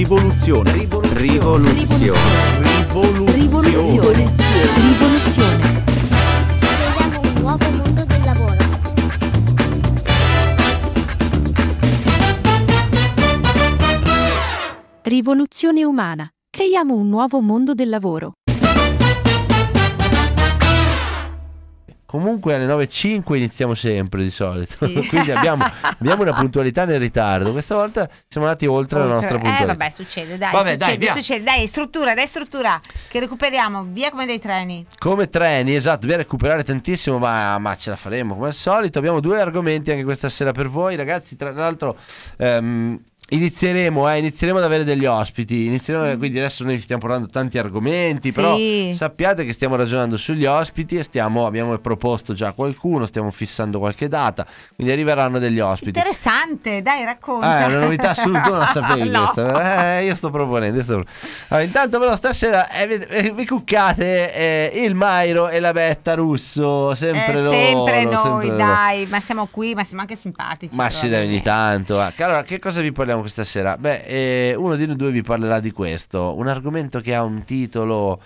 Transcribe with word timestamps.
Rivoluzione. 0.00 0.72
Rivoluzione. 0.72 1.72
Rivoluzione. 1.74 2.16
Rivoluzione. 3.34 4.32
Rivoluzione. 4.74 5.82
Creiamo 6.58 7.20
un 7.20 7.34
nuovo 7.42 7.68
mondo 7.76 8.04
del 8.06 8.20
lavoro. 8.24 8.56
Rivoluzione 15.02 15.84
umana. 15.84 16.30
Creiamo 16.48 16.94
un 16.94 17.08
nuovo 17.10 17.40
mondo 17.42 17.74
del 17.74 17.90
lavoro. 17.90 18.32
Comunque 22.10 22.54
alle 22.56 22.66
9.05 22.66 23.36
iniziamo 23.36 23.74
sempre 23.76 24.24
di 24.24 24.32
solito, 24.32 24.84
Sì. 24.84 24.94
quindi 25.06 25.30
abbiamo, 25.30 25.64
abbiamo 25.80 26.22
una 26.22 26.32
puntualità 26.32 26.84
nel 26.84 26.98
ritardo. 26.98 27.52
Questa 27.52 27.76
volta 27.76 28.10
siamo 28.26 28.48
andati 28.48 28.66
oltre, 28.66 28.98
la 28.98 29.04
nostra 29.04 29.36
Eh 29.36 29.38
puntualità. 29.38 29.66
vabbè, 29.66 29.90
succede, 29.90 30.36
dai, 30.36 30.50
Vabbè, 30.50 30.72
succede, 30.72 31.06
dai, 31.06 31.14
succede, 31.14 31.44
dai, 31.44 31.66
struttura, 31.68 32.12
dai, 32.14 32.26
struttura, 32.26 32.80
che 33.06 33.20
recuperiamo, 33.20 33.84
via 33.90 34.10
come 34.10 34.26
dei 34.26 34.40
treni. 34.40 34.84
Come 34.98 35.28
treni, 35.30 35.76
esatto, 35.76 36.00
dobbiamo 36.00 36.22
recuperare 36.22 36.64
tantissimo, 36.64 37.18
ma, 37.18 37.56
ma 37.58 37.76
ce 37.76 37.90
la 37.90 37.96
faremo 37.96 38.34
come 38.34 38.48
al 38.48 38.54
solito. 38.54 38.98
Abbiamo 38.98 39.20
due 39.20 39.40
argomenti 39.40 39.92
anche 39.92 40.02
questa 40.02 40.28
sera 40.28 40.50
per 40.50 40.68
voi, 40.68 40.96
ragazzi. 40.96 41.36
Tra 41.36 41.52
l'altro, 41.52 41.96
ehm, 42.38 42.98
inizieremo, 43.30 44.10
eh, 44.10 44.18
inizieremo 44.18 44.58
ad 44.58 44.64
avere 44.64 44.84
degli 44.84 45.04
ospiti. 45.06 45.66
Inizieremo, 45.66 46.16
quindi 46.18 46.38
adesso 46.38 46.64
noi 46.64 46.78
stiamo 46.78 47.00
parlando 47.02 47.28
tanti 47.28 47.58
argomenti, 47.58 48.30
Sì. 48.30 48.34
però 48.34 48.56
sappiate 48.94 49.44
che 49.44 49.52
stiamo 49.52 49.76
ragionando 49.76 50.16
sugli 50.16 50.44
ospiti 50.46 50.96
e 50.96 51.02
stiamo, 51.02 51.46
abbiamo 51.46 51.76
proposto 51.78 52.34
già 52.34 52.52
qualcuno, 52.52 53.06
stiamo 53.06 53.30
fissando 53.30 53.78
qualche 53.78 54.08
data, 54.08 54.44
quindi 54.74 54.92
arriveranno 54.92 55.38
degli 55.38 55.60
ospiti. 55.60 55.98
Interessante, 55.98 56.82
dai, 56.82 57.04
racconta. 57.04 57.60
è 57.60 57.66
una 57.66 57.78
novità 57.80 58.10
assoluta, 58.10 58.48
non 58.48 58.58
la 58.58 58.66
sapevi 58.72 59.08
No. 59.10 59.32
Eh, 59.34 60.04
io 60.04 60.14
sto 60.14 60.30
proponendo. 60.30 60.78
io 60.78 60.84
sto 60.84 61.02
Allora, 61.48 61.62
intanto 61.66 61.98
però 61.98 62.14
stasera 62.16 62.68
eh, 62.70 62.86
vi- 62.86 63.04
eh, 63.08 63.30
vi 63.32 63.46
cuccate 63.46 64.34
eh, 64.72 64.82
il 64.84 64.94
Mairo 64.94 65.48
e 65.48 65.60
la 65.60 65.72
Betta 65.72 66.14
Russo, 66.14 66.94
sempre 66.94 67.32
Eh, 67.32 67.42
loro. 67.42 67.50
sempre 67.50 68.04
noi, 68.04 68.16
sempre 68.22 68.46
loro. 68.48 68.56
dai, 68.56 69.06
ma 69.06 69.20
siamo 69.20 69.46
qui, 69.50 69.74
ma 69.74 69.84
siamo 69.84 70.02
anche 70.02 70.16
simpatici. 70.16 70.74
Ma 70.76 70.90
sì, 70.90 71.08
dai, 71.08 71.26
ogni 71.26 71.42
tanto. 71.42 72.04
Che 72.14 72.22
Allora, 72.24 72.42
che 72.42 72.58
cosa 72.58 72.80
vi 72.80 72.92
parliamo 72.92 73.19
questa 73.20 73.44
sera? 73.44 73.76
Beh, 73.76 74.02
eh, 74.04 74.54
uno 74.56 74.76
di 74.76 74.86
noi 74.86 74.96
due 74.96 75.10
vi 75.10 75.22
parlerà 75.22 75.60
di 75.60 75.70
questo. 75.70 76.34
Un 76.36 76.48
argomento 76.48 77.00
che 77.00 77.14
ha 77.14 77.22
un 77.22 77.44
titolo 77.44 78.20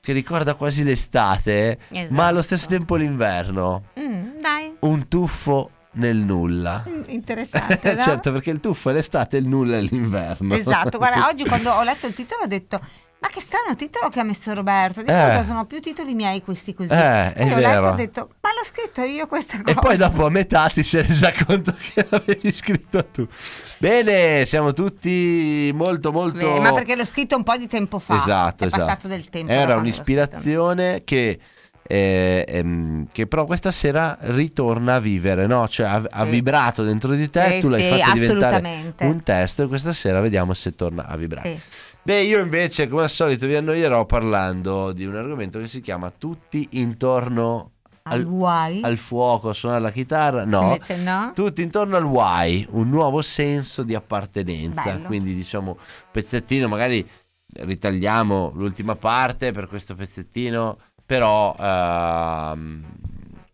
che 0.00 0.12
ricorda 0.12 0.54
quasi 0.54 0.82
l'estate, 0.82 1.78
Esatto. 1.88 2.14
ma 2.14 2.26
allo 2.26 2.42
stesso 2.42 2.66
tempo 2.66 2.96
l'inverno. 2.96 3.84
Mm, 3.98 4.38
dai, 4.40 4.74
Un 4.80 5.06
tuffo 5.08 5.70
nel 5.92 6.16
nulla. 6.16 6.84
Mm, 6.88 7.02
interessante, 7.08 7.96
certo, 8.02 8.32
perché 8.32 8.50
il 8.50 8.60
tuffo 8.60 8.90
è 8.90 8.92
l'estate 8.92 9.36
e 9.36 9.40
il 9.40 9.48
nulla 9.48 9.76
è 9.76 9.80
l'inverno. 9.80 10.54
Esatto, 10.54 10.98
guarda, 10.98 11.26
oggi 11.30 11.44
quando 11.44 11.70
ho 11.70 11.82
letto 11.82 12.06
il 12.06 12.14
titolo 12.14 12.42
ho 12.44 12.46
detto 12.46 12.80
ma 13.22 13.28
che 13.28 13.40
strano 13.40 13.76
titolo 13.76 14.08
che 14.08 14.18
ha 14.18 14.24
messo 14.24 14.52
Roberto, 14.52 15.00
di 15.00 15.08
Eh. 15.08 15.14
solito 15.14 15.44
sono 15.44 15.64
più 15.64 15.80
titoli 15.80 16.12
miei 16.14 16.42
questi 16.42 16.74
così. 16.74 16.92
Eh, 16.92 17.32
Poi 17.36 17.52
ho 17.52 17.56
letto 17.58 17.84
e 17.84 17.88
ho 17.88 17.94
detto 17.94 18.20
ma 18.40 18.48
l'ho 18.50 18.64
scritto 18.64 19.00
io 19.02 19.28
questa 19.28 19.62
cosa. 19.62 19.70
E 19.70 19.74
poi 19.80 19.96
dopo 19.96 20.26
a 20.26 20.30
metà 20.30 20.68
ti 20.68 20.82
sei 20.84 21.02
resa 21.06 21.32
conto 21.46 21.72
che 21.94 22.04
l'avevi 22.10 22.52
scritto 22.52 23.06
tu. 23.06 23.26
Bene, 23.78 24.44
siamo 24.44 24.72
tutti 24.72 25.70
molto 25.72 26.10
molto... 26.10 26.56
Eh, 26.56 26.60
ma 26.60 26.72
perché 26.72 26.96
l'ho 26.96 27.04
scritto 27.04 27.36
un 27.36 27.44
po' 27.44 27.56
di 27.56 27.68
tempo 27.68 27.98
fa. 28.00 28.16
Esatto, 28.16 28.64
è 28.64 28.66
esatto. 28.66 28.84
passato 28.84 29.06
del 29.08 29.28
tempo. 29.30 29.52
Era 29.52 29.76
un'ispirazione 29.76 31.02
che... 31.04 31.38
eh, 31.84 32.44
ehm, 32.46 33.06
che 33.12 33.26
però 33.26 33.44
questa 33.44 33.70
sera 33.72 34.16
ritorna 34.20 34.94
a 34.96 35.00
vivere, 35.00 35.46
no? 35.46 35.66
Cioè 35.68 35.86
ha, 35.86 36.02
ha 36.10 36.24
vibrato 36.24 36.82
dentro 36.84 37.12
di 37.14 37.28
te, 37.30 37.54
Sì, 37.54 37.60
tu 37.60 37.68
l'hai 37.68 37.82
sì, 37.82 37.98
fatto 37.98 38.12
diventare 38.18 38.94
un 39.00 39.22
testo 39.22 39.62
e 39.64 39.66
questa 39.66 39.92
sera 39.92 40.20
vediamo 40.20 40.54
se 40.54 40.74
torna 40.74 41.06
a 41.06 41.16
vibrare. 41.16 41.58
Sì. 41.68 41.80
Beh, 42.04 42.22
io 42.22 42.40
invece, 42.40 42.88
come 42.88 43.02
al 43.02 43.10
solito, 43.10 43.46
vi 43.46 43.54
annoierò 43.54 44.04
parlando 44.06 44.92
di 44.92 45.06
un 45.06 45.14
argomento 45.14 45.60
che 45.60 45.68
si 45.68 45.80
chiama 45.80 46.10
Tutti 46.10 46.66
intorno 46.72 47.70
Al 48.04 48.24
why? 48.24 48.80
al 48.82 48.96
fuoco 48.96 49.50
a 49.50 49.52
suonare 49.52 49.82
la 49.82 49.92
chitarra. 49.92 50.44
No, 50.44 50.76
no. 51.04 51.30
tutti 51.32 51.62
intorno 51.62 51.96
al 51.96 52.04
why, 52.04 52.66
un 52.70 52.88
nuovo 52.88 53.22
senso 53.22 53.84
di 53.84 53.94
appartenenza. 53.94 54.82
Bello. 54.82 55.04
Quindi, 55.04 55.32
diciamo, 55.32 55.78
pezzettino, 56.10 56.66
magari 56.66 57.08
ritagliamo 57.54 58.50
l'ultima 58.56 58.96
parte 58.96 59.52
per 59.52 59.68
questo 59.68 59.94
pezzettino, 59.94 60.78
però 61.06 61.54
ehm, 61.56 62.82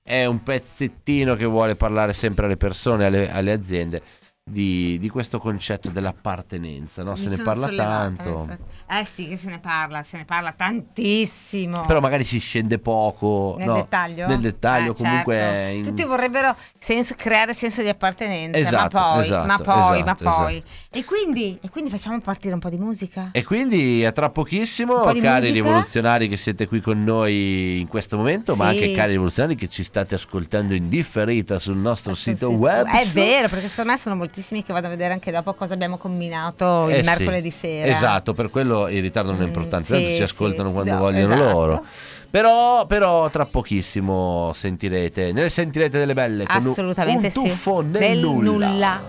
è 0.03 0.25
un 0.25 0.42
pezzettino 0.42 1.34
che 1.34 1.44
vuole 1.44 1.75
parlare 1.75 2.15
sempre 2.15 2.47
alle 2.47 2.56
persone, 2.56 3.04
alle, 3.04 3.30
alle 3.30 3.53
aziende. 3.53 4.03
Di, 4.50 4.97
di 4.98 5.09
questo 5.10 5.38
concetto 5.38 5.91
dell'appartenenza, 5.91 7.03
no? 7.03 7.16
Se 7.16 7.28
ne 7.28 7.36
parla 7.42 7.66
sollevata, 7.66 7.91
tanto. 7.98 8.28
infatti. 8.28 8.62
Eh 9.00 9.04
sì, 9.04 9.28
che 9.28 9.36
se 9.36 9.50
ne 9.50 9.59
parla, 9.59 10.03
se 10.03 10.16
ne 10.16 10.25
parla 10.25 10.53
tantissimo. 10.53 11.84
Però 11.84 12.00
magari 12.00 12.25
si 12.25 12.38
scende 12.38 12.78
poco 12.78 13.56
nel 13.59 13.66
no, 13.66 13.75
dettaglio? 13.75 14.26
Nel 14.26 14.41
dettaglio, 14.41 14.92
Eh, 14.92 14.94
comunque. 14.94 15.34
certo. 15.36 15.76
in- 15.76 15.82
Tutti 15.84 16.04
vorrebbero 16.04 16.56
senso- 16.78 17.14
creare 17.16 17.53
senso 17.54 17.82
di 17.82 17.88
appartenenza, 17.88 18.59
Esatto, 18.59 18.97
ma 18.97 19.03
poi, 19.12 19.22
esatto, 19.25 19.47
ma 19.47 19.56
poi, 19.59 20.00
esatto, 20.00 20.25
ma 20.25 20.31
poi. 20.32 20.62
E, 20.91 21.04
quindi, 21.04 21.59
e 21.60 21.69
quindi 21.69 21.91
facciamo 21.91 22.19
partire 22.20 22.54
un 22.54 22.60
po' 22.60 22.70
di 22.70 22.78
musica? 22.78 23.28
E 23.32 23.44
quindi 23.44 24.04
a 24.04 24.12
tra 24.12 24.30
pochissimo, 24.30 25.03
cari 25.03 25.12
musica? 25.20 25.50
rivoluzionari 25.53 26.28
che 26.28 26.36
siete 26.36 26.66
qui 26.66 26.80
con 26.80 27.04
noi 27.04 27.80
in 27.80 27.86
questo 27.88 28.16
momento, 28.16 28.56
ma 28.56 28.70
Sì. 28.70 28.76
anche 28.78 28.92
cari 28.92 29.12
rivoluzionari 29.12 29.56
che 29.56 29.69
ci 29.69 29.84
state 29.84 30.15
ascoltando 30.15 30.75
in 30.75 30.88
differita 30.88 31.59
sul 31.59 31.76
nostro 31.76 32.15
Sul 32.15 32.32
sito 32.34 32.50
web. 32.50 32.86
È 32.86 33.04
vero, 33.12 33.48
perché 33.48 33.69
secondo 33.69 33.91
me 33.92 33.98
sono 33.98 34.16
moltissimi 34.38 34.62
che 34.62 34.72
vado 34.72 34.87
a 34.87 34.91
vedere 34.91 35.12
anche 35.12 35.32
dopo 35.32 35.53
cosa 35.54 35.75
abbiamo 35.75 35.97
combinato 35.99 36.88
Eh 36.88 36.99
il 36.99 37.04
sì. 37.04 37.10
mercoledì 37.10 37.50
sera. 37.50 37.87
Esatto, 37.91 38.32
per 38.34 38.50
quello 38.50 38.88
il 38.88 39.03
ritardo 39.03 39.32
non 39.32 39.41
è 39.41 39.44
Mm, 39.44 39.47
importante, 39.49 39.87
sì, 39.87 39.93
tanto 39.93 40.09
ci 40.10 40.16
sì. 40.16 40.22
ascoltano 40.22 40.72
quando 40.72 40.93
No, 40.93 40.99
vogliono 40.99 41.34
esatto. 41.34 41.50
loro. 41.53 41.84
Però, 42.31 42.87
però 42.87 43.28
tra 43.31 43.47
pochissimo 43.47 44.53
sentirete, 44.54 45.32
ne 45.32 45.48
sentirete 45.48 45.98
delle 45.98 46.15
belle 46.15 46.44
con 46.47 46.60
un- 46.62 46.71
Assolutamente 46.71 47.27
un 47.27 47.31
sì. 47.32 47.43
tuffo 47.48 47.81
nel 47.81 47.91
Del 47.93 48.19
nulla. 48.19 48.69
nulla. 48.69 49.00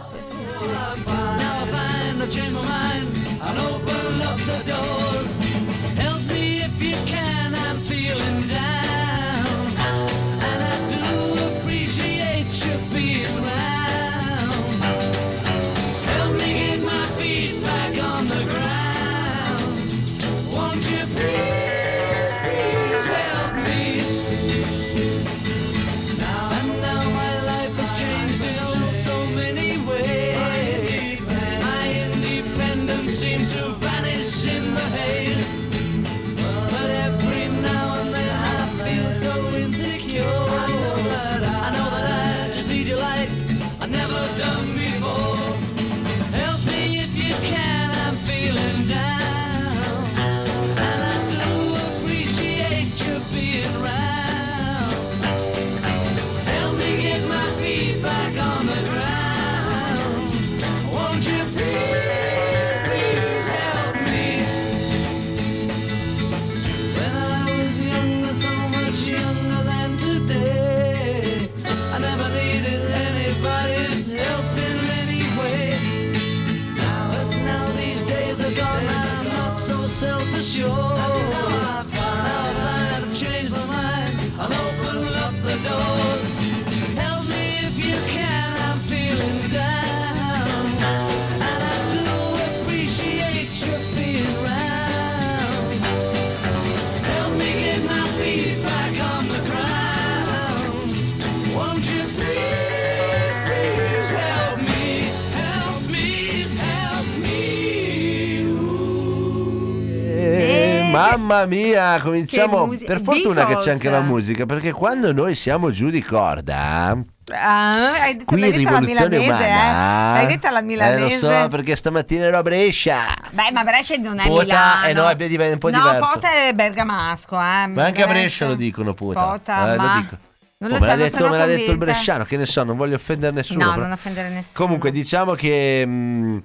Mamma 111.17 111.45
mia, 111.45 111.99
cominciamo. 112.01 112.65
musi- 112.65 112.85
per 112.85 113.01
fortuna 113.01 113.41
che 113.41 113.45
Beatles. 113.45 113.63
c'è 113.65 113.71
anche 113.71 113.89
la 113.89 114.01
musica, 114.01 114.45
perché 114.45 114.71
quando 114.71 115.11
noi 115.13 115.35
siamo 115.35 115.71
giù 115.71 115.89
di 115.89 116.01
corda, 116.01 116.97
Ah, 117.31 118.01
hai 118.01 118.13
detto, 118.13 118.25
qui 118.25 118.39
l'hai 118.39 118.51
detto 118.51 118.69
alla 118.69 118.79
milanese, 118.81 119.29
umana. 119.29 119.45
eh? 119.45 120.13
L'hai 120.17 120.25
detto 120.25 120.47
alla 120.47 120.61
milanese. 120.61 121.27
Eh, 121.27 121.29
lo 121.31 121.41
so, 121.43 121.47
perché 121.49 121.75
stamattina 121.75 122.25
ero 122.25 122.37
a 122.39 122.41
Brescia. 122.41 123.01
Beh, 123.31 123.51
ma 123.51 123.63
Brescia 123.63 123.95
non 123.97 124.19
è 124.19 124.25
Pota, 124.27 124.43
Milano. 124.43 124.85
eh 124.87 124.93
no, 124.93 125.07
è 125.09 125.51
un 125.51 125.57
po' 125.59 125.69
no, 125.69 125.77
diverso. 125.77 126.09
Pota 126.13 126.31
è 126.31 126.53
bergamasco, 126.53 127.35
eh. 127.35 127.67
Ma 127.67 127.83
anche 127.85 128.01
a 128.01 128.07
Brescia 128.07 128.47
lo 128.47 128.55
dicono, 128.55 128.93
puta. 128.95 129.23
Pota, 129.23 129.73
Eh, 129.73 129.75
lo 129.75 129.81
ma... 129.81 129.97
dico. 130.01 130.17
Non 130.61 130.71
Oh, 130.71 130.73
lo 130.73 130.79
me 130.79 130.79
so, 130.81 130.85
l'ha 130.87 130.95
non 130.95 131.03
detto, 131.07 131.29
me 131.29 131.37
l'ha 131.37 131.45
detto 131.45 131.71
il 131.71 131.77
bresciano, 131.77 132.23
che 132.25 132.35
ne 132.35 132.45
so, 132.45 132.63
non 132.63 132.75
voglio 132.75 132.95
offendere 132.95 133.31
nessuno. 133.33 133.63
No, 133.63 133.69
però- 133.71 133.83
non 133.83 133.91
offendere 133.93 134.27
nessuno. 134.29 134.65
Comunque, 134.65 134.91
diciamo 134.91 135.31
che 135.33 135.85
mh, 135.85 136.41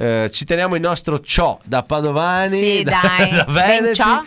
eh, 0.00 0.30
ci 0.32 0.44
teniamo 0.44 0.76
il 0.76 0.80
nostro 0.80 1.18
ciò 1.18 1.58
da 1.64 1.82
Padovani, 1.82 2.58
Sì, 2.60 2.82
da, 2.86 3.00
dai, 3.02 3.30
da 3.30 3.44
Veneti. 3.48 3.94
ciò. 3.94 4.22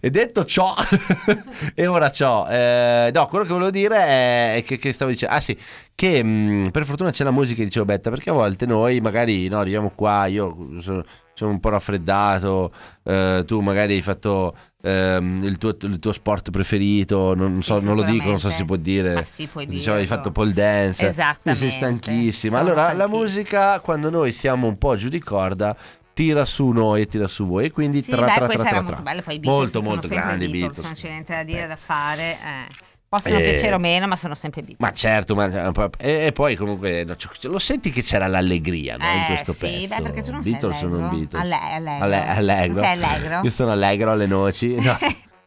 E 0.00 0.10
detto 0.10 0.44
ciò, 0.44 0.72
e 1.74 1.86
ora 1.88 2.10
ciò. 2.12 2.46
eh, 2.48 3.10
no, 3.12 3.26
quello 3.26 3.44
che 3.44 3.52
volevo 3.52 3.70
dire 3.70 3.96
è, 3.96 4.54
è 4.56 4.64
che, 4.64 4.78
che 4.78 4.92
stavo 4.92 5.10
dicendo. 5.10 5.34
Ah, 5.34 5.40
sì, 5.40 5.58
che 5.94 6.22
mh, 6.22 6.70
per 6.70 6.84
fortuna 6.84 7.10
c'è 7.10 7.24
la 7.24 7.32
musica, 7.32 7.64
dicevo 7.64 7.84
Betta, 7.84 8.10
perché 8.10 8.30
a 8.30 8.34
volte 8.34 8.64
noi 8.64 9.00
magari 9.00 9.48
no, 9.48 9.58
arriviamo 9.58 9.90
qua, 9.94 10.26
io 10.26 10.56
sono, 10.80 11.02
sono 11.34 11.50
un 11.50 11.58
po' 11.60 11.70
raffreddato, 11.70 12.70
eh, 13.02 13.42
tu 13.44 13.60
magari 13.60 13.94
hai 13.94 14.02
fatto 14.02 14.56
ehm, 14.82 15.42
il, 15.44 15.58
tuo, 15.58 15.76
il 15.80 15.98
tuo 15.98 16.12
sport 16.12 16.50
preferito, 16.50 17.34
non, 17.34 17.56
Sì, 17.58 17.62
so, 17.64 17.80
non 17.80 17.96
lo 17.96 18.02
dico, 18.02 18.28
non 18.28 18.38
so 18.40 18.50
se 18.50 18.56
si 18.56 18.64
può 18.64 18.76
dire. 18.76 19.14
Ma 19.14 19.22
sì, 19.22 19.46
puoi 19.46 19.66
Diceva, 19.66 19.96
hai 19.96 20.06
fatto 20.06 20.30
pole 20.30 20.52
dance, 20.52 21.06
Esattamente. 21.06 21.54
sei 21.54 21.70
stanchissima. 21.70 22.58
Sono 22.58 22.70
allora, 22.70 22.82
la 22.92 23.04
stanchissima. 23.06 23.18
musica, 23.22 23.80
quando 23.80 24.10
noi 24.10 24.32
siamo 24.32 24.66
un 24.66 24.78
po' 24.78 24.96
giù 24.96 25.08
di 25.08 25.20
corda, 25.20 25.76
tira 26.12 26.44
su 26.44 26.68
noi 26.70 27.02
e 27.02 27.06
tira 27.06 27.26
su 27.28 27.46
voi. 27.46 27.66
E 27.66 27.70
quindi 27.70 28.02
Sì, 28.02 28.10
tra, 28.10 28.26
beh, 28.26 28.32
tra, 28.34 28.46
tra, 28.46 28.52
era 28.54 28.62
tra, 28.64 28.74
molto 28.76 28.92
tra. 28.92 29.02
bella, 29.02 29.22
poi 29.22 29.34
i 29.34 29.38
Beatles 29.38 29.74
Molto, 29.74 29.88
molto 29.88 30.08
grandi 30.08 30.48
Beatles, 30.48 30.60
Beatles. 30.60 30.84
non 30.84 30.92
c'è 30.94 31.08
niente 31.08 31.34
da 31.34 31.42
dire, 31.44 31.66
da 31.66 31.76
fare. 31.76 32.32
eh. 32.32 32.86
Possono 33.08 33.38
Eh. 33.38 33.42
piacere 33.42 33.74
o 33.74 33.78
meno, 33.78 34.06
ma 34.06 34.16
sono 34.16 34.34
sempre 34.34 34.60
Beatles. 34.62 34.86
Ma 34.86 34.94
certo, 34.94 35.34
ma, 35.34 35.72
e, 35.98 36.26
e 36.26 36.32
poi 36.32 36.56
comunque 36.56 37.04
no, 37.04 37.14
c- 37.16 37.44
lo 37.44 37.58
senti 37.58 37.90
che 37.90 38.02
c'era 38.02 38.26
l'allegria 38.26 38.96
no, 38.98 39.04
in 39.04 39.22
Eh, 39.22 39.26
questo 39.28 39.52
sì, 39.52 39.60
pezzo. 39.60 39.94
beh, 39.96 40.02
perché 40.02 40.22
tu 40.22 40.30
non 40.30 40.42
Beatles 40.42 40.72
sei 40.76 40.80
sono 40.88 40.96
allegro. 41.08 41.16
Beatles. 41.16 41.42
Alle- 41.42 41.72
allegro. 41.72 42.04
Alle- 42.04 42.28
allegro. 42.28 42.82
Sei 42.82 42.92
allegro? 42.92 43.40
Io 43.44 43.50
sono 43.50 43.70
allegro 43.72 44.10
alle 44.12 44.26
noci. 44.26 44.76
No. 44.88 44.96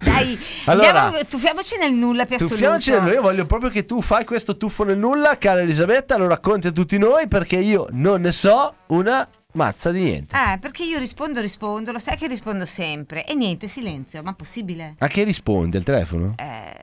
Dai, 0.03 0.35
Allora- 0.65 1.03
andiamo, 1.03 1.25
tuffiamoci 1.27 1.75
nel 1.79 1.93
nulla 1.93 2.25
più 2.25 2.33
assoluto. 2.33 2.55
Tuffiamoci 2.55 2.89
nel 2.89 3.01
nulla, 3.01 3.13
io 3.13 3.21
voglio 3.21 3.45
proprio 3.45 3.69
che 3.69 3.85
tu 3.85 4.01
fai 4.01 4.25
questo 4.25 4.57
tuffo 4.57 4.83
nel 4.83 4.97
nulla, 4.97 5.37
cara 5.37 5.61
Elisabetta, 5.61 6.17
lo 6.17 6.27
racconti 6.27 6.65
a 6.65 6.71
tutti 6.71 6.97
noi 6.97 7.27
perché 7.27 7.57
io 7.57 7.85
non 7.91 8.21
ne 8.21 8.31
so 8.31 8.73
una 8.87 9.29
mazza 9.53 9.91
di 9.91 10.01
niente. 10.01 10.35
Eh, 10.35 10.57
perché 10.57 10.81
io 10.85 10.97
rispondo, 10.97 11.39
rispondo, 11.39 11.91
lo 11.91 11.99
sai 11.99 12.17
che 12.17 12.25
rispondo 12.25 12.65
sempre. 12.65 13.27
E 13.27 13.35
niente, 13.35 13.67
silenzio, 13.67 14.21
ma 14.23 14.33
possibile? 14.33 14.95
A 14.97 15.05
che 15.07 15.21
rispondi? 15.21 15.77
Al 15.77 15.83
telefono? 15.83 16.33
Eh, 16.37 16.73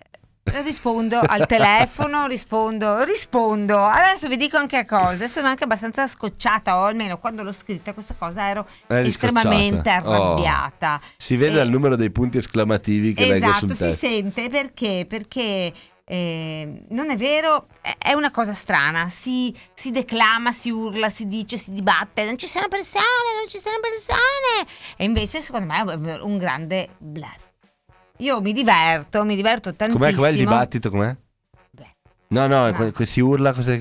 rispondo 0.65 1.21
al 1.25 1.47
telefono, 1.47 2.27
rispondo, 2.27 3.03
rispondo. 3.05 3.79
Adesso 3.85 4.29
vi 4.29 4.37
dico 4.37 4.57
anche 4.57 4.85
cose. 4.85 5.29
Sono 5.29 5.49
anche 5.49 5.65
abbastanza 5.65 6.07
scocciata, 6.07 6.79
o 6.79 6.85
almeno 6.85 7.19
quando 7.19 7.43
l'ho 7.43 7.53
scritta 7.53 7.93
questa 7.95 8.15
cosa 8.19 8.49
ero 8.49 8.67
Eri 8.87 9.09
estremamente 9.09 9.77
scocciata. 9.91 10.09
Oh. 10.09 10.13
arrabbiata. 10.35 11.01
Si 11.17 11.37
vede 11.37 11.53
Eh, 11.53 11.57
dal 11.57 11.69
numero 11.71 11.97
dei 11.97 12.11
punti 12.11 12.39
esclamativi 12.39 13.13
che 13.15 13.27
leggo 13.27 13.47
Esatto, 13.47 13.59
sul 13.67 13.77
si 13.77 13.83
testo. 13.85 14.07
sente 14.07 14.49
perché? 14.49 15.07
Perché 15.09 15.73
eh, 16.11 16.85
non 16.89 17.11
è 17.11 17.17
vero, 17.17 17.67
è- 17.83 17.95
è 17.99 18.13
una 18.15 18.31
cosa 18.31 18.55
strana, 18.55 19.11
si, 19.11 19.55
si 19.75 19.91
declama, 19.91 20.53
si 20.53 20.71
urla, 20.71 21.11
si 21.11 21.27
dice, 21.27 21.59
si 21.59 21.71
dibatte, 21.73 22.25
non 22.25 22.39
ci 22.39 22.47
sono 22.47 22.67
persone, 22.69 23.05
non 23.39 23.47
ci 23.47 23.59
sono 23.59 23.77
persone. 23.81 24.67
E 24.97 25.05
invece 25.05 25.43
secondo 25.43 25.67
me 25.67 25.81
è 25.81 26.21
un 26.23 26.39
grande 26.39 26.89
bluff. 26.97 27.47
Io 28.19 28.41
mi 28.41 28.53
diverto, 28.53 29.25
mi 29.25 29.37
diverto 29.37 29.75
tantissimo. 29.75 30.05
Com'è, 30.05 30.15
com'è 30.17 30.31
il 30.31 30.37
dibattito? 30.37 30.91
Com'è? 30.91 31.15
Beh. 31.71 31.87
No, 32.29 32.47
no, 32.47 32.71
No. 32.71 32.91
que- 32.93 33.07
si 33.07 33.21
urla, 33.21 33.53
cos'è. 33.53 33.75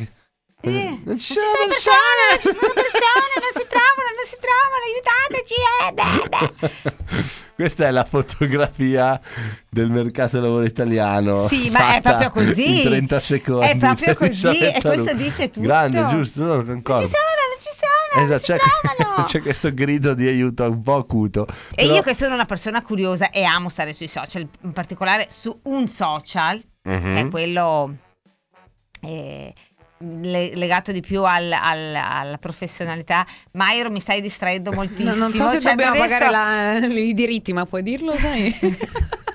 Eh, 0.61 0.69
Non 0.69 1.01
non 1.05 1.19
ci 1.19 1.33
sono 1.33 1.67
persone, 1.67 2.23
non 2.31 2.39
ci 2.39 2.59
sono 2.59 2.73
persone, 2.73 3.33
non 3.37 3.53
si 3.53 3.67
trovano, 3.69 4.09
non 4.17 4.25
si 4.25 4.37
trovano, 4.41 4.83
aiutateci. 4.87 5.55
Eh, 5.83 5.91
beh, 5.93 6.29
beh. 6.29 7.25
Questa 7.57 7.87
è 7.87 7.91
la 7.91 8.03
fotografia 8.03 9.19
del 9.69 9.89
mercato 9.89 10.33
del 10.37 10.43
lavoro 10.43 10.65
italiano. 10.65 11.47
Sì, 11.47 11.69
ma 11.71 11.95
è 11.95 12.01
proprio 12.01 12.29
così. 12.31 12.81
In 12.81 12.87
30 12.89 13.19
secondi. 13.19 13.67
È 13.67 13.77
proprio 13.77 14.15
così, 14.15 14.57
e 14.59 14.79
questo 14.81 15.13
dice 15.13 15.49
tutto. 15.49 15.65
Grande, 15.65 16.05
giusto? 16.07 16.43
No, 16.43 16.55
Non 16.61 16.81
ci 16.83 16.83
sono, 16.83 17.01
non 17.03 17.07
ci 17.59 17.71
sono, 17.73 17.86
Esatto, 18.17 18.41
c'è, 18.53 18.57
c'è 19.25 19.41
questo 19.41 19.73
grido 19.73 20.13
di 20.13 20.27
aiuto 20.27 20.63
un 20.69 20.81
po' 20.81 20.95
acuto. 20.95 21.45
E 21.71 21.83
Però- 21.83 21.95
io 21.95 22.01
che 22.01 22.13
sono 22.13 22.33
una 22.33 22.45
persona 22.45 22.81
curiosa 22.81 23.29
e 23.31 23.43
amo 23.43 23.69
stare 23.69 23.93
sui 23.93 24.07
social, 24.07 24.47
in 24.63 24.73
particolare 24.73 25.27
su 25.29 25.57
un 25.63 25.87
social, 25.87 26.61
Mhm. 26.83 27.13
che 27.13 27.19
è 27.21 27.27
quello 27.29 27.95
eh, 29.01 29.53
le- 29.99 30.55
legato 30.55 30.91
di 30.91 31.01
più 31.01 31.23
al- 31.23 31.51
al- 31.51 31.95
alla 31.95 32.37
professionalità. 32.37 33.25
Mairo 33.53 33.89
mi 33.91 33.99
stai 33.99 34.21
distraendo 34.21 34.71
moltissimo. 34.71 35.09
No, 35.11 35.15
non 35.15 35.31
so 35.31 35.47
se 35.47 35.59
cioè, 35.59 35.71
dobbiamo 35.71 35.97
pagare 35.99 36.29
la- 36.29 36.77
i 36.77 37.13
diritti, 37.13 37.53
ma 37.53 37.65
puoi 37.65 37.83
dirlo, 37.83 38.13
sai? 38.13 38.55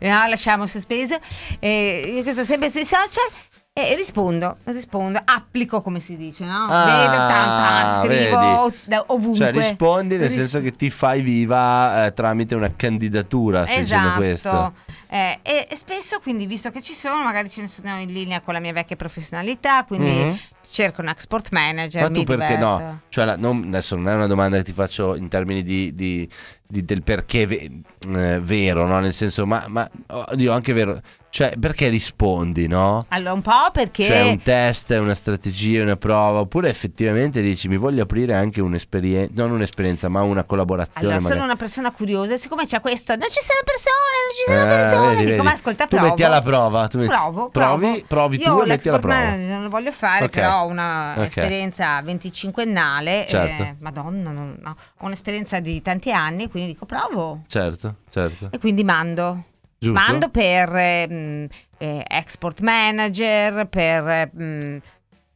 No, 0.00 0.26
lasciamo 0.26 0.66
sospeso. 0.66 1.16
Eh, 1.60 2.12
io 2.16 2.22
che 2.24 2.32
sto 2.32 2.42
sempre 2.42 2.68
sui 2.70 2.84
social 2.84 3.28
e 3.74 3.94
rispondo, 3.96 4.58
rispondo, 4.64 5.18
applico 5.24 5.80
come 5.80 5.98
si 5.98 6.18
dice, 6.18 6.44
no? 6.44 6.66
Ah, 6.68 6.84
Vedo 6.84 7.16
tanta, 7.26 8.02
scrivo 8.02 8.38
vedi. 8.38 9.02
ovunque. 9.06 9.34
Cioè 9.38 9.50
rispondi 9.52 10.16
nel 10.18 10.26
Ris- 10.28 10.38
senso 10.40 10.60
che 10.60 10.72
ti 10.76 10.90
fai 10.90 11.22
viva 11.22 12.04
eh, 12.04 12.12
tramite 12.12 12.54
una 12.54 12.70
candidatura, 12.76 13.64
stai 13.64 13.78
Esatto, 13.78 14.16
questo. 14.18 14.74
Eh, 15.08 15.38
e, 15.40 15.68
e 15.70 15.74
spesso 15.74 16.18
quindi 16.20 16.44
visto 16.44 16.68
che 16.68 16.82
ci 16.82 16.92
sono, 16.92 17.22
magari 17.24 17.48
ce 17.48 17.62
ne 17.62 17.66
sono 17.66 17.98
in 17.98 18.12
linea 18.12 18.40
con 18.42 18.52
la 18.52 18.60
mia 18.60 18.74
vecchia 18.74 18.96
professionalità, 18.96 19.84
quindi 19.84 20.10
Mhm. 20.10 20.38
cerco 20.70 21.00
un 21.00 21.08
export 21.08 21.48
manager. 21.50 22.02
Ma 22.02 22.08
tu 22.10 22.24
perché 22.24 22.44
diverto. 22.56 22.64
no? 22.66 23.00
Cioè, 23.08 23.24
la- 23.24 23.36
non- 23.36 23.64
adesso 23.68 23.96
non 23.96 24.08
è 24.10 24.14
una 24.14 24.26
domanda 24.26 24.58
che 24.58 24.64
ti 24.64 24.72
faccio 24.74 25.14
in 25.16 25.28
termini 25.28 25.62
di, 25.62 25.94
di- 25.94 26.28
di- 26.68 26.84
del 26.84 27.02
perché 27.02 27.46
ve- 27.46 27.70
eh, 28.06 28.38
vero, 28.38 28.84
no? 28.86 29.00
Nel 29.00 29.14
senso, 29.14 29.46
ma, 29.46 29.64
ma 29.68 29.88
oddio, 30.08 30.52
anche 30.52 30.74
vero. 30.74 31.00
Cioè, 31.34 31.54
perché 31.58 31.88
rispondi, 31.88 32.66
no? 32.66 33.06
Allora, 33.08 33.32
un 33.32 33.40
po' 33.40 33.70
perché 33.72 34.04
C'è 34.04 34.20
un 34.22 34.42
test, 34.42 34.90
una 34.90 35.14
strategia, 35.14 35.82
una 35.82 35.96
prova, 35.96 36.40
oppure 36.40 36.68
effettivamente 36.68 37.40
dici 37.40 37.68
mi 37.68 37.78
voglio 37.78 38.02
aprire 38.02 38.34
anche 38.34 38.60
un'esperienza, 38.60 39.32
non 39.36 39.50
un'esperienza, 39.52 40.10
ma 40.10 40.20
una 40.20 40.44
collaborazione. 40.44 41.00
allora, 41.00 41.20
sono 41.20 41.28
magari. 41.30 41.44
una 41.48 41.56
persona 41.56 41.90
curiosa 41.92 42.36
siccome 42.36 42.66
c'è 42.66 42.80
questo, 42.80 43.16
non 43.16 43.28
ci 43.30 43.40
sono 43.40 43.60
persone, 43.64 44.14
non 44.20 44.34
ci 44.36 44.52
sono 44.52 44.62
Eh, 44.62 44.76
persone, 44.76 45.06
vedi, 45.08 45.16
dico 45.20 45.30
vedi. 45.30 45.42
ma 45.42 45.50
ascolta, 45.52 45.84
Tu 45.86 45.96
provo. 45.96 46.06
metti 46.08 46.22
alla 46.22 46.42
prova, 46.42 46.88
tu 46.88 46.98
metti- 46.98 47.08
Provo, 47.10 47.48
provi, 47.48 47.86
provo. 47.86 48.04
provi 48.08 48.36
Io 48.36 48.44
tu 48.54 48.60
e 48.60 48.66
metti 48.66 48.88
alla 48.90 48.98
prova. 48.98 49.14
manager 49.14 49.48
non 49.48 49.62
lo 49.62 49.68
voglio 49.70 49.92
fare, 49.92 50.24
Ok. 50.26 50.30
però 50.32 50.60
ho 50.64 50.66
una 50.66 51.14
Ok. 51.16 51.24
esperienza 51.28 52.02
25ennale, 52.02 53.26
Certo. 53.26 53.62
eh, 53.62 53.76
madonna, 53.78 54.30
non- 54.32 54.58
no, 54.60 54.76
ho 54.98 55.06
un'esperienza 55.06 55.60
di 55.60 55.80
tanti 55.80 56.12
anni, 56.12 56.50
quindi 56.50 56.72
dico 56.72 56.84
provo. 56.84 57.40
Certo, 57.46 57.94
certo. 58.10 58.48
E 58.50 58.58
quindi 58.58 58.84
mando. 58.84 59.44
Giusto? 59.82 60.00
Mando 60.00 60.28
per 60.28 60.76
ehm, 60.76 61.46
eh, 61.76 62.04
export 62.06 62.60
manager, 62.60 63.66
per 63.66 64.30
ehm, 64.32 64.80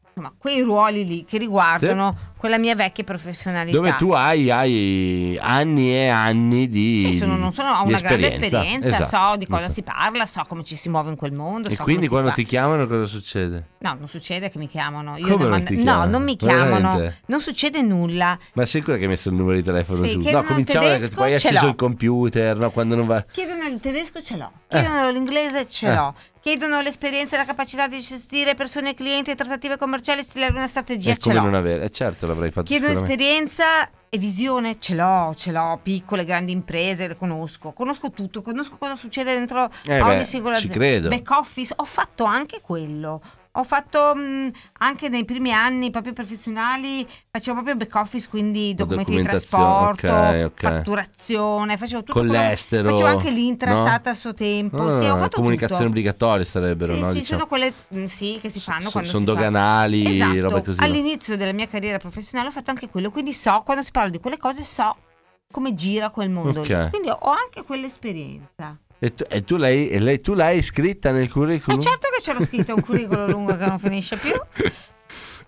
insomma, 0.06 0.32
quei 0.38 0.60
ruoli 0.60 1.04
lì 1.04 1.24
che 1.24 1.36
riguardano 1.36 2.16
quella 2.36 2.58
mia 2.58 2.74
vecchia 2.74 3.02
professionalità. 3.04 3.76
Dove 3.76 3.96
tu 3.96 4.10
hai, 4.10 4.50
hai 4.50 5.38
anni 5.40 5.90
e 5.92 6.08
anni 6.08 6.68
di 6.68 7.02
Sì, 7.02 7.18
sono, 7.18 7.36
non 7.36 7.52
sono, 7.52 7.70
ho 7.72 7.84
una 7.84 7.98
grande 8.00 8.26
esperienza, 8.26 8.88
Esatto, 8.88 9.30
so 9.30 9.36
di 9.36 9.46
cosa 9.46 9.60
esatto. 9.60 9.72
si 9.74 9.82
parla, 9.82 10.26
so 10.26 10.44
come 10.46 10.62
ci 10.64 10.76
si 10.76 10.88
muove 10.88 11.10
in 11.10 11.16
quel 11.16 11.32
mondo. 11.32 11.68
E 11.68 11.74
so 11.74 11.82
quindi 11.82 12.08
quando 12.08 12.32
ti 12.32 12.44
chiamano 12.44 12.86
cosa 12.86 13.06
succede? 13.06 13.68
No, 13.78 13.94
non 13.98 14.08
succede 14.08 14.50
che 14.50 14.58
mi 14.58 14.68
chiamano. 14.68 15.16
Io 15.16 15.36
devo 15.36 15.48
non 15.48 15.64
ti 15.64 15.76
no, 15.76 15.82
chiamano? 15.82 16.10
non 16.10 16.22
mi 16.24 16.36
chiamano, 16.36 16.70
Veramente? 16.96 17.20
non 17.26 17.40
succede 17.40 17.82
nulla. 17.82 18.38
Ma 18.52 18.62
sei 18.66 18.80
sicura 18.80 18.96
che 18.96 19.04
hai 19.04 19.08
messo 19.08 19.28
il 19.28 19.34
numero 19.34 19.56
di 19.56 19.62
telefono 19.62 20.04
Sì, 20.04 20.18
giù? 20.18 20.30
No, 20.30 20.42
cominciamo 20.42 20.86
che 20.86 20.92
tedesco, 20.92 21.14
poi 21.14 21.32
hai 21.32 21.38
ce 21.38 21.48
acceso 21.48 21.66
il 21.68 21.74
computer, 21.74 22.56
no? 22.56 22.70
Quando 22.70 22.96
non 22.96 23.06
va... 23.06 23.24
Chiedono 23.30 23.64
il 23.66 23.80
tedesco, 23.80 24.20
ce 24.22 24.36
l'ho. 24.36 24.50
Eh. 24.68 24.80
Chiedono 24.80 25.10
l'inglese, 25.10 25.68
ce 25.68 25.86
Eh. 25.88 25.94
l'ho. 25.94 26.14
Chiedono 26.40 26.80
l'esperienza 26.80 27.34
e 27.34 27.38
la 27.38 27.44
capacità 27.44 27.88
di 27.88 27.98
gestire 27.98 28.54
persone 28.54 28.90
e 28.90 28.94
clienti 28.94 29.30
e 29.32 29.34
trattative 29.34 29.76
commerciali 29.76 30.20
e 30.20 30.22
stilare 30.22 30.52
una 30.52 30.68
strategia, 30.68 31.14
ce 31.14 31.20
come 31.22 31.34
l'ho. 31.34 31.40
non 31.42 31.54
avere... 31.54 31.84
Eh 31.84 31.90
certo 32.26 32.32
l'avrei 32.32 32.50
fatto 32.50 32.66
sicuramente. 32.72 33.12
esperienza 33.12 33.64
e 34.08 34.18
visione, 34.18 34.78
ce 34.78 34.94
l'ho, 34.94 35.32
ce 35.34 35.52
l'ho, 35.52 35.78
piccole, 35.82 36.24
grandi 36.24 36.52
imprese, 36.52 37.08
le 37.08 37.16
conosco, 37.16 37.72
conosco 37.72 38.10
tutto, 38.10 38.42
conosco 38.42 38.76
cosa 38.76 38.94
succede 38.94 39.34
dentro 39.34 39.70
Eh 39.84 40.00
ogni 40.00 40.16
beh, 40.16 40.24
singola 40.24 40.56
azienda. 40.56 41.08
Back 41.08 41.30
office, 41.30 41.72
ho 41.76 41.84
fatto 41.84 42.24
anche 42.24 42.60
quello. 42.60 43.20
Ho 43.58 43.64
fatto 43.64 44.14
mh, 44.14 44.48
anche 44.78 45.08
nei 45.08 45.24
primi 45.24 45.52
anni 45.52 45.90
proprio 45.90 46.12
professionali, 46.12 47.06
facevo 47.30 47.54
proprio 47.62 47.76
back 47.76 47.94
office, 47.94 48.28
quindi 48.28 48.74
documenti 48.74 49.16
di 49.16 49.22
trasporto, 49.22 50.06
ok, 50.12 50.44
ok. 50.46 50.60
fatturazione, 50.60 51.76
facevo 51.76 52.00
tutto 52.02 52.12
Con 52.18 52.28
quello- 52.28 52.42
l'estero, 52.42 52.90
Facevo 52.90 53.08
anche 53.08 53.30
l'intrastat 53.30 54.04
no? 54.04 54.10
a 54.10 54.14
suo 54.14 54.34
tempo, 54.34 54.86
Ah, 54.86 54.90
sì, 55.00 55.06
ho 55.06 55.16
fatto 55.16 55.36
comunicazioni 55.36 55.80
tutto. 55.84 55.90
obbligatorie 55.90 56.44
sarebbero, 56.44 56.94
Sì, 56.94 57.00
no? 57.00 57.06
sì, 57.08 57.18
Diciamo. 57.18 57.24
sono 57.40 57.46
quelle 57.46 57.72
mm, 57.94 58.04
sì, 58.04 58.38
che 58.40 58.48
si 58.50 58.60
fanno 58.60 58.84
So- 58.84 58.90
quando 58.90 59.08
sono 59.10 59.20
si 59.20 59.26
fa- 59.26 59.32
doganali, 59.34 60.04
esatto. 60.16 60.40
robe 60.40 60.62
così, 60.62 60.78
no? 60.80 60.84
All'inizio 60.86 61.36
della 61.36 61.52
mia 61.52 61.66
carriera 61.66 61.98
professionale 61.98 62.48
ho 62.48 62.52
fatto 62.52 62.70
anche 62.70 62.88
quello, 62.88 63.10
quindi 63.10 63.32
so, 63.32 63.62
quando 63.64 63.82
si 63.82 63.90
parla 63.90 64.10
di 64.10 64.20
quelle 64.20 64.36
cose 64.38 64.62
so 64.62 64.96
come 65.50 65.74
gira 65.74 66.10
quel 66.10 66.28
mondo. 66.28 66.62
lì. 66.62 66.72
Ok. 66.72 66.90
Quindi 66.90 67.08
ho 67.08 67.18
anche 67.30 67.62
quell'esperienza. 67.64 68.76
E 68.98 69.12
tu, 69.14 69.24
e 69.28 69.44
tu 69.44 69.56
l'hai, 69.56 69.88
e 69.88 69.98
lei- 69.98 70.20
tu 70.20 70.32
l'hai 70.34 70.62
scritta 70.62 71.10
nel 71.10 71.30
curriculum? 71.30 71.80
certo 71.80 72.08
che 72.14 72.22
ce 72.22 72.32
l'ho 72.32 72.42
scritto 72.42 72.74
un 72.74 72.80
curriculum 72.82 73.28
lungo 73.30 73.56
che 73.56 73.66
non 73.66 73.78
finisce 73.78 74.16
più. 74.16 74.32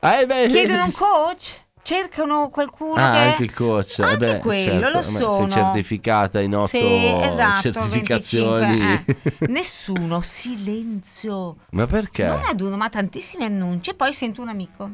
Ah, 0.00 0.20
eh 0.20 0.26
beh, 0.26 0.46
Chiedono 0.48 0.84
un 0.84 0.92
coach, 0.92 1.62
cercano 1.82 2.50
qualcuno 2.50 2.94
Ah, 3.02 3.10
che 3.10 3.16
anche 3.18 3.42
il 3.44 3.54
coach. 3.54 3.98
eh 3.98 4.02
Anche 4.02 4.16
beh, 4.18 4.38
quello, 4.40 4.70
certo, 4.82 4.88
lo 4.88 4.94
ma 4.96 5.02
sono. 5.02 5.48
Sei 5.48 5.62
certificata 5.62 6.40
in 6.40 6.54
otto 6.54 6.68
Sì, 6.68 7.04
esatto, 7.22 7.72
certificazioni. 7.72 8.78
25, 8.78 9.34
eh. 9.38 9.48
Nessuno, 9.50 10.20
silenzio. 10.20 11.56
ma 11.70 11.86
perché? 11.86 12.26
Non 12.26 12.44
ad 12.44 12.60
uno, 12.60 12.76
ma 12.76 12.88
tantissimi 12.88 13.44
annunci. 13.44 13.90
E 13.90 13.94
poi 13.94 14.12
sento 14.12 14.42
un 14.42 14.48
amico. 14.48 14.90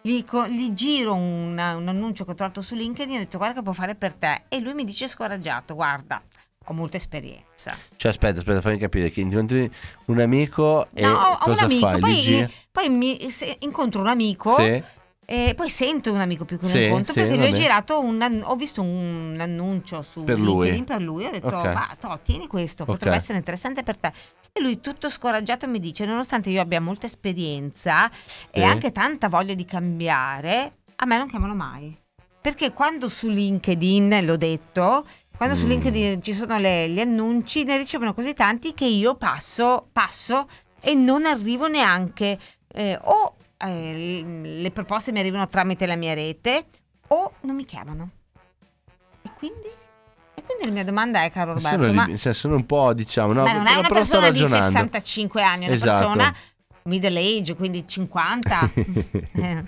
Gli, 0.00 0.24
gli 0.48 0.72
giro 0.72 1.14
una- 1.14 1.74
un 1.76 1.88
annuncio 1.88 2.24
che 2.24 2.30
ho 2.30 2.34
trovato 2.34 2.62
su 2.62 2.74
LinkedIn 2.74 3.14
e 3.14 3.16
ho 3.16 3.20
detto 3.20 3.36
guarda 3.38 3.56
che 3.56 3.62
può 3.62 3.72
fare 3.72 3.94
per 3.96 4.14
te. 4.14 4.44
E 4.48 4.60
lui 4.60 4.72
mi 4.74 4.84
dice 4.84 5.06
scoraggiato, 5.08 5.74
guarda, 5.74 6.22
ho 6.68 6.74
molta 6.74 6.96
esperienza. 6.96 7.76
Cioè, 7.96 8.10
aspetta, 8.10 8.38
aspetta, 8.40 8.60
fammi 8.60 8.78
capire 8.78 9.10
che 9.10 9.20
incontri 9.20 9.70
un 10.06 10.18
amico 10.20 10.86
e 10.94 11.02
no, 11.02 11.12
ho- 11.14 11.32
ho 11.32 11.38
cosa 11.38 11.64
un 11.66 11.70
amico, 11.72 11.88
fai? 11.88 12.00
Poi, 12.00 12.54
poi 12.70 12.88
mi, 12.88 13.30
se- 13.30 13.56
incontro 13.60 14.00
un 14.00 14.08
amico. 14.08 14.54
Sì. 14.58 14.82
E 15.30 15.52
poi 15.54 15.68
sento 15.68 16.10
un 16.10 16.20
amico 16.20 16.46
più 16.46 16.58
che 16.58 16.64
un 16.64 16.70
Sì, 16.70 16.84
incontro 16.84 17.12
sì, 17.12 17.20
perché 17.20 17.36
gli 17.36 17.44
ho 17.44 17.52
girato 17.54 18.00
un 18.00 18.42
ho 18.44 18.56
visto 18.56 18.80
un 18.80 19.36
annuncio 19.38 20.00
su 20.00 20.24
Per 20.24 20.40
lui. 20.40 20.70
LinkedIn 20.70 20.84
per 20.84 21.02
lui 21.02 21.26
ho 21.26 21.30
detto 21.30 21.48
Ok. 21.54 21.64
ma 21.74 21.94
to, 22.00 22.18
tieni 22.22 22.46
questo 22.46 22.86
potrebbe 22.86 23.16
essere 23.16 23.36
interessante 23.36 23.82
per 23.82 23.98
te 23.98 24.10
e 24.50 24.60
lui 24.62 24.80
tutto 24.80 25.10
scoraggiato 25.10 25.68
mi 25.68 25.80
dice 25.80 26.06
nonostante 26.06 26.48
io 26.48 26.62
abbia 26.62 26.80
molta 26.80 27.04
esperienza 27.04 28.08
e 28.08 28.60
Sì. 28.60 28.62
anche 28.62 28.90
tanta 28.90 29.28
voglia 29.28 29.52
di 29.52 29.66
cambiare 29.66 30.72
a 30.96 31.04
me 31.04 31.18
non 31.18 31.28
chiamano 31.28 31.54
mai 31.54 31.94
perché 32.40 32.72
quando 32.72 33.08
su 33.10 33.28
LinkedIn 33.28 34.24
l'ho 34.24 34.36
detto 34.38 35.04
quando 35.38 35.54
su 35.56 35.64
Mm. 35.64 35.68
LinkedIn 35.70 36.22
ci 36.22 36.34
sono 36.34 36.58
le- 36.58 36.90
gli 36.90 37.00
annunci 37.00 37.62
ne 37.64 37.78
ricevono 37.78 38.12
così 38.12 38.34
tanti 38.34 38.74
che 38.74 38.84
io 38.84 39.14
passo 39.14 39.88
passo 39.92 40.46
e 40.80 40.92
non 40.94 41.24
arrivo 41.24 41.66
neanche 41.68 42.38
eh, 42.74 42.98
o 43.00 43.34
eh, 43.56 44.22
le 44.42 44.70
proposte 44.70 45.10
mi 45.12 45.20
arrivano 45.20 45.48
tramite 45.48 45.86
la 45.86 45.96
mia 45.96 46.12
rete 46.14 46.66
o 47.08 47.32
non 47.42 47.56
mi 47.56 47.64
chiamano. 47.64 48.10
E 49.22 49.30
quindi? 49.36 49.68
E 50.34 50.42
quindi 50.44 50.66
la 50.66 50.70
mia 50.72 50.84
domanda 50.84 51.22
è, 51.24 51.30
caro 51.30 51.54
Roberto, 51.54 51.82
sono, 51.82 51.92
ma, 51.92 52.16
cioè, 52.16 52.32
sono 52.34 52.54
un 52.56 52.66
po', 52.66 52.92
diciamo, 52.92 53.32
no, 53.32 53.42
ma 53.44 53.52
non 53.54 53.66
è 53.66 53.74
una 53.74 53.88
persona 53.88 54.30
di 54.30 54.40
ragionando. 54.40 54.66
65 54.66 55.42
anni, 55.42 55.64
è 55.64 55.66
una 55.66 55.74
Esatto. 55.76 56.06
persona 56.06 56.34
middle 56.88 57.18
age, 57.20 57.54
quindi 57.54 57.84
50. 57.86 58.70
Eh. 59.38 59.62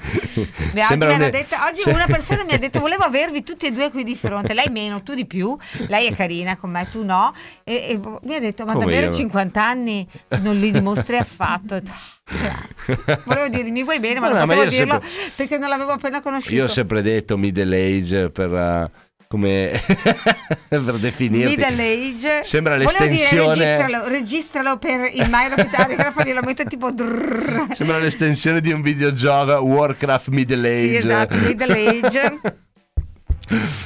Beh, 0.73 0.83
oggi, 0.91 1.05
un- 1.05 1.31
detto- 1.31 1.57
oggi 1.69 1.83
una 1.89 2.07
persona 2.07 2.43
mi 2.45 2.53
ha 2.53 2.59
detto 2.59 2.81
volevo 2.81 3.05
avervi 3.05 3.43
tutti 3.45 3.67
e 3.67 3.71
due 3.73 3.91
qui 3.91 4.03
di 4.05 4.17
fronte, 4.17 4.53
lei 4.55 4.69
meno, 4.71 5.03
tu 5.03 5.15
di 5.15 5.27
più, 5.27 5.57
lei 5.89 6.07
è 6.09 6.15
carina 6.15 6.57
con 6.57 6.71
me, 6.71 6.89
tu 6.91 7.05
no, 7.05 7.33
e, 7.63 7.75
e 7.91 8.01
mi 8.23 8.35
ha 8.35 8.41
detto 8.41 8.65
ma 8.65 8.73
Come 8.73 8.87
davvero 8.87 9.07
io? 9.11 9.15
50 9.17 9.65
anni 9.65 10.09
non 10.41 10.57
li 10.59 10.71
dimostri 10.73 11.17
affatto. 11.19 11.75
"Ah, 11.77 11.83
Grazie. 12.31 13.23
Volevo 13.25 13.49
dire 13.49 13.71
mi 13.71 13.83
vuoi 13.85 13.99
bene, 14.01 14.21
ma 14.21 14.29
No, 14.29 14.35
non 14.35 14.47
no, 14.47 14.55
potevo 14.55 14.71
dirlo 14.71 14.93
sempre- 15.01 15.09
perché 15.37 15.59
non 15.59 15.69
l'avevo 15.69 15.93
appena 15.93 16.21
conosciuto. 16.21 16.55
Io 16.55 16.65
ho 16.65 16.69
sempre 16.69 17.03
detto 17.03 17.37
middle 17.37 17.77
age 17.99 18.31
per, 18.31 18.53
eh, 18.55 18.91
come 19.31 19.81
per 20.69 20.99
definirti. 20.99 21.55
Middle 21.57 21.83
age. 21.85 22.43
Sembra 22.43 22.75
l'estensione- 22.75 23.53
dire 23.55 23.77
registralo, 23.77 24.09
registralo 24.09 24.79
per 24.79 25.09
il 25.15 25.29
Mairo 25.31 25.55
Pitarigrafo 25.55 26.23
glielo 26.25 26.43
metto 26.43 26.65
tipo 26.65 26.91
drrrr. 26.91 27.73
Sembra 27.73 27.99
l'estensione 27.99 28.61
di 28.61 28.73
un 28.73 28.83
videogioco 28.83 29.53
Warcraft 29.63 30.29
Middle 30.31 30.69
Age. 30.69 30.89
Sì, 30.89 30.95
esatto, 30.97 31.37
middle 31.37 31.89
age. 32.03 32.41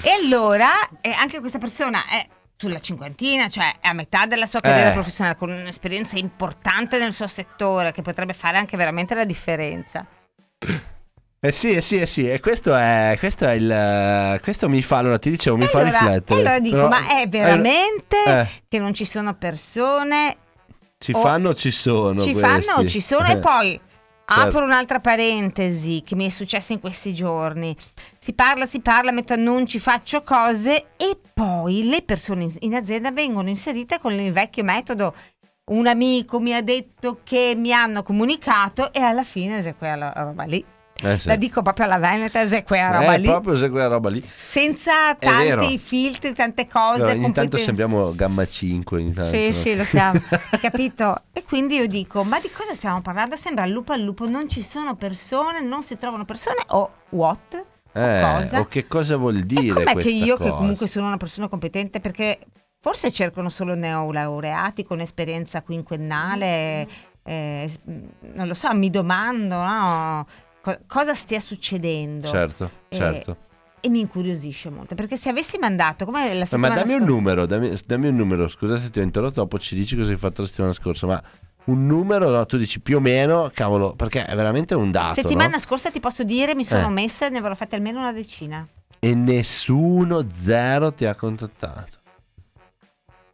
e 0.00 0.10
allora, 0.24 0.70
eh, 1.02 1.10
anche 1.10 1.40
questa 1.40 1.58
persona 1.58 2.06
è 2.08 2.26
sulla 2.56 2.80
cinquantina, 2.80 3.46
cioè 3.50 3.74
è 3.80 3.88
a 3.88 3.92
metà 3.92 4.24
della 4.24 4.46
sua 4.46 4.60
carriera 4.60 4.88
Eh. 4.88 4.94
professionale, 4.94 5.36
con 5.36 5.50
un'esperienza 5.50 6.16
importante 6.16 6.96
nel 6.98 7.12
suo 7.12 7.26
settore, 7.26 7.92
che 7.92 8.00
potrebbe 8.00 8.32
fare 8.32 8.56
anche 8.56 8.78
veramente 8.78 9.14
la 9.14 9.26
differenza. 9.26 10.06
Eh 11.46 11.52
sì, 11.52 11.72
eh 11.72 11.80
sì, 11.82 11.98
eh 11.98 12.06
sì, 12.06 12.30
e 12.30 12.40
questo 12.40 12.74
è, 12.74 13.16
questo 13.18 13.44
è 13.44 13.52
il... 13.52 14.40
Questo 14.40 14.68
mi 14.70 14.80
fa, 14.80 14.96
allora 14.98 15.18
ti 15.18 15.28
dicevo, 15.28 15.56
mi 15.58 15.64
e 15.64 15.66
fa 15.66 15.80
allora, 15.80 15.98
riflettere. 15.98 16.34
e 16.36 16.40
allora 16.40 16.58
dico, 16.60 16.76
Però- 16.76 16.88
ma 16.88 17.08
è 17.20 17.28
veramente 17.28 18.16
Eh, 18.26 18.46
che 18.66 18.78
non 18.78 18.94
ci 18.94 19.04
sono 19.04 19.34
persone 19.34 20.36
ci 20.98 21.12
o- 21.12 21.20
fanno 21.20 21.50
o 21.50 21.54
ci 21.54 21.70
sono 21.70 22.18
ci 22.20 22.32
questi? 22.32 22.48
fanno 22.50 22.80
o 22.80 22.86
ci 22.86 23.00
sono 23.02 23.26
e 23.28 23.36
poi 23.38 23.78
Certo. 24.26 24.46
apro 24.48 24.64
un'altra 24.64 25.00
parentesi 25.00 26.02
che 26.02 26.14
mi 26.14 26.24
è 26.24 26.30
successa 26.30 26.72
in 26.72 26.80
questi 26.80 27.12
giorni 27.12 27.76
si 28.18 28.32
parla 28.32 28.64
si 28.64 28.80
parla 28.80 29.12
metto 29.12 29.34
annunci 29.34 29.78
faccio 29.78 30.22
cose 30.22 30.76
e 30.96 31.18
poi 31.34 31.86
le 31.90 32.00
persone 32.00 32.46
in- 32.60 32.74
azienda 32.74 33.10
vengono 33.10 33.50
inserite 33.50 33.98
con 34.00 34.14
il 34.14 34.32
vecchio 34.32 34.64
metodo 34.64 35.14
un 35.72 35.86
amico 35.86 36.40
mi 36.40 36.54
ha 36.54 36.62
detto 36.62 37.20
che 37.22 37.52
mi 37.54 37.70
hanno 37.74 38.02
comunicato 38.02 38.90
e 38.94 39.00
alla 39.00 39.24
fine 39.24 39.58
è 39.58 39.74
quella 39.76 40.10
roba 40.16 40.44
lì 40.44 40.64
Eh 41.02 41.18
sì. 41.18 41.26
la 41.28 41.36
dico 41.36 41.60
proprio 41.60 41.86
alla 41.86 41.98
Veneta 41.98 42.40
è 42.40 42.62
quella 42.62 42.90
roba 42.92 43.14
Eh, 43.14 43.18
lì 43.18 43.26
proprio 43.28 43.56
se 43.56 43.68
quella 43.68 43.88
roba 43.88 44.08
lì. 44.10 44.22
senza 44.36 45.14
tanti 45.16 45.76
filtri 45.78 46.32
tante 46.32 46.66
cose 46.68 47.02
Allora, 47.02 47.12
intanto 47.14 47.40
complete- 47.40 47.64
sembriamo 47.64 48.14
gamma 48.14 48.46
5 48.46 49.00
intanto. 49.00 49.34
sì, 49.34 49.52
sì, 49.52 49.74
lo 49.74 49.84
siamo, 49.84 50.20
hai 50.50 50.58
capito? 50.60 51.22
E 51.32 51.42
quindi 51.42 51.76
io 51.76 51.86
dico, 51.88 52.22
ma 52.24 52.38
di 52.40 52.48
cosa 52.50 52.74
stiamo 52.74 53.00
parlando? 53.02 53.34
Sembra 53.36 53.66
lupo 53.66 53.92
al 53.92 54.00
lupo, 54.02 54.28
non 54.28 54.48
ci 54.48 54.62
sono 54.62 54.94
persone, 54.94 55.60
non 55.60 55.82
si 55.82 55.98
trovano 55.98 56.24
persone 56.24 56.62
o 56.68 56.90
what? 57.10 57.64
O 57.96 58.00
Eh, 58.00 58.20
cosa? 58.22 58.60
o 58.60 58.64
che 58.66 58.86
cosa 58.86 59.16
vuol 59.16 59.42
dire 59.42 59.84
com'è 59.84 59.96
che 60.02 60.10
io, 60.10 60.36
che 60.36 60.42
cosa? 60.44 60.54
comunque 60.56 60.86
sono 60.86 61.06
una 61.08 61.16
persona 61.16 61.48
competente, 61.48 62.00
perché 62.00 62.38
forse 62.80 63.10
cercano 63.10 63.48
solo 63.48 63.74
neolaureati 63.74 64.84
con 64.84 65.00
esperienza 65.00 65.62
quinquennale, 65.62 66.86
eh, 67.24 67.66
s- 67.68 67.78
non 68.34 68.46
lo 68.46 68.54
so, 68.54 68.72
mi 68.74 68.90
domando, 68.90 69.62
no? 69.62 70.26
Co- 70.64 70.78
cosa 70.86 71.12
stia 71.14 71.40
succedendo? 71.40 72.26
Certo, 72.26 72.70
Eh, 72.88 72.96
certo. 72.96 73.36
E 73.80 73.90
mi 73.90 74.00
incuriosisce 74.00 74.70
molto, 74.70 74.94
perché 74.94 75.18
se 75.18 75.28
avessi 75.28 75.58
mandato, 75.58 76.06
come 76.06 76.22
la 76.28 76.32
No, 76.32 76.38
ma 76.38 76.44
settimana 76.46 76.74
dammi 76.76 76.92
un 76.94 76.98
scorsa- 77.00 77.14
numero, 77.14 77.44
dammi, 77.46 77.72
dammi 77.84 78.08
un 78.08 78.16
numero, 78.16 78.48
scusa 78.48 78.78
se 78.78 78.88
ti 78.88 78.98
ho 78.98 79.02
interrotto, 79.02 79.40
dopo 79.40 79.58
ci 79.58 79.74
dici 79.74 79.94
cosa 79.94 80.10
hai 80.10 80.16
fatto 80.16 80.40
la 80.40 80.48
settimana 80.48 80.72
scorsa, 80.72 81.06
ma 81.06 81.22
un 81.66 81.84
numero, 81.84 82.30
no, 82.30 82.46
tu 82.46 82.56
dici 82.56 82.80
più 82.80 82.96
o 82.96 83.00
meno, 83.00 83.50
cavolo, 83.52 83.92
perché 83.94 84.24
è 84.24 84.34
veramente 84.34 84.74
un 84.74 84.90
dato, 84.90 85.12
Settimana 85.14 85.50
no? 85.52 85.58
scorsa 85.58 85.90
ti 85.90 86.00
posso 86.00 86.24
dire, 86.24 86.54
mi 86.54 86.64
sono 86.64 86.86
Eh. 86.86 86.90
messa 86.90 87.26
e 87.26 87.28
ne 87.28 87.36
avrò 87.38 87.54
fatte 87.54 87.76
almeno 87.76 87.98
una 87.98 88.12
decina. 88.12 88.66
E 89.00 89.14
nessuno, 89.14 90.26
zero 90.42 90.94
ti 90.94 91.04
ha 91.04 91.14
contattato. 91.14 91.98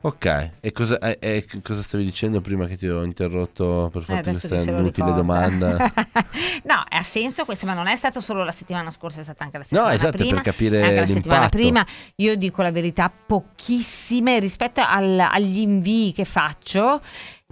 Ok, 0.02 0.50
e 0.60 0.72
cosa, 0.72 0.98
e- 0.98 1.18
e 1.20 1.46
cosa 1.62 1.82
stavi 1.82 2.04
dicendo 2.04 2.40
prima 2.40 2.66
che 2.66 2.78
ti 2.78 2.88
ho 2.88 3.02
interrotto 3.02 3.90
per 3.92 4.00
Eh, 4.00 4.04
farti 4.06 4.28
adesso 4.30 4.48
questa 4.48 4.70
inutile 4.70 5.12
domanda? 5.12 5.76
no, 6.64 6.84
ha 6.88 7.02
senso 7.02 7.44
questo, 7.44 7.66
ma 7.66 7.74
non 7.74 7.86
è 7.86 7.94
stato 7.96 8.20
solo 8.20 8.42
la 8.42 8.50
settimana 8.52 8.90
scorsa, 8.90 9.20
è 9.20 9.24
stata 9.24 9.44
anche 9.44 9.58
la 9.58 9.62
No, 9.64 9.68
settimana 9.68 9.94
esatto, 9.94 10.16
prima. 10.16 10.34
per 10.36 10.42
capire 10.42 10.82
anche 10.82 11.00
la 11.00 11.06
settimana 11.06 11.40
l'impatto. 11.40 11.58
prima. 11.58 11.86
Io 12.16 12.34
dico 12.36 12.62
la 12.62 12.72
verità, 12.72 13.10
pochissime 13.10 14.38
rispetto 14.38 14.80
al- 14.82 15.18
agli 15.20 15.58
invii 15.58 16.12
che 16.14 16.24
faccio. 16.24 17.02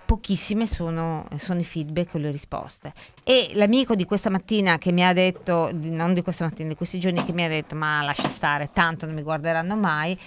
Pochissime 0.08 0.66
sono, 0.66 1.26
sono 1.36 1.60
i 1.60 1.64
feedback 1.64 2.14
e 2.14 2.18
le 2.18 2.30
risposte. 2.30 2.94
E 3.24 3.50
l'amico 3.56 3.94
di 3.94 4.06
questa 4.06 4.30
mattina 4.30 4.78
che 4.78 4.90
mi 4.90 5.04
ha 5.04 5.12
detto, 5.12 5.68
non 5.74 6.14
di 6.14 6.22
questa 6.22 6.44
mattina, 6.44 6.70
di 6.70 6.76
questi 6.76 6.98
giorni 6.98 7.22
che 7.26 7.32
mi 7.34 7.44
ha 7.44 7.48
detto: 7.48 7.74
Ma 7.74 8.00
lascia 8.00 8.28
stare, 8.30 8.70
tanto 8.72 9.04
non 9.04 9.14
mi 9.14 9.20
guarderanno 9.20 9.76
mai. 9.76 10.18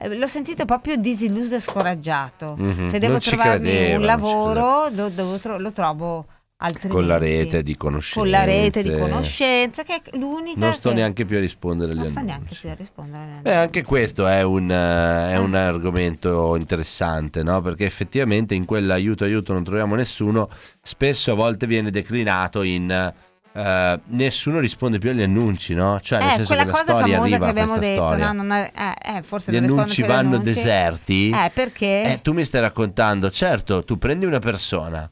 Eh, 0.00 0.16
L'ho 0.16 0.26
sentito 0.26 0.64
proprio 0.64 0.96
disilluso 0.96 1.54
e 1.56 1.60
scoraggiato. 1.60 2.54
Mhm, 2.58 2.88
Se 2.88 2.98
devo 2.98 3.12
non 3.12 3.20
trovarmi 3.20 3.68
credeva, 3.68 3.86
un 3.94 3.96
non 3.98 4.06
lavoro, 4.06 4.88
lo, 4.90 5.08
devo 5.08 5.38
tro- 5.38 5.58
lo 5.58 5.72
trovo 5.72 6.26
altrimenti. 6.62 6.94
Con 6.94 7.06
la 7.06 7.16
rete 7.18 7.62
di 7.62 7.76
conoscenze. 7.76 8.18
Con 8.18 8.28
la 8.30 8.44
rete 8.44 8.82
di 8.82 8.94
conoscenza, 8.94 9.82
che 9.82 9.94
è 10.02 10.16
l'unica. 10.16 10.58
Non 10.60 10.72
sto 10.74 10.88
che- 10.90 10.94
neanche 10.96 11.24
più 11.24 11.36
a 11.38 11.40
rispondere 11.40 11.92
agli 11.92 11.98
Non 12.00 12.08
sto 12.08 12.18
annunci. 12.18 12.34
neanche 12.38 12.56
più 12.60 12.68
a 12.70 12.74
rispondere. 12.74 13.22
agli 13.22 13.40
Beh, 13.42 13.54
anche 13.54 13.82
questo 13.82 14.26
è 14.26 14.42
un, 14.42 14.70
eh, 14.70 15.32
è 15.32 15.36
un 15.38 15.54
argomento 15.54 16.56
interessante, 16.56 17.42
no? 17.42 17.60
Perché 17.62 17.84
effettivamente 17.86 18.54
in 18.54 18.64
quell'aiuto 18.66 19.24
aiuto 19.24 19.52
non 19.54 19.64
troviamo 19.64 19.94
nessuno, 19.94 20.48
spesso 20.82 21.32
a 21.32 21.34
volte 21.34 21.66
viene 21.66 21.90
declinato 21.90 22.62
in 22.62 23.12
eh, 23.52 24.00
nessuno 24.06 24.58
risponde 24.60 24.98
più 24.98 25.10
agli 25.10 25.22
annunci, 25.22 25.74
no? 25.74 25.98
Cioè, 26.00 26.18
nel 26.20 26.28
Eh, 26.28 26.30
senso 26.36 26.46
quella 26.46 26.62
che 26.62 26.66
la 26.70 26.72
cosa 26.72 26.84
storia 26.96 27.14
famosa 27.16 27.34
arriva 27.34 27.44
che 27.44 27.50
abbiamo 27.50 27.78
detto, 27.78 28.06
storia. 28.06 28.26
no, 28.32 28.42
non 28.42 28.50
è- 28.52 28.72
eh, 28.74 29.16
eh, 29.16 29.22
forse 29.22 29.52
Gli 29.52 29.56
annunci 29.56 30.02
vanno 30.02 30.36
annunci. 30.36 30.42
deserti. 30.54 31.30
Eh, 31.30 31.50
perché? 31.52 32.02
Eh, 32.04 32.18
tu 32.22 32.32
mi 32.32 32.44
stai 32.44 32.60
raccontando, 32.60 33.30
certo, 33.30 33.84
tu 33.84 33.98
prendi 33.98 34.24
una 34.26 34.38
persona, 34.38 35.10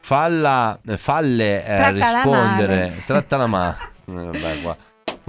falla, 0.00 0.78
eh, 0.86 0.96
falle 0.96 1.62
eh, 1.64 1.76
Trattala 1.76 1.92
rispondere, 2.22 2.76
male. 2.76 3.02
trattala 3.06 3.46
male. 3.46 3.76
Eh, 4.10 4.12
vabbè, 4.12 4.60
qua. 4.62 4.76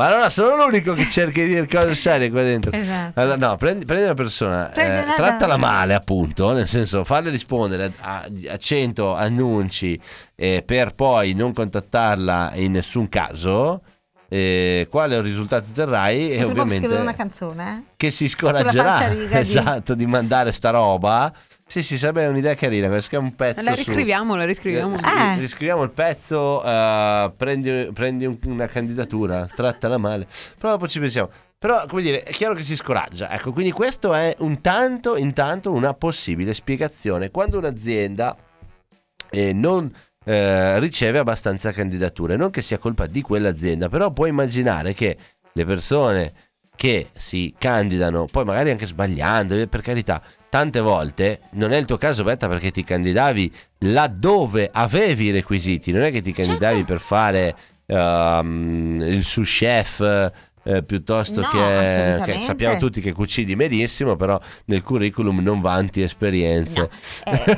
Ma 0.01 0.07
allora 0.07 0.29
sono 0.31 0.55
l'unico 0.55 0.93
che 0.93 1.07
cerca 1.11 1.41
di 1.41 1.49
dire 1.49 1.67
cose 1.67 1.93
serie 1.93 2.31
qua 2.31 2.41
dentro. 2.41 2.71
Esatto. 2.71 3.19
Allora, 3.19 3.35
no, 3.35 3.55
prendi, 3.55 3.85
prendi 3.85 4.05
una 4.05 4.15
persona, 4.15 4.73
eh, 4.73 5.13
trattala 5.15 5.57
male, 5.57 5.93
appunto, 5.93 6.53
nel 6.53 6.67
senso, 6.67 7.03
farle 7.03 7.29
rispondere 7.29 7.93
a, 7.99 8.27
a 8.49 8.57
100 8.57 9.13
annunci 9.13 10.01
eh, 10.35 10.63
per 10.65 10.95
poi 10.95 11.33
non 11.33 11.53
contattarla 11.53 12.53
in 12.55 12.71
nessun 12.71 13.09
caso. 13.09 13.83
eh, 14.27 14.87
quale 14.89 15.21
risultato 15.21 15.67
otterrai 15.69 16.31
e 16.31 16.43
ovviamente 16.45 16.77
scrivere 16.77 17.01
una 17.01 17.13
canzone, 17.13 17.85
eh? 17.87 17.93
che 17.97 18.09
si 18.11 18.27
scoraggerà 18.27 19.13
esatto, 19.37 19.93
di 19.93 20.07
mandare 20.07 20.51
sta 20.51 20.71
roba. 20.71 21.31
Sì, 21.71 21.83
sì, 21.83 21.97
sarebbe 21.97 22.25
un'idea 22.25 22.53
carina, 22.53 22.89
perché 22.89 23.15
è 23.15 23.19
un 23.19 23.33
pezzo 23.33 23.61
La 23.61 23.71
su- 23.71 23.77
riscriviamo, 23.77 24.35
la 24.35 24.43
riscriviamo. 24.43 24.97
Ah. 25.03 25.35
Eh, 25.35 25.39
Riscriviamo 25.39 25.83
il 25.83 25.91
pezzo, 25.91 26.61
eh, 26.65 27.31
prendi, 27.37 27.89
prendi 27.93 28.25
un- 28.25 28.37
una 28.43 28.65
candidatura, 28.67 29.47
trattala 29.47 29.97
male. 29.97 30.27
Però 30.59 30.73
dopo 30.73 30.89
ci 30.89 30.99
pensiamo. 30.99 31.29
Però, 31.57 31.85
come 31.87 32.01
dire, 32.01 32.23
è 32.23 32.31
chiaro 32.31 32.55
che 32.55 32.63
si 32.63 32.75
scoraggia. 32.75 33.31
Ecco, 33.31 33.53
quindi 33.53 33.71
questo 33.71 34.13
è 34.13 34.35
un 34.39 34.59
tanto, 34.59 35.15
intanto, 35.15 35.71
una 35.71 35.93
possibile 35.93 36.53
spiegazione. 36.53 37.31
Quando 37.31 37.57
un'azienda 37.59 38.35
eh, 39.29 39.53
non 39.53 39.89
eh, 40.25 40.77
riceve 40.77 41.19
abbastanza 41.19 41.71
candidature, 41.71 42.35
non 42.35 42.49
che 42.49 42.61
sia 42.61 42.79
colpa 42.79 43.07
di 43.07 43.21
quell'azienda, 43.21 43.87
però 43.87 44.09
puoi 44.11 44.27
immaginare 44.27 44.93
che 44.93 45.15
le 45.53 45.65
persone 45.65 46.33
che 46.75 47.11
si 47.13 47.55
candidano, 47.57 48.25
poi 48.29 48.43
magari 48.43 48.71
anche 48.71 48.87
sbagliando, 48.87 49.55
eh, 49.55 49.67
per 49.67 49.81
carità, 49.81 50.21
tante 50.51 50.81
volte 50.81 51.39
non 51.51 51.71
è 51.71 51.77
il 51.77 51.85
tuo 51.85 51.95
caso, 51.95 52.25
Betta, 52.25 52.49
perché 52.49 52.71
ti 52.71 52.83
candidavi 52.83 53.53
laddove 53.79 54.69
avevi 54.69 55.27
i 55.27 55.31
requisiti, 55.31 55.93
non 55.93 56.01
è 56.01 56.11
che 56.11 56.21
ti 56.21 56.33
candidavi 56.33 56.79
Certo. 56.79 56.91
per 56.91 56.99
fare 56.99 57.55
ehm, 57.85 58.97
il 59.01 59.23
sous 59.23 59.49
chef. 59.49 60.01
eh, 60.63 60.83
piuttosto 60.83 61.39
No, 61.39 61.47
che, 61.47 62.21
che 62.25 62.39
sappiamo 62.39 62.77
tutti 62.77 62.99
che 62.99 63.13
cucini 63.13 63.55
benissimo, 63.55 64.17
però 64.17 64.37
nel 64.65 64.83
curriculum 64.83 65.39
non 65.39 65.61
vanti 65.61 66.01
esperienze. 66.01 66.79
No. 66.81 66.89
Eh, 67.23 67.57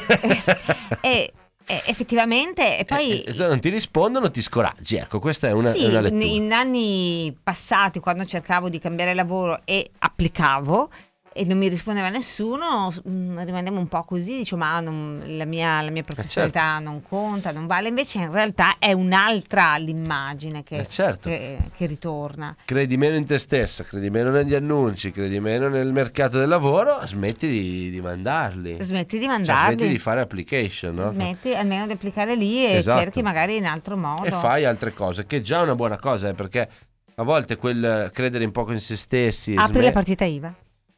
eh, 1.01 1.33
eh, 1.65 1.81
effettivamente, 1.87 2.77
e 2.77 2.85
poi... 2.85 3.23
Eh, 3.23 3.33
non 3.35 3.59
ti 3.59 3.69
rispondono, 3.69 4.29
ti 4.29 4.41
scoraggi. 4.43 4.97
Ecco, 4.97 5.19
questa 5.19 5.47
è 5.47 5.51
una, 5.51 5.71
sì, 5.71 5.83
è 5.83 5.87
una 5.87 6.01
lettura. 6.01 6.23
in 6.23 6.53
anni 6.53 7.35
passati, 7.41 7.99
quando 7.99 8.23
cercavo 8.25 8.69
di 8.69 8.77
cambiare 8.77 9.15
lavoro 9.15 9.61
e 9.65 9.89
applicavo 9.97 10.87
e 11.33 11.45
non 11.45 11.57
mi 11.57 11.67
rispondeva 11.67 12.09
nessuno, 12.09 12.93
mm, 13.07 13.39
rimanevo 13.39 13.77
un 13.79 13.87
po' 13.87 14.03
così, 14.03 14.37
dicevo 14.37 14.61
ma 14.61 14.79
non- 14.79 15.21
la, 15.25 15.45
mia, 15.45 15.81
la 15.81 15.89
mia 15.91 16.03
professionalità 16.03 16.75
certo. 16.77 16.83
non 16.89 17.01
conta, 17.01 17.51
non 17.51 17.65
vale, 17.67 17.87
invece 17.89 18.19
in 18.19 18.31
realtà 18.31 18.75
è 18.79 18.91
un'altra 18.93 19.75
l'immagine 19.77 20.63
che, 20.63 20.77
Eh, 20.77 20.87
certo. 20.87 21.29
che- 21.29 21.57
che 21.75 21.85
ritorna. 21.85 22.55
Credi 22.65 22.97
meno 22.97 23.15
in 23.15 23.25
te 23.25 23.39
stessa, 23.39 23.83
credi 23.83 24.09
meno 24.09 24.29
negli 24.29 24.53
annunci, 24.53 25.11
credi 25.11 25.39
meno 25.39 25.67
nel 25.69 25.91
mercato 25.91 26.37
del 26.37 26.47
lavoro, 26.47 27.05
smetti 27.05 27.47
di, 27.49 27.89
di 27.91 28.01
mandarli. 28.01 28.77
Smetti 28.81 29.17
di 29.17 29.25
Cioè, 29.25 29.33
mandarli, 29.33 29.73
smetti 29.75 29.87
di 29.91 29.99
fare 29.99 30.21
application, 30.21 30.95
no? 30.95 31.09
smetti 31.09 31.53
almeno 31.55 31.85
di 31.87 31.93
applicare 31.93 32.35
lì 32.35 32.65
e 32.65 32.73
Esatto. 32.75 32.99
cerchi 33.01 33.21
magari 33.21 33.55
in 33.57 33.65
altro 33.65 33.97
modo. 33.97 34.23
E 34.23 34.31
fai 34.31 34.65
altre 34.65 34.93
cose, 34.93 35.25
che 35.25 35.37
è 35.37 35.41
già 35.41 35.61
una 35.61 35.75
buona 35.75 35.97
cosa, 35.97 36.29
eh, 36.29 36.33
perché 36.33 36.69
a 37.15 37.23
volte 37.23 37.55
quel 37.57 38.09
credere 38.13 38.43
in 38.43 38.51
poco 38.51 38.71
in 38.71 38.79
se 38.79 38.95
stessi... 38.95 39.53
Apri 39.55 39.73
sme- 39.73 39.83
la 39.85 39.91
partita 39.91 40.25
IVA. 40.25 40.53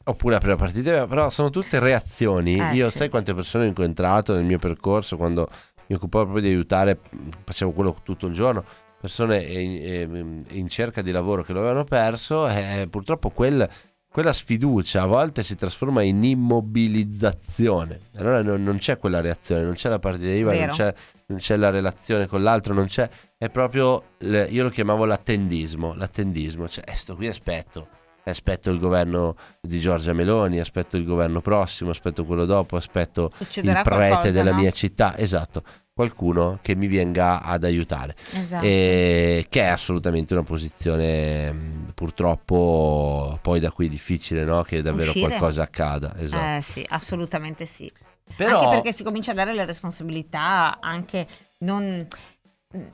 Oppure 0.07 0.39
la 0.39 0.55
partita, 0.55 1.07
però 1.07 1.31
sono 1.31 1.49
tutte 1.49 1.79
reazioni. 1.79 2.59
Eh, 2.59 2.75
Io 2.75 2.91
sì. 2.91 2.97
sai 2.97 3.09
quante 3.09 3.33
persone 3.33 3.65
ho 3.65 3.67
incontrato 3.67 4.35
nel 4.35 4.43
mio 4.43 4.59
percorso 4.59 5.17
quando 5.17 5.49
mi 5.87 5.95
occupavo 5.95 6.25
proprio 6.25 6.43
di 6.43 6.51
aiutare, 6.53 6.99
facevo 7.43 7.71
quello 7.71 7.97
tutto 8.03 8.27
il 8.27 8.33
giorno, 8.33 8.63
persone 8.99 9.41
in, 9.41 10.43
in 10.49 10.67
cerca 10.67 11.01
di 11.01 11.11
lavoro 11.11 11.43
che 11.43 11.53
lo 11.53 11.59
avevano 11.59 11.85
perso 11.85 12.47
e 12.47 12.87
purtroppo 12.89 13.31
quel- 13.31 13.67
quella 14.11 14.31
sfiducia 14.31 15.01
a 15.01 15.05
volte 15.07 15.43
si 15.43 15.55
trasforma 15.55 16.03
in 16.03 16.23
immobilizzazione. 16.23 17.99
Allora 18.17 18.43
non, 18.43 18.63
non 18.63 18.77
c'è 18.77 18.97
quella 18.97 19.21
reazione, 19.21 19.63
non 19.63 19.73
c'è 19.73 19.89
la 19.89 19.99
partita 19.99 20.29
IVA, 20.29 20.53
non 20.53 20.67
c'è, 20.69 20.93
non 21.25 21.37
c'è 21.39 21.57
la 21.57 21.71
relazione 21.71 22.27
con 22.27 22.43
l'altro, 22.43 22.75
non 22.75 22.85
c'è, 22.85 23.09
è 23.37 23.49
proprio, 23.49 24.03
io 24.19 24.63
lo 24.63 24.69
chiamavo 24.69 25.05
l'attendismo, 25.05 25.95
l'attendismo, 25.95 26.69
cioè 26.69 26.83
eh, 26.87 26.95
sto 26.95 27.15
qui 27.15 27.27
aspetto 27.27 27.94
aspetto 28.31 28.69
il 28.71 28.79
governo 28.79 29.35
di 29.61 29.79
Giorgia 29.79 30.13
Meloni, 30.13 30.59
aspetto 30.59 30.97
il 30.97 31.05
governo 31.05 31.41
prossimo, 31.41 31.91
aspetto 31.91 32.25
quello 32.25 32.45
dopo, 32.45 32.75
aspetto 32.75 33.29
Succederà 33.33 33.79
il 33.79 33.83
prete 33.83 34.05
qualcosa, 34.07 34.31
della 34.31 34.51
no? 34.51 34.59
mia 34.59 34.71
città, 34.71 35.17
esatto, 35.17 35.63
qualcuno 35.93 36.59
che 36.61 36.75
mi 36.75 36.87
venga 36.87 37.41
ad 37.41 37.63
aiutare, 37.63 38.15
Esatto. 38.33 38.65
e 38.65 39.45
che 39.49 39.61
è 39.61 39.67
assolutamente 39.67 40.33
una 40.33 40.43
posizione 40.43 41.93
purtroppo 41.93 43.39
poi 43.41 43.59
da 43.59 43.71
qui 43.71 43.87
difficile, 43.89 44.43
no? 44.43 44.63
che 44.63 44.81
davvero 44.81 45.11
Uscire? 45.11 45.27
qualcosa 45.27 45.63
accada, 45.63 46.13
esatto. 46.17 46.57
Eh 46.57 46.61
sì, 46.61 46.85
assolutamente 46.89 47.65
sì. 47.65 47.91
Però 48.35 48.59
Anche 48.59 48.69
perché 48.75 48.91
si 48.91 49.03
comincia 49.03 49.31
a 49.31 49.35
dare 49.35 49.53
le 49.53 49.65
responsabilità, 49.65 50.79
anche 50.81 51.27
non, 51.59 52.05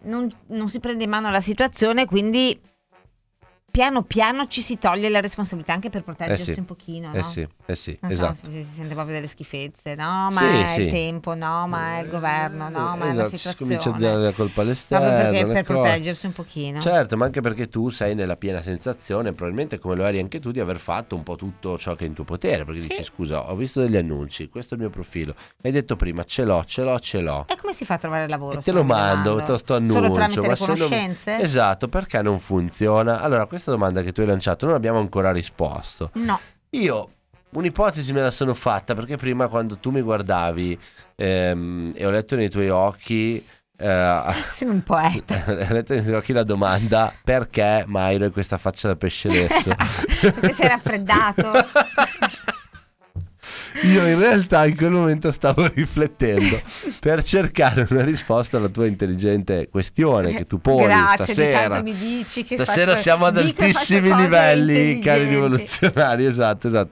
non- 0.04 0.32
non 0.48 0.68
si 0.68 0.80
prende 0.80 1.06
in 1.06 1.10
mano 1.10 1.30
la 1.32 1.40
situazione, 1.40 2.06
quindi 2.06 2.60
piano 3.72 4.04
piano 4.04 4.48
ci 4.48 4.62
si 4.62 4.78
toglie 4.78 5.08
la 5.10 5.22
responsabilità 5.22 5.74
anche 5.74 5.90
per 5.90 6.04
proteggersi 6.04 6.50
Eh 6.50 6.54
sì, 6.54 6.60
un 6.60 6.66
pochino. 6.66 7.12
eh 7.14 7.18
no? 7.18 7.24
sì, 7.24 7.48
eh 7.66 7.76
sì, 7.76 7.98
Non 8.02 8.12
esatto. 8.12 8.34
so, 8.36 8.50
si, 8.50 8.64
si 8.64 8.74
sente 8.74 8.94
proprio 8.94 9.16
delle 9.16 9.28
schifezze, 9.28 9.96
no? 9.96 10.28
Ma 10.32 10.40
Sì, 10.42 10.46
è 10.46 10.66
sì. 10.68 10.82
il 10.82 10.92
tempo, 10.92 11.34
no? 11.36 11.68
Ma 11.68 11.98
è 11.98 12.02
il 12.04 12.10
governo, 12.10 12.70
no? 12.70 12.96
Ma 12.98 13.10
è 13.10 13.14
la 13.14 13.22
Esatto, 13.24 13.30
si 13.30 13.38
situazione. 13.38 13.78
comincia 13.78 13.90
a 13.90 14.00
dare 14.12 14.24
la 14.24 14.32
colpa 14.34 14.62
all'esterno. 14.62 15.06
Proprio 15.08 15.30
perché 15.32 15.46
per 15.48 15.66
cose. 15.66 15.80
proteggersi 15.80 16.26
un 16.26 16.32
pochino. 16.34 16.80
Certo, 16.82 17.18
ma 17.18 17.26
anche 17.26 17.42
perché 17.42 17.70
tu 17.70 17.90
sei 17.90 18.14
nella 18.14 18.36
piena 18.36 18.62
sensazione, 18.62 19.32
probabilmente 19.32 19.80
come 19.80 19.96
lo 19.96 20.04
eri 20.06 20.20
anche 20.20 20.40
tu, 20.40 20.52
di 20.52 20.60
aver 20.60 20.78
fatto 20.78 21.16
un 21.16 21.24
po' 21.24 21.36
tutto 21.38 21.78
ciò 21.78 21.96
che 21.96 22.04
è 22.04 22.08
in 22.08 22.14
tuo 22.14 22.24
potere. 22.26 22.66
Perché 22.66 22.82
dici, 22.88 23.04
scusa, 23.04 23.50
ho 23.50 23.56
visto 23.56 23.80
degli 23.80 23.96
annunci, 23.96 24.50
questo 24.50 24.74
è 24.74 24.78
il 24.78 24.84
mio 24.84 24.92
profilo. 24.92 25.34
Hai 25.64 25.72
detto 25.72 25.96
prima, 25.96 26.24
ce 26.26 26.44
l'ho, 26.44 26.64
ce 26.66 26.84
l'ho, 26.84 27.00
ce 27.00 27.22
l'ho. 27.22 27.46
E 27.48 27.56
come 27.56 27.72
si 27.74 27.86
fa 27.86 27.94
a 27.94 27.98
trovare 28.00 28.28
lavoro? 28.28 28.60
E 28.60 28.62
te 28.62 28.72
lo 28.74 28.84
mando, 28.84 29.30
mando? 29.36 29.44
te 29.46 29.52
lo 29.52 29.58
sto 29.58 29.76
annuncio. 29.76 29.94
Solo 30.02 30.12
tramite 30.14 30.42
le 30.42 30.56
se 30.56 30.66
non 30.68 30.76
conoscenze? 30.78 31.40
Esatto, 31.40 31.88
perché 31.88 32.22
non 32.22 32.40
funziona? 32.40 33.22
Allora, 33.22 33.46
questa 33.62 33.72
domanda 33.72 34.02
che 34.02 34.12
tu 34.12 34.22
hai 34.22 34.28
lanciato 34.28 34.66
non 34.66 34.74
abbiamo 34.74 34.98
ancora 34.98 35.32
risposto. 35.32 36.10
No. 36.14 36.40
Io 36.72 37.10
un'ipotesi 37.52 38.12
me 38.12 38.22
la 38.22 38.32
sono 38.32 38.56
fatta 38.56 38.96
perché 38.96 39.18
prima 39.18 39.48
quando 39.48 39.78
tu 39.78 39.92
mi 39.92 40.02
guardavi 40.02 40.80
ehm, 41.16 41.92
e 41.96 42.06
ho 42.06 42.10
letto 42.10 42.36
nei 42.36 42.50
tuoi 42.50 42.70
occhi... 42.70 43.44
eh, 43.78 44.24
Sei 44.50 44.68
un 44.68 44.82
poeta. 44.82 45.44
ho 45.48 45.74
letto 45.74 45.94
nei 45.94 46.02
tuoi 46.02 46.16
occhi 46.16 46.34
la 46.34 46.44
domanda 46.44 47.14
perché 47.24 47.84
Mairo 47.86 48.26
hai 48.26 48.32
questa 48.32 48.58
faccia 48.58 48.88
da 48.88 48.96
pesce 48.96 49.28
adesso? 49.28 49.70
perché 50.22 50.54
sei 50.54 50.68
raffreddato. 50.68 51.52
Io 53.84 54.06
in 54.06 54.20
realtà 54.20 54.66
in 54.66 54.76
quel 54.76 54.92
momento 54.92 55.32
stavo 55.32 55.68
riflettendo 55.74 56.60
per 57.00 57.24
cercare 57.24 57.88
una 57.90 58.04
risposta 58.04 58.58
alla 58.58 58.68
tua 58.70 58.86
intelligente 58.86 59.68
questione 59.70 60.34
che 60.34 60.46
tu 60.46 60.60
poni 60.60 60.84
Grazie, 60.84 61.34
stasera. 61.34 61.82
mi 61.82 61.94
dici 61.96 62.44
che 62.44 62.56
Stasera 62.56 62.92
faccio- 62.92 63.02
siamo 63.04 63.26
ad 63.26 63.38
altissimi 63.38 64.14
livelli, 64.16 65.00
cari 65.00 65.26
rivoluzionari. 65.26 66.26
Esatto, 66.26 66.68
esatto. 66.68 66.92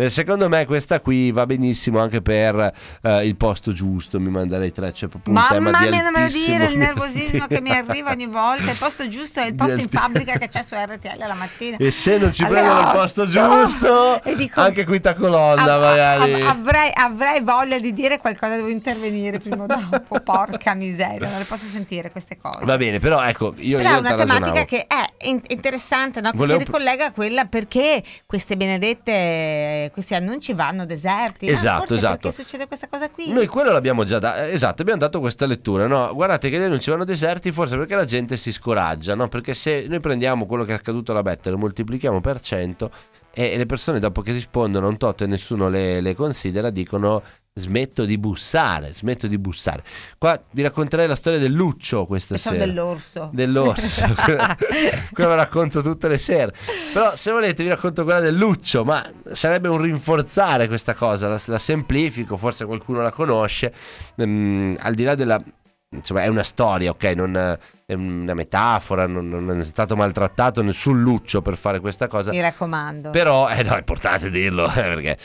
Eh, 0.00 0.10
Secondo 0.10 0.48
me 0.48 0.64
questa 0.66 1.00
qui 1.00 1.30
va 1.32 1.44
benissimo 1.46 1.98
anche 2.00 2.22
per 2.22 2.72
eh, 3.02 3.26
il 3.26 3.36
posto 3.36 3.72
giusto, 3.72 4.20
mi 4.20 4.30
manderei 4.30 4.72
tre, 4.72 4.92
c'è 4.92 5.08
proprio 5.08 5.34
un 5.34 5.44
tema 5.48 5.70
Mamma 5.70 5.78
di 5.84 5.88
mia, 5.90 6.02
non 6.02 6.12
me 6.12 6.22
lo 6.22 6.28
dire, 6.28 6.64
il 6.66 6.76
nervosismo 6.78 7.46
che 7.46 7.60
mi 7.60 7.70
arriva 7.70 8.10
ogni 8.12 8.26
volta. 8.26 8.70
Il 8.70 8.76
posto 8.78 9.08
giusto 9.08 9.40
è 9.40 9.46
il 9.46 9.54
posto 9.54 9.80
in 9.80 9.88
fabbrica 9.88 10.38
che 10.38 10.48
c'è 10.48 10.62
su 10.62 10.74
RTL 10.76 11.18
la 11.18 11.34
mattina. 11.34 11.76
E 11.78 11.90
se 11.90 12.18
non 12.18 12.32
ci 12.32 12.42
Alle 12.44 12.52
prendono 12.60 12.80
il 12.80 12.90
posto 12.92 13.26
giusto, 13.26 14.22
dico- 14.36 14.60
anche 14.60 14.84
quinta 14.84 15.14
colonna 15.14 15.74
Av- 15.74 15.80
magari. 15.82 16.32
av- 16.42 16.48
avrei, 16.58 16.90
avrei 16.94 17.40
voglia 17.42 17.78
di 17.78 17.92
dire 17.92 18.18
qualcosa, 18.18 18.54
devo 18.56 18.68
intervenire 18.68 19.38
prima 19.38 19.64
o 19.64 19.66
dopo. 19.66 20.20
Porca 20.28 20.74
miseria, 20.74 21.28
non 21.28 21.38
le 21.38 21.44
posso 21.44 21.66
sentire 21.66 22.10
queste 22.10 22.36
cose. 22.38 22.64
Va 22.64 22.76
bene, 22.76 22.98
però 23.00 23.22
ecco, 23.24 23.54
io 23.58 23.78
Però 23.78 23.88
è 23.88 23.92
in 23.94 23.98
una 23.98 24.14
tematica 24.14 24.34
ragionavo. 24.38 24.64
che 24.66 24.86
è 24.86 25.26
in- 25.28 25.40
interessante, 25.48 26.20
no? 26.20 26.30
che 26.30 26.36
Volevo- 26.36 26.58
si 26.60 26.64
ricollega 26.66 27.06
a 27.06 27.12
quella 27.12 27.44
perché 27.46 28.02
queste 28.26 28.56
benedette, 28.56 29.87
questi 29.90 30.14
annunci 30.14 30.52
vanno 30.52 30.86
deserti. 30.86 31.48
Ah, 31.48 31.52
Esatto, 31.52 31.78
forse 31.78 31.94
esatto. 31.96 32.16
Perché 32.28 32.42
succede 32.42 32.66
questa 32.66 32.88
cosa 32.88 33.08
qui? 33.10 33.32
Noi 33.32 33.46
quello 33.46 33.72
l'abbiamo 33.72 34.04
già 34.04 34.18
dato, 34.18 34.40
esatto, 34.42 34.82
abbiamo 34.82 35.00
dato 35.00 35.20
questa 35.20 35.46
lettura, 35.46 35.86
no? 35.86 36.12
Guardate 36.14 36.50
che 36.50 36.58
gli 36.58 36.62
annunci 36.62 36.90
vanno 36.90 37.04
deserti 37.04 37.52
forse 37.52 37.76
perché 37.76 37.94
la 37.94 38.04
gente 38.04 38.36
si 38.36 38.52
scoraggia, 38.52 39.14
no? 39.14 39.28
Perché 39.28 39.54
se 39.54 39.86
noi 39.88 40.00
prendiamo 40.00 40.46
quello 40.46 40.64
che 40.64 40.72
è 40.72 40.76
accaduto 40.76 41.12
alla 41.12 41.22
Better, 41.22 41.52
lo 41.52 41.58
moltiplichiamo 41.58 42.20
per 42.20 42.40
100 42.40 42.90
e 43.30 43.56
le 43.56 43.66
persone 43.66 44.00
dopo 44.00 44.20
che 44.20 44.32
rispondono 44.32 44.86
a 44.86 44.88
un 44.88 44.96
tot 44.96 45.20
e 45.20 45.26
nessuno 45.26 45.68
le, 45.68 46.00
le 46.00 46.14
considera 46.14 46.70
dicono 46.70 47.22
smetto 47.58 48.04
di 48.04 48.18
bussare, 48.18 48.92
smetto 48.94 49.26
di 49.26 49.38
bussare. 49.38 49.82
Qua 50.16 50.40
vi 50.50 50.62
racconterei 50.62 51.06
la 51.06 51.16
storia 51.16 51.38
del 51.38 51.52
Luccio 51.52 52.04
questa 52.04 52.34
Pensavo 52.34 52.56
sera. 52.56 52.66
dell'orso. 52.66 53.30
Dell'orso, 53.32 54.04
quello 55.12 55.30
la 55.30 55.36
racconto 55.36 55.82
tutte 55.82 56.08
le 56.08 56.18
sere. 56.18 56.52
Però 56.92 57.14
se 57.16 57.30
volete 57.30 57.62
vi 57.62 57.68
racconto 57.68 58.04
quella 58.04 58.20
del 58.20 58.36
Luccio, 58.36 58.84
ma 58.84 59.04
sarebbe 59.32 59.68
un 59.68 59.80
rinforzare 59.80 60.68
questa 60.68 60.94
cosa, 60.94 61.28
la, 61.28 61.40
la 61.46 61.58
semplifico, 61.58 62.36
forse 62.36 62.64
qualcuno 62.64 63.02
la 63.02 63.12
conosce, 63.12 63.72
Ehm, 64.16 64.76
al 64.78 64.94
di 64.94 65.04
là 65.04 65.14
della... 65.14 65.42
Insomma, 65.90 66.22
è 66.22 66.26
una 66.26 66.42
storia, 66.42 66.90
ok? 66.90 67.04
Non 67.16 67.36
è 67.36 67.94
una 67.94 68.34
metafora, 68.34 69.06
non, 69.06 69.28
non 69.28 69.60
è 69.60 69.64
stato 69.64 69.96
maltrattato 69.96 70.62
nessun 70.62 71.00
Luccio 71.00 71.40
per 71.40 71.56
fare 71.56 71.80
questa 71.80 72.06
cosa. 72.06 72.30
Mi 72.30 72.40
raccomando. 72.40 73.10
Però, 73.10 73.48
eh 73.48 73.62
no, 73.62 73.74
è 73.74 73.78
importante 73.78 74.30
dirlo, 74.30 74.66
eh, 74.68 74.72
perché... 74.72 75.16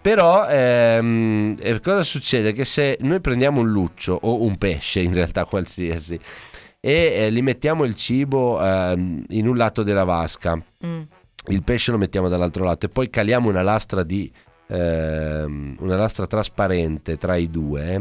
Però, 0.00 0.46
ehm, 0.48 1.56
eh, 1.60 1.80
cosa 1.80 2.02
succede? 2.02 2.52
Che 2.52 2.64
se 2.64 2.96
noi 3.00 3.20
prendiamo 3.20 3.60
un 3.60 3.70
luccio 3.70 4.18
o 4.20 4.42
un 4.42 4.56
pesce, 4.58 5.00
in 5.00 5.12
realtà 5.12 5.44
qualsiasi, 5.44 6.18
e 6.80 6.92
eh, 6.92 7.30
li 7.30 7.42
mettiamo 7.42 7.84
il 7.84 7.94
cibo 7.94 8.64
ehm, 8.64 9.24
in 9.28 9.46
un 9.46 9.56
lato 9.56 9.82
della 9.82 10.04
vasca, 10.04 10.60
Mm. 10.84 11.02
il 11.48 11.62
pesce 11.62 11.90
lo 11.90 11.98
mettiamo 11.98 12.28
dall'altro 12.28 12.64
lato 12.64 12.86
e 12.86 12.88
poi 12.88 13.10
caliamo 13.10 13.48
una 13.48 13.62
lastra 13.62 14.04
di 14.04 14.30
ehm, 14.68 15.76
una 15.80 15.96
lastra 15.96 16.26
trasparente 16.26 17.16
tra 17.18 17.36
i 17.36 17.50
due, 17.50 18.00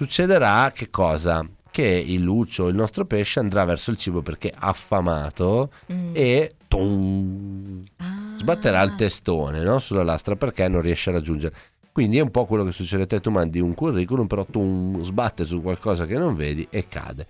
succederà 0.00 0.72
che 0.74 0.90
cosa? 0.90 1.42
Che 1.70 1.82
il 1.82 2.20
lucio, 2.20 2.68
il 2.68 2.74
nostro 2.74 3.06
pesce, 3.06 3.40
andrà 3.40 3.64
verso 3.64 3.90
il 3.90 3.96
cibo 3.96 4.20
perché 4.20 4.52
affamato 4.54 5.70
Mm. 5.90 6.10
e 6.12 6.54
tum, 6.68 7.82
Ah. 7.96 8.34
sbatterà 8.36 8.82
il 8.82 8.94
testone 8.94 9.62
no? 9.62 9.78
sulla 9.78 10.02
lastra 10.02 10.36
perché 10.36 10.68
non 10.68 10.82
riesce 10.82 11.08
a 11.08 11.14
raggiungere. 11.14 11.54
Quindi 11.92 12.18
è 12.18 12.20
un 12.20 12.30
po' 12.30 12.44
quello 12.44 12.62
che 12.64 12.72
succede 12.72 13.04
a 13.04 13.06
te, 13.06 13.20
tu 13.22 13.30
mandi 13.30 13.58
un 13.58 13.72
curriculum, 13.72 14.26
però 14.26 14.44
tu 14.44 15.00
sbatte 15.02 15.46
su 15.46 15.62
qualcosa 15.62 16.04
che 16.04 16.18
non 16.18 16.34
vedi 16.36 16.66
e 16.68 16.86
cade. 16.88 17.26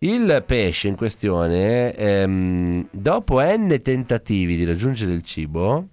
Il 0.00 0.42
pesce 0.46 0.88
in 0.88 0.96
questione, 0.96 1.94
ehm, 1.94 2.88
dopo 2.90 3.40
n 3.40 3.80
tentativi 3.82 4.56
di 4.56 4.66
raggiungere 4.66 5.14
il 5.14 5.22
cibo, 5.22 5.86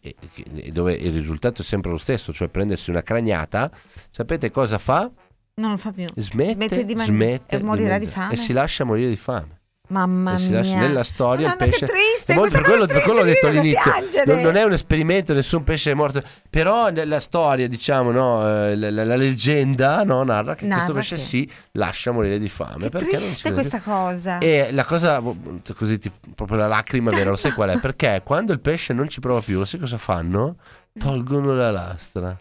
e- 0.00 0.14
e 0.54 0.70
dove 0.70 0.92
il 0.94 1.12
risultato 1.12 1.62
è 1.62 1.64
sempre 1.64 1.90
lo 1.90 1.98
stesso, 1.98 2.32
cioè 2.32 2.48
prendersi 2.48 2.90
una 2.90 3.02
craniata, 3.02 3.70
sapete 4.10 4.50
cosa 4.50 4.78
fa? 4.78 5.10
Non 5.54 5.70
lo 5.72 5.76
fa 5.76 5.90
più. 5.92 6.04
Smette, 6.16 6.52
Smette 6.52 6.84
di 6.84 6.94
man- 6.94 7.06
smette 7.06 7.56
e 7.56 7.62
morirà 7.62 7.98
di 7.98 8.04
mangiare. 8.04 8.22
fame? 8.28 8.32
e 8.34 8.36
si 8.36 8.52
lascia 8.52 8.84
morire 8.84 9.08
di 9.08 9.16
fame. 9.16 9.57
Mamma 9.88 10.36
si 10.36 10.50
mia. 10.50 10.78
nella 10.80 11.02
storia 11.04 11.48
Madonna, 11.48 11.64
il 11.64 11.70
pesce 11.70 11.86
che 11.86 11.92
triste, 11.92 12.34
per 12.34 12.62
quello, 12.62 12.80
cosa 12.86 12.92
per 12.92 13.02
quello 13.02 13.20
ho 13.20 13.22
triste, 13.22 13.46
detto 13.50 13.58
all'inizio. 13.58 14.24
non, 14.26 14.40
non 14.42 14.56
è 14.56 14.62
un 14.64 14.72
esperimento 14.72 15.32
nessun 15.32 15.64
pesce 15.64 15.90
è 15.90 15.94
morto. 15.94 16.20
Però 16.50 16.88
nella 16.90 17.20
storia 17.20 17.66
diciamo 17.68 18.10
no, 18.10 18.46
eh, 18.66 18.76
la, 18.76 18.90
la- 18.90 19.04
la 19.04 19.16
leggenda 19.16 20.02
no, 20.04 20.22
narra 20.24 20.54
che 20.54 20.66
Narra 20.66 20.92
questo 20.92 20.92
pesce 20.94 21.14
che- 21.16 21.20
si 21.22 21.50
lascia 21.72 22.10
morire 22.10 22.38
di 22.38 22.48
fame. 22.48 22.84
Che 22.84 22.88
perché 22.90 23.12
non 23.12 23.20
si 23.20 23.26
triste 23.42 23.52
questa 23.52 23.80
cosa. 23.80 24.38
e 24.38 24.68
la 24.72 24.84
cosa 24.84 25.22
così 25.74 25.98
ti- 25.98 26.12
proprio 26.34 26.58
la 26.58 26.66
lacrima 26.68 27.10
vera 27.10 27.30
lo 27.30 27.36
sai 27.36 27.52
qual 27.52 27.70
è? 27.70 27.78
Perché 27.80 28.20
quando 28.24 28.52
il 28.52 28.60
pesce 28.60 28.92
non 28.92 29.08
ci 29.08 29.20
prova 29.20 29.40
più 29.40 29.58
lo 29.58 29.64
sai 29.64 29.80
cosa 29.80 29.96
fanno? 29.98 30.56
Tolgono 30.98 31.54
la 31.54 31.70
lastra. 31.70 32.38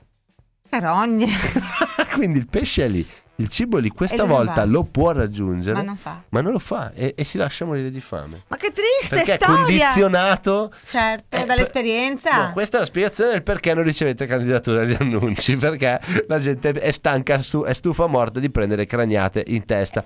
Carogne. 0.69 1.27
quindi 2.13 2.39
il 2.39 2.47
pesce 2.47 2.85
è 2.85 2.87
lì 2.89 3.07
il 3.39 3.49
cibo 3.49 3.77
è 3.77 3.81
lì 3.81 3.89
questa 3.89 4.23
volta 4.25 4.53
va. 4.55 4.65
lo 4.65 4.83
può 4.83 5.11
raggiungere 5.11 5.75
Ma 5.75 5.83
non 5.83 5.95
fa. 5.95 6.23
ma 6.29 6.41
non 6.41 6.51
lo 6.53 6.59
fa 6.59 6.91
e, 6.93 7.13
e 7.15 7.23
si 7.23 7.37
lascia 7.37 7.65
morire 7.65 7.91
di 7.91 8.01
fame 8.01 8.41
Ma 8.47 8.55
che 8.57 8.71
triste 8.71 9.15
perché 9.17 9.33
è 9.33 9.35
storia. 9.35 9.55
condizionato 9.63 10.73
Certo, 10.85 11.35
Eh, 11.37 11.45
dall'esperienza. 11.45 12.45
No, 12.47 12.51
questa 12.53 12.77
è 12.77 12.79
la 12.79 12.85
spiegazione 12.87 13.31
del 13.31 13.43
perché 13.43 13.73
non 13.73 13.83
ricevete 13.83 14.25
candidatura 14.25 14.81
agli 14.81 14.95
annunci. 14.99 15.55
Perché 15.67 15.99
la 16.27 16.39
gente 16.39 16.71
è 16.71 16.91
stanca, 16.91 17.41
su- 17.41 17.63
è 17.63 17.73
stufa 17.73 18.07
morta 18.07 18.39
di 18.39 18.49
prendere 18.49 18.85
craniate 18.85 19.43
in 19.47 19.65
testa. 19.65 20.03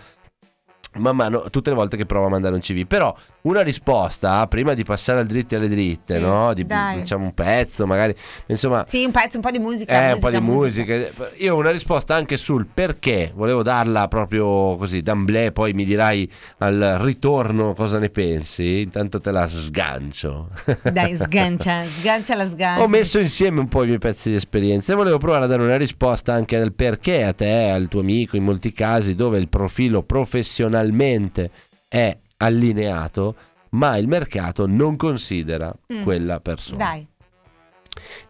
Man 0.96 1.16
mano, 1.16 1.46
tutte 1.50 1.70
le 1.70 1.76
volte 1.78 1.96
che 1.96 2.06
prova 2.06 2.26
a 2.26 2.30
mandare 2.30 2.54
un 2.56 2.60
CV. 2.60 2.86
Però 2.86 3.16
una 3.44 3.62
risposta, 3.62 4.46
prima 4.48 4.74
di 4.74 4.84
passare 4.84 5.20
al 5.20 5.26
dritti 5.26 5.56
alle 5.56 5.68
dritte, 5.68 6.18
Sì, 6.18 6.22
no? 6.22 6.54
Di, 6.54 6.66
diciamo 6.96 7.26
un 7.26 7.34
pezzo, 7.34 7.88
magari. 7.88 8.16
Insomma, 8.48 8.84
Sì, 8.88 9.04
un 9.04 9.12
pezzo, 9.12 9.38
un 9.38 9.42
po' 9.42 9.52
di 9.52 9.60
musica. 9.60 10.10
eh, 10.10 10.14
un 10.14 10.20
po' 10.20 10.30
musica, 10.42 10.94
di 10.96 11.00
musica. 11.00 11.32
Io 11.38 11.56
ho 11.56 11.58
una 11.58 11.72
risposta 11.72 12.16
anche 12.16 12.38
sul 12.38 12.68
perché. 12.72 13.32
Volevo 13.34 13.64
darla 13.64 14.08
proprio 14.08 14.76
così, 14.76 15.02
d'amblè, 15.02 15.52
poi 15.52 15.74
mi 15.74 15.86
dirai 15.86 16.30
al 16.60 16.98
ritorno 17.02 17.74
cosa 17.74 17.98
ne 17.98 18.10
pensi. 18.10 18.82
Intanto 18.82 19.20
te 19.20 19.32
la 19.32 19.48
sgancio. 19.48 20.50
Dai, 20.92 21.16
sgancia, 21.16 21.84
sgancia 22.00 22.36
la 22.36 22.48
sgancia. 22.48 22.84
Ho 22.84 22.88
messo 22.88 23.18
insieme 23.20 23.60
un 23.60 23.68
po' 23.68 23.84
i 23.84 23.88
miei 23.88 24.00
pezzi 24.00 24.30
di 24.30 24.36
esperienza 24.36 24.94
e 24.94 24.96
volevo 24.96 25.18
provare 25.18 25.46
a 25.46 25.48
dare 25.48 25.64
una 25.64 25.78
risposta 25.78 26.34
anche 26.34 26.58
al 26.58 26.74
perché 26.74 27.24
a 27.24 27.34
te, 27.34 27.70
al 27.70 27.88
tuo 27.88 28.02
amico, 28.02 28.36
in 28.38 28.44
molti 28.44 28.72
casi 28.72 29.16
dove 29.16 29.40
il 29.40 29.50
profilo 29.50 30.04
professionalmente 30.04 31.50
è 31.88 32.16
allineato, 32.46 33.36
ma 33.72 33.98
il 33.98 34.08
mercato 34.08 34.66
non 34.68 34.96
considera 34.98 35.74
Mm. 35.94 36.04
quella 36.04 36.40
persona. 36.40 36.78
Dai. 36.84 37.08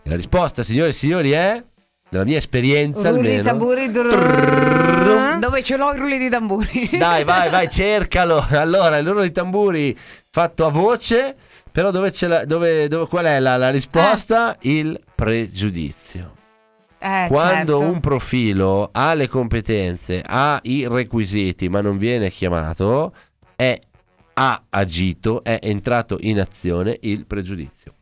E 0.04 0.10
la 0.10 0.16
risposta, 0.16 0.64
signore 0.64 0.90
e 0.90 0.94
signori, 0.94 1.32
è 1.32 1.64
dalla 2.10 2.26
mia 2.26 2.38
esperienza 2.38 3.10
Rulli, 3.10 3.38
almeno. 3.38 3.44
tamburi. 3.44 3.90
Dove 5.40 5.64
ce 5.64 5.78
l'ho 5.78 5.94
i 5.94 5.98
rulli 5.98 6.18
di 6.18 6.30
tamburi? 6.30 6.90
Dai, 6.98 7.24
vai, 7.24 7.50
vai, 7.50 7.70
cercalo. 7.72 8.46
Allora, 8.50 8.98
il 8.98 9.06
loro 9.06 9.22
di 9.22 9.32
tamburi 9.32 9.98
fatto 10.30 10.66
a 10.66 10.70
voce, 10.70 11.36
però 11.72 11.92
dove 11.92 12.12
c'è 12.12 12.28
la, 12.28 12.46
dove, 12.46 12.88
dove- 12.88 13.08
qual 13.08 13.26
è 13.26 13.40
la, 13.40 13.58
la 13.58 13.70
risposta? 13.70 14.58
Il 14.62 15.00
pregiudizio. 15.16 16.34
Eh, 17.00 17.26
Quando 17.30 17.80
certo. 17.80 17.94
un 17.94 18.00
profilo 18.00 18.90
ha 18.92 19.14
le 19.16 19.28
competenze, 19.28 20.22
ha 20.26 20.60
i 20.64 20.88
requisiti, 20.88 21.68
ma 21.70 21.82
non 21.82 21.98
viene 21.98 22.30
chiamato, 22.30 23.14
è, 23.56 23.80
ha 24.44 24.64
agito, 24.70 25.44
è 25.44 25.60
entrato 25.62 26.18
in 26.22 26.40
azione 26.40 26.98
il 27.02 27.28
pregiudizio. 27.28 27.94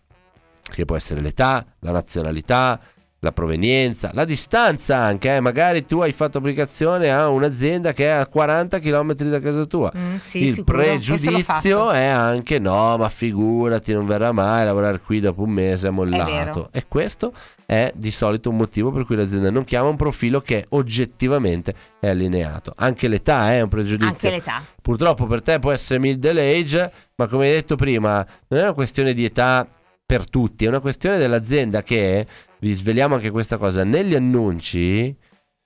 Che 0.63 0.86
può 0.86 0.95
essere 0.95 1.19
l'età, 1.19 1.65
la 1.80 1.91
nazionalità, 1.91 2.80
la 3.19 3.34
provenienza, 3.34 4.12
la 4.13 4.23
distanza 4.23 4.95
anche. 4.95 5.36
eh. 5.36 5.39
Magari 5.41 5.86
tu 5.86 5.99
hai 5.99 6.13
fatto 6.13 6.38
applicazione 6.38 7.12
a 7.12 7.28
un'azienda 7.28 7.91
che 7.91 8.06
è 8.06 8.12
a 8.12 8.25
40 8.28 8.80
km 8.80 9.13
da 9.15 9.41
casa 9.41 9.65
tua. 9.65 9.91
Mm, 9.97 10.15
sì, 10.21 10.43
il 10.43 10.54
sicuro, 10.54 10.78
pregiudizio 10.78 11.89
è 11.89 12.06
anche 12.06 12.58
no, 12.60 12.95
ma 12.95 13.10
figurati, 13.10 13.91
non 13.91 14.06
verrà 14.06 14.32
mai 14.32 14.62
a 14.62 14.65
lavorare 14.65 15.02
qui 15.02 15.19
dopo 15.19 15.41
un 15.41 15.49
mese, 15.49 15.89
è 15.89 15.91
mollato. 15.91 16.32
vero. 16.32 16.69
E 16.71 16.86
questo 16.88 17.34
è 17.69 17.91
di 17.95 18.10
solito 18.10 18.49
un 18.49 18.55
motivo 18.55 18.91
per 18.91 19.05
cui 19.05 19.15
l'azienda 19.15 19.51
non 19.51 19.63
chiama 19.63 19.89
un 19.89 19.95
profilo 19.95 20.41
che 20.41 20.65
oggettivamente 20.69 21.75
è 21.99 22.10
allineato. 22.10 22.73
Anche 22.75 23.08
l'età 23.08 23.51
è 23.51 23.62
un 23.62 23.69
pregiudizio. 23.69 24.27
Anche 24.27 24.29
l'età. 24.32 24.63
Purtroppo 24.82 25.27
per 25.27 25.43
te 25.43 25.60
può 25.60 25.71
essere 25.71 25.99
middle 25.99 26.41
age, 26.41 26.91
ma 27.13 27.27
come 27.27 27.45
hai 27.45 27.51
detto 27.51 27.75
prima, 27.75 28.25
non 28.47 28.60
è 28.60 28.63
una 28.63 28.73
questione 28.73 29.13
di 29.13 29.23
età 29.23 29.67
per 30.03 30.27
tutti, 30.27 30.65
è 30.65 30.67
una 30.67 30.79
questione 30.79 31.19
dell'azienda 31.19 31.84
che, 31.84 32.25
vi 32.58 32.73
sveliamo 32.73 33.13
anche 33.13 33.29
questa 33.29 33.58
cosa, 33.58 33.84
negli 33.84 34.15
annunci 34.15 35.15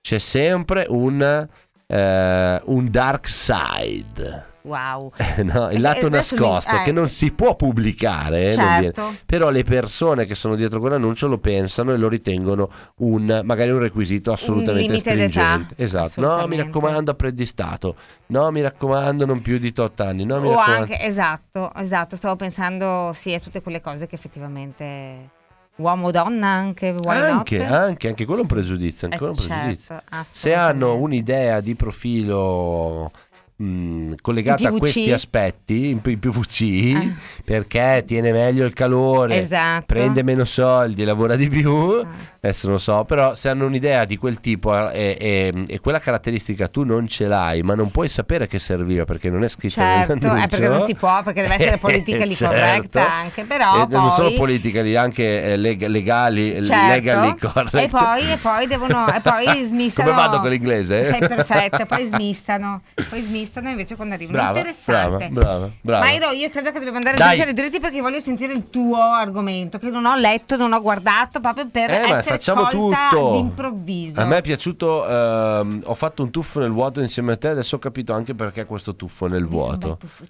c'è 0.02 0.18
sempre 0.18 0.84
un, 0.86 1.48
eh, 1.86 2.62
un 2.66 2.90
dark 2.90 3.26
side. 3.26 4.53
Wow. 4.66 5.12
No, 5.44 5.68
il 5.70 5.76
Eh, 5.76 5.78
lato 5.78 6.06
adesso 6.06 6.34
mi- 6.36 6.40
nascosto 6.40 6.76
eh. 6.76 6.82
che 6.84 6.92
non 6.92 7.08
si 7.10 7.32
può 7.32 7.54
pubblicare, 7.54 8.48
eh. 8.48 8.52
Certo. 8.54 9.14
però 9.26 9.50
le 9.50 9.62
persone 9.62 10.24
che 10.24 10.34
sono 10.34 10.54
dietro 10.54 10.80
quell'annuncio 10.80 11.28
lo 11.28 11.38
pensano 11.38 11.92
e 11.92 11.96
lo 11.98 12.08
ritengono 12.08 12.70
un, 12.98 13.42
magari 13.44 13.70
un 13.70 13.78
requisito 13.80 14.32
assolutamente 14.32 14.92
d'età, 14.92 15.10
stringente. 15.10 15.74
Esatto, 15.76 16.20
no, 16.20 16.46
mi 16.46 16.56
raccomando, 16.56 17.10
apprendistato, 17.10 17.96
no, 18.28 18.50
mi 18.50 18.62
raccomando, 18.62 19.26
non 19.26 19.42
più 19.42 19.58
di 19.58 19.72
8 19.76 20.02
anni, 20.02 20.24
no, 20.24 20.40
mi 20.40 20.46
o 20.48 20.54
raccomando. 20.56 20.80
anche, 20.92 21.00
esatto, 21.04 21.72
esatto, 21.74 22.16
stavo 22.16 22.36
pensando 22.36 23.10
sì 23.14 23.34
a 23.34 23.40
tutte 23.40 23.60
quelle 23.60 23.80
cose 23.82 24.06
che 24.06 24.14
effettivamente 24.14 25.30
uomo 25.76 26.10
donna 26.12 26.46
anche, 26.48 26.94
Anche, 27.04 27.64
anche, 27.64 28.08
anche 28.08 28.24
quello 28.24 28.40
è 28.40 28.44
un 28.44 28.48
pregiudizio, 28.48 29.08
Eh, 29.10 29.16
un 29.20 29.32
pregiudizio. 29.34 30.00
certo, 30.08 30.24
Se 30.24 30.54
hanno 30.54 30.94
un'idea 30.96 31.60
di 31.60 31.74
profilo 31.74 33.10
mh, 33.56 34.14
collegata 34.20 34.68
a 34.68 34.72
questi 34.72 35.12
aspetti, 35.12 35.88
in 35.90 36.00
PVC, 36.00 36.60
Eh. 36.62 37.12
perché 37.44 38.02
tiene 38.06 38.32
meglio 38.32 38.64
il 38.64 38.72
calore, 38.72 39.38
Esatto. 39.38 39.84
prende 39.86 40.22
meno 40.22 40.44
soldi, 40.44 41.04
lavora 41.04 41.36
di 41.36 41.48
più, 41.48 41.72
Ah. 41.72 42.06
adesso 42.40 42.68
non 42.68 42.80
so, 42.80 43.04
però 43.04 43.34
se 43.34 43.48
hanno 43.48 43.66
un'idea 43.66 44.04
di 44.04 44.16
quel 44.16 44.40
tipo 44.40 44.90
eh, 44.90 45.16
e, 45.18 45.52
e- 45.54 45.64
e 45.68 45.80
quella 45.80 45.98
caratteristica 46.00 46.68
tu 46.68 46.82
non 46.84 47.06
ce 47.06 47.26
l'hai, 47.26 47.62
ma 47.62 47.74
non 47.74 47.90
puoi 47.90 48.08
sapere 48.08 48.46
che 48.48 48.58
serviva 48.58 49.04
perché 49.04 49.30
non 49.30 49.44
è 49.44 49.48
scritto 49.48 49.74
Certo, 49.74 50.14
nell'annuncio. 50.14 50.44
è 50.44 50.48
perché 50.48 50.68
non 50.68 50.80
si 50.80 50.94
può, 50.94 51.22
perché 51.22 51.42
deve 51.42 51.54
essere 51.54 51.76
politically 51.78 52.32
Certo. 52.34 52.54
corretta 52.54 53.12
anche, 53.12 53.44
però 53.44 53.82
E 53.82 53.86
non 53.88 54.10
solo 54.10 54.28
poi- 54.28 54.36
politically, 54.36 54.94
anche 54.96 55.42
eh, 55.44 55.56
leg- 55.56 55.86
legali, 55.86 56.64
Certo. 56.64 56.92
legally 56.92 57.36
correct. 57.38 57.74
E 57.74 57.88
poi, 57.88 58.32
e 58.32 58.36
poi 58.36 58.66
devono 58.66 59.06
e 59.14 59.20
poi 59.20 59.62
smistano. 59.64 60.10
Come 60.10 60.20
vado 60.20 60.40
con 60.40 60.50
l'inglese? 60.50 61.04
Sei 61.04 61.20
perfetto, 61.20 61.82
e 61.82 61.86
poi 61.86 62.04
smistano. 62.06 62.82
Poi 63.08 63.20
smistano 63.20 63.42
invece 63.62 63.96
quando 63.96 64.14
arrivano. 64.14 64.36
Brava, 64.38 64.58
Interessante. 64.58 65.28
brava, 65.28 65.56
brava, 65.56 65.70
brava. 65.80 66.04
Ma 66.04 66.32
io, 66.32 66.48
credo 66.50 66.68
che 66.68 66.74
dobbiamo 66.78 66.96
andare 66.98 67.16
Dai. 67.16 67.40
alle 67.40 67.52
dritti 67.52 67.80
perché 67.80 68.00
voglio 68.00 68.20
sentire 68.20 68.52
il 68.52 68.70
tuo 68.70 69.00
argomento 69.02 69.78
che 69.78 69.90
non 69.90 70.04
ho 70.06 70.16
letto, 70.16 70.56
non 70.56 70.72
ho 70.72 70.80
guardato 70.80 71.40
proprio 71.40 71.66
per 71.70 71.90
Eh, 71.90 71.94
essere 71.94 72.22
facciamo 72.22 72.68
tutto. 72.68 73.32
d'improvviso. 73.32 74.20
A 74.20 74.24
me 74.24 74.38
è 74.38 74.42
piaciuto, 74.42 75.08
ehm, 75.08 75.82
ho 75.84 75.94
fatto 75.94 76.22
un 76.22 76.30
tuffo 76.30 76.60
nel 76.60 76.70
vuoto 76.72 77.00
insieme 77.00 77.32
a 77.32 77.36
te, 77.36 77.48
adesso 77.48 77.76
ho 77.76 77.78
capito 77.78 78.12
anche 78.12 78.34
perché 78.34 78.64
questo 78.64 78.94
tuffo 78.94 79.26
nel 79.26 79.42
Mi 79.42 79.48
sembra 79.48 79.66
vuoto. 79.66 79.96
tuffo- 79.98 80.24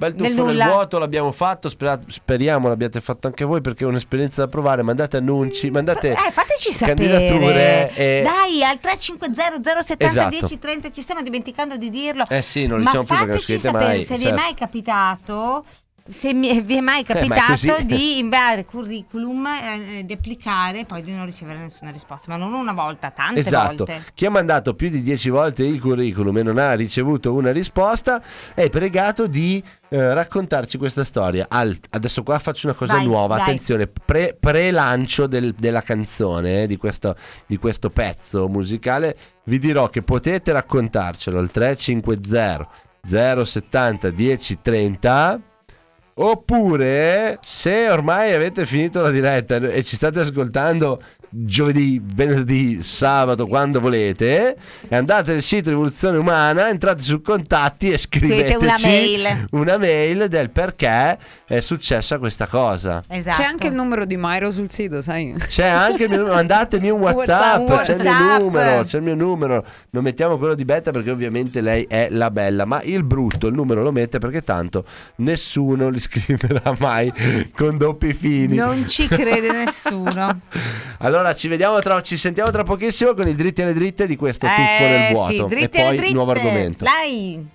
Bel 0.00 0.14
Nel 0.16 0.30
tuffo 0.30 0.44
nel, 0.46 0.52
nulla. 0.54 0.66
vuoto 0.68 0.96
l'abbiamo 0.98 1.30
fatto, 1.30 1.68
spera- 1.68 2.00
speriamo 2.06 2.68
l'abbiate 2.68 3.02
fatto 3.02 3.26
anche 3.26 3.44
voi 3.44 3.60
perché 3.60 3.84
è 3.84 3.86
un'esperienza 3.86 4.42
da 4.42 4.48
provare. 4.48 4.80
Mandate 4.80 5.18
annunci, 5.18 5.70
mandate 5.70 6.12
Eh, 6.12 6.30
fateci 6.32 6.72
candidature. 6.78 7.92
E... 7.94 8.22
Dai, 8.24 8.64
al 8.64 8.80
350 8.80 9.82
070 9.82 10.06
Esatto. 10.06 10.28
10 10.30 10.58
30 10.58 10.90
ci 10.90 11.02
stiamo 11.02 11.20
dimenticando 11.20 11.76
di 11.76 11.90
dirlo. 11.90 12.24
Eh 12.30 12.40
sì, 12.40 12.66
non 12.66 12.78
lo 12.78 12.84
diciamo 12.84 13.04
più 13.04 13.14
perché 13.14 13.26
non 13.26 13.36
fateci 13.36 13.58
scrivete 13.58 13.68
sapere 13.76 13.96
mai. 13.96 14.04
se 14.04 14.14
vi 14.16 14.22
è 14.22 14.26
certo. 14.28 14.40
mai 14.40 14.54
capitato 14.54 15.64
se 16.10 16.34
mi, 16.34 16.60
vi 16.62 16.76
è 16.76 16.80
mai 16.80 17.00
Eh, 17.00 17.02
è 17.02 17.04
capitato 17.06 17.52
così. 17.52 17.84
di 17.86 18.18
inviare 18.18 18.64
curriculum, 18.64 19.46
eh, 19.46 20.02
di 20.04 20.12
applicare, 20.12 20.84
poi 20.84 21.02
di 21.02 21.12
non 21.12 21.24
ricevere 21.24 21.58
nessuna 21.58 21.90
risposta, 21.90 22.30
ma 22.30 22.36
non 22.36 22.52
una 22.52 22.72
volta, 22.72 23.10
tante 23.10 23.40
Esatto, 23.40 23.84
volte. 23.84 24.04
chi 24.14 24.26
ha 24.26 24.30
mandato 24.30 24.74
più 24.74 24.88
di 24.88 25.00
10 25.02 25.30
volte 25.30 25.64
il 25.64 25.80
curriculum 25.80 26.36
e 26.38 26.42
non 26.42 26.58
ha 26.58 26.72
ricevuto 26.74 27.32
una 27.32 27.52
risposta 27.52 28.22
è 28.54 28.68
pregato 28.68 29.26
di 29.26 29.62
eh, 29.92 30.14
raccontarci 30.14 30.78
questa 30.78 31.02
storia. 31.02 31.46
Al- 31.48 31.76
adesso 31.90 32.22
qua 32.22 32.38
faccio 32.38 32.68
una 32.68 32.76
cosa 32.76 32.94
Vai, 32.94 33.04
nuova, 33.04 33.34
vai. 33.36 33.42
attenzione, 33.42 33.86
pre- 33.88 34.36
pre-lancio 34.38 35.26
del- 35.26 35.52
della 35.58 35.82
canzone, 35.82 36.62
eh, 36.62 36.66
di, 36.68 36.76
questo, 36.76 37.16
di 37.46 37.56
questo 37.56 37.90
pezzo 37.90 38.48
musicale, 38.48 39.16
vi 39.44 39.58
dirò 39.58 39.88
che 39.88 40.02
potete 40.02 40.52
raccontarcelo 40.52 41.38
al 41.40 41.50
350 41.50 42.68
070 43.02 44.10
1030 44.12 45.40
Oppure, 46.22 47.38
se 47.40 47.88
ormai 47.88 48.34
avete 48.34 48.66
finito 48.66 49.00
la 49.00 49.10
diretta 49.10 49.56
e 49.56 49.82
ci 49.82 49.96
state 49.96 50.20
ascoltando 50.20 50.98
giovedì, 51.30 52.00
venerdì, 52.02 52.82
sabato, 52.82 53.46
quando 53.46 53.80
volete, 53.80 54.56
e 54.88 54.96
andate 54.96 55.32
nel 55.32 55.42
sito 55.42 55.70
Rivoluzione 55.70 56.18
Umana, 56.18 56.68
entrate 56.68 57.02
su 57.02 57.20
contatti 57.22 57.90
e 57.90 57.98
Scrivete 57.98 58.56
scriveteci 58.56 58.64
una 58.64 58.76
mail. 58.82 59.46
una 59.52 59.78
mail 59.78 60.28
del 60.28 60.50
perché 60.50 61.18
è 61.46 61.60
successa 61.60 62.18
questa 62.18 62.46
cosa. 62.46 63.02
Esatto. 63.08 63.40
C'è 63.40 63.44
anche 63.46 63.68
il 63.68 63.74
numero 63.74 64.04
di 64.04 64.16
Mairo 64.16 64.50
sul 64.50 64.70
sito, 64.70 65.00
sai? 65.00 65.34
C'è 65.38 65.66
anche 65.66 66.04
il 66.04 66.08
mio 66.08 66.18
numero, 66.18 66.34
mandatemi 66.34 66.90
un 66.90 67.00
WhatsApp, 67.00 67.68
WhatsApp, 67.68 67.84
c'è 67.84 67.94
il 67.94 68.02
mio 68.02 68.38
numero, 68.38 68.84
c'è 68.84 68.96
il 68.98 69.02
mio 69.04 69.14
numero. 69.14 69.64
Non 69.90 70.02
mettiamo 70.02 70.36
quello 70.38 70.54
di 70.54 70.64
Betta 70.64 70.90
perché 70.90 71.10
ovviamente 71.10 71.60
lei 71.60 71.86
è 71.88 72.08
la 72.10 72.30
bella, 72.30 72.64
ma 72.64 72.82
il 72.82 73.04
brutto 73.04 73.46
il 73.46 73.54
numero 73.54 73.82
lo 73.82 73.92
mette 73.92 74.18
perché 74.18 74.42
tanto 74.42 74.84
nessuno 75.16 75.88
li 75.88 76.00
scriverà 76.00 76.74
mai 76.78 77.12
con 77.54 77.76
doppi 77.76 78.12
fini. 78.12 78.56
Non 78.56 78.86
ci 78.86 79.06
crede 79.06 79.52
nessuno. 79.52 80.40
Allora 81.02 81.19
ci 81.34 81.48
vediamo 81.48 81.78
tra, 81.80 82.00
ci 82.02 82.16
sentiamo 82.16 82.50
tra 82.50 82.62
pochissimo 82.64 83.14
con 83.14 83.28
i 83.28 83.34
dritti 83.34 83.60
e 83.62 83.64
le 83.66 83.72
dritte 83.74 84.06
di 84.06 84.16
questo 84.16 84.46
tuffo 84.46 84.60
nel 84.82 85.10
Eh, 85.10 85.12
vuoto. 85.12 85.30
sì, 85.32 85.36
e 85.38 85.44
dritte 85.46 85.78
alle 85.80 85.88
poi 85.88 85.96
dritte. 85.96 86.14
nuovo 86.14 86.30
argomento. 86.32 86.84
Dai. 86.84 87.48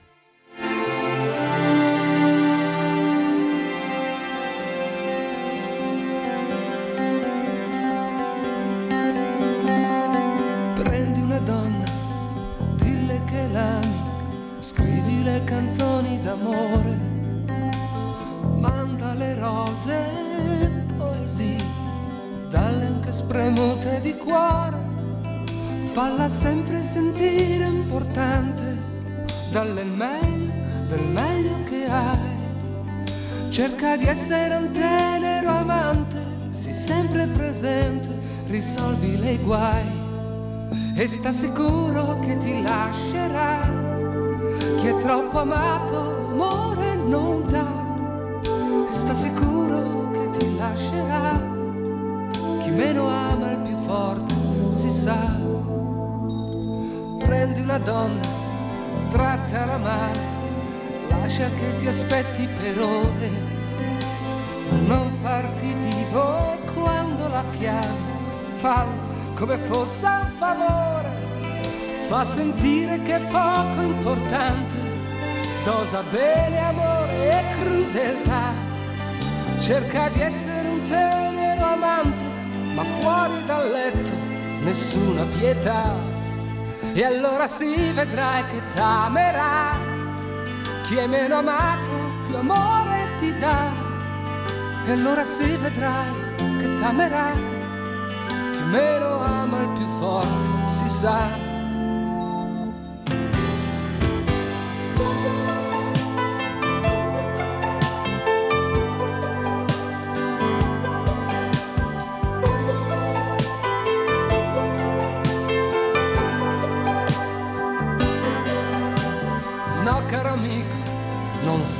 Prendi 10.75 11.21
una 11.21 11.39
donna, 11.39 11.85
dille 12.75 13.21
che 13.25 13.47
l'ami, 13.51 13.99
scrivi 14.59 15.23
le 15.23 15.41
canzoni 15.45 16.19
d'amore, 16.19 16.99
manda 18.57 19.13
le 19.13 19.35
rose 19.39 20.24
spremute 23.25 23.99
di 24.01 24.15
cuore, 24.17 24.77
falla 25.93 26.29
sempre 26.29 26.83
sentire 26.83 27.65
importante, 27.65 28.77
dalle 29.49 29.83
meglio, 29.83 30.51
del 30.87 31.01
meglio 31.01 31.63
che 31.63 31.85
hai. 31.85 32.33
Cerca 33.49 33.97
di 33.97 34.05
essere 34.05 34.55
un 34.57 34.71
tenero 34.71 35.49
amante, 35.49 36.19
sii 36.51 36.71
sempre 36.71 37.25
presente, 37.25 38.09
risolvi 38.45 39.17
le 39.17 39.37
guai 39.37 40.03
e 40.95 41.07
sta 41.07 41.31
sicuro 41.31 42.19
che 42.19 42.37
ti 42.37 42.61
lascerà. 42.61 43.67
Chi 44.77 44.87
è 44.87 44.97
troppo 44.97 45.39
amato 45.39 46.29
amore 46.29 46.95
non 46.95 47.43
dà. 47.47 48.87
E 48.87 48.93
sta 48.93 49.15
sicuro 49.15 50.11
che 50.11 50.29
ti 50.37 50.55
lascerà. 50.55 51.54
Meno 52.75 53.07
ama 53.07 53.51
il 53.51 53.57
più 53.59 53.77
forte 53.85 54.35
si 54.69 54.89
sa. 54.89 55.25
Prendi 57.19 57.61
una 57.61 57.77
donna, 57.77 58.27
trattala 59.09 59.77
male, 59.77 60.19
lascia 61.07 61.49
che 61.51 61.75
ti 61.77 61.87
aspetti 61.87 62.47
per 62.47 62.79
ore. 62.79 63.29
Non 64.85 65.09
farti 65.21 65.73
vivo 65.73 66.57
quando 66.73 67.27
la 67.29 67.43
chiami, 67.57 68.51
fallo 68.51 69.05
come 69.35 69.57
fosse 69.57 70.05
un 70.05 70.29
favore. 70.37 71.23
Fa 72.07 72.25
sentire 72.25 73.01
che 73.03 73.15
è 73.15 73.21
poco 73.21 73.81
importante, 73.81 74.75
dosa 75.63 76.03
bene 76.11 76.59
amore 76.59 77.31
e 77.31 77.43
crudeltà. 77.57 78.51
Cerca 79.59 80.09
di 80.09 80.21
essere 80.21 80.67
un 80.67 80.81
tenero 80.83 81.65
amante, 81.65 82.24
ma 82.75 82.83
fuori 82.83 83.43
dal 83.45 83.69
letto 83.71 84.11
nessuna 84.61 85.23
pietà. 85.37 85.93
E 86.93 87.03
allora 87.03 87.47
si 87.47 87.91
vedrai 87.93 88.45
che 88.47 88.61
t'amerà. 88.73 89.77
Chi 90.83 90.97
è 90.97 91.07
meno 91.07 91.37
amato 91.37 92.13
più 92.27 92.35
amore 92.35 93.07
ti 93.19 93.35
dà. 93.37 93.71
E 94.85 94.91
allora 94.91 95.23
si 95.23 95.55
vedrai 95.55 96.11
che 96.37 96.79
t'amerà. 96.79 97.31
Chi 98.51 98.63
meno 98.63 99.19
ama 99.23 99.61
il 99.61 99.69
più 99.69 99.87
forte 99.97 100.67
si 100.67 100.89
sa. 100.89 101.44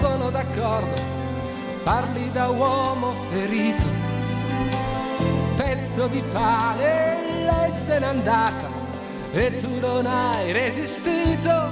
Sono 0.06 0.30
d'accordo, 0.30 0.96
parli 1.84 2.30
da 2.32 2.50
uomo 2.50 3.16
ferito, 3.32 3.88
pezzo 5.56 6.06
di 6.06 6.22
pane, 6.32 7.44
lei 7.44 7.72
se 7.72 7.98
n'è 7.98 8.06
andata. 8.06 8.70
E 9.32 9.56
tu 9.56 9.80
non 9.80 10.06
hai 10.06 10.52
resistito, 10.52 11.70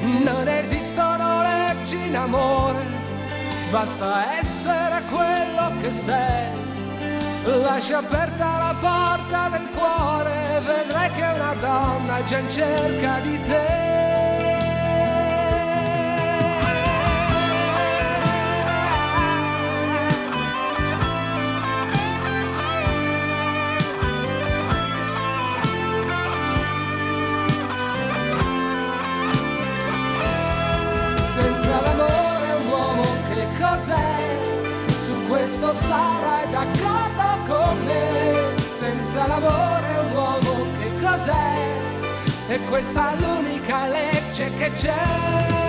non 0.00 0.46
esistono 0.46 1.40
leggi 1.40 2.06
in 2.06 2.16
amore, 2.16 2.84
basta 3.70 4.38
essere 4.38 5.02
quello 5.10 5.72
che 5.80 5.90
sei. 5.90 6.52
Lascia 7.44 7.98
aperta 7.98 8.58
la 8.58 8.74
porta 8.78 9.48
del 9.48 9.68
cuore, 9.74 10.60
vedrai 10.66 11.10
che 11.12 11.22
una 11.22 11.54
donna 11.54 12.24
già 12.24 12.38
in 12.38 12.50
cerca 12.50 13.20
di 13.20 13.40
te. 13.40 14.33
Sarai 35.74 36.48
d'accordo 36.50 37.52
con 37.52 37.84
me. 37.84 38.54
Senza 38.78 39.26
l'amore 39.26 39.98
un 40.06 40.12
uomo 40.14 40.66
che 40.78 40.90
cos'è? 41.00 41.76
E 42.48 42.58
questa 42.64 43.12
è 43.12 43.20
l'unica 43.20 43.86
legge 43.88 44.52
che 44.56 44.72
c'è. 44.72 45.63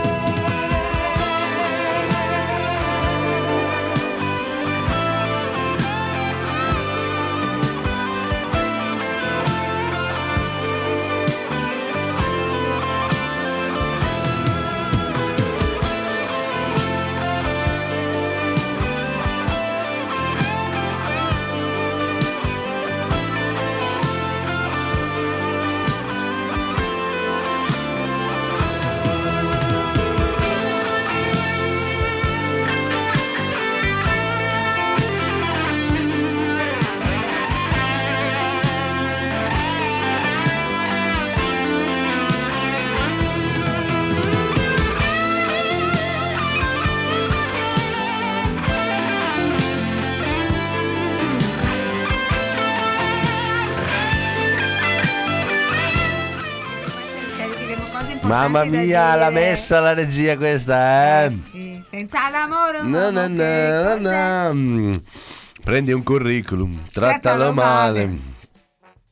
Mamma 58.36 58.66
mia, 58.66 59.16
l'ha 59.16 59.30
messa 59.30 59.80
la 59.80 59.94
regia 59.94 60.36
questa, 60.36 61.24
eh. 61.24 61.26
Eh 61.28 61.30
sì, 61.32 61.84
senza 61.90 62.30
l'amore 62.30 62.82
No, 62.82 63.10
no, 63.10 63.28
no, 63.28 63.36
cos'è? 63.36 64.52
no. 64.52 65.02
Prendi 65.64 65.94
un 65.94 66.04
curriculum, 66.04 66.70
trattalo 66.92 67.52
Trattalo 67.52 67.54
male. 67.54 68.06
male. 68.06 68.20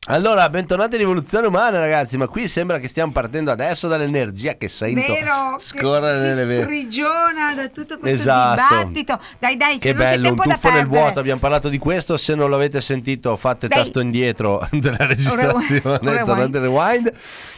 Allora, 0.08 0.50
bentornati 0.50 0.96
in 0.96 1.00
Rivoluzione 1.00 1.46
Umana, 1.46 1.80
ragazzi. 1.80 2.18
Ma 2.18 2.26
qui 2.28 2.46
sembra 2.46 2.78
che 2.78 2.88
stiamo 2.88 3.10
partendo 3.10 3.50
adesso 3.50 3.88
dall'energia 3.88 4.52
che 4.58 4.68
sento 4.68 5.00
Vero, 5.00 5.56
scorrere 5.58 6.18
che 6.20 6.26
nelle 6.26 6.40
si 6.42 6.46
vene. 6.46 6.62
sprigiona 6.64 7.54
da 7.54 7.68
tutto 7.68 7.96
questo 7.98 8.08
Esatto. 8.20 8.62
dibattito. 8.84 9.18
Dai, 9.38 9.56
dai, 9.56 9.78
Che 9.78 9.94
bello, 9.94 10.28
un 10.28 10.36
tuffo 10.36 10.70
nel 10.70 10.86
vuoto. 10.86 11.20
Abbiamo 11.20 11.40
parlato 11.40 11.70
di 11.70 11.78
questo. 11.78 12.18
Se 12.18 12.34
non 12.34 12.50
l'avete 12.50 12.82
sentito, 12.82 13.34
fate 13.36 13.66
Dai. 13.66 13.78
tasto 13.78 14.00
indietro 14.00 14.68
della 14.72 15.06
registrazione. 15.06 15.80
Tornate 15.80 16.58
rewind. 16.58 17.12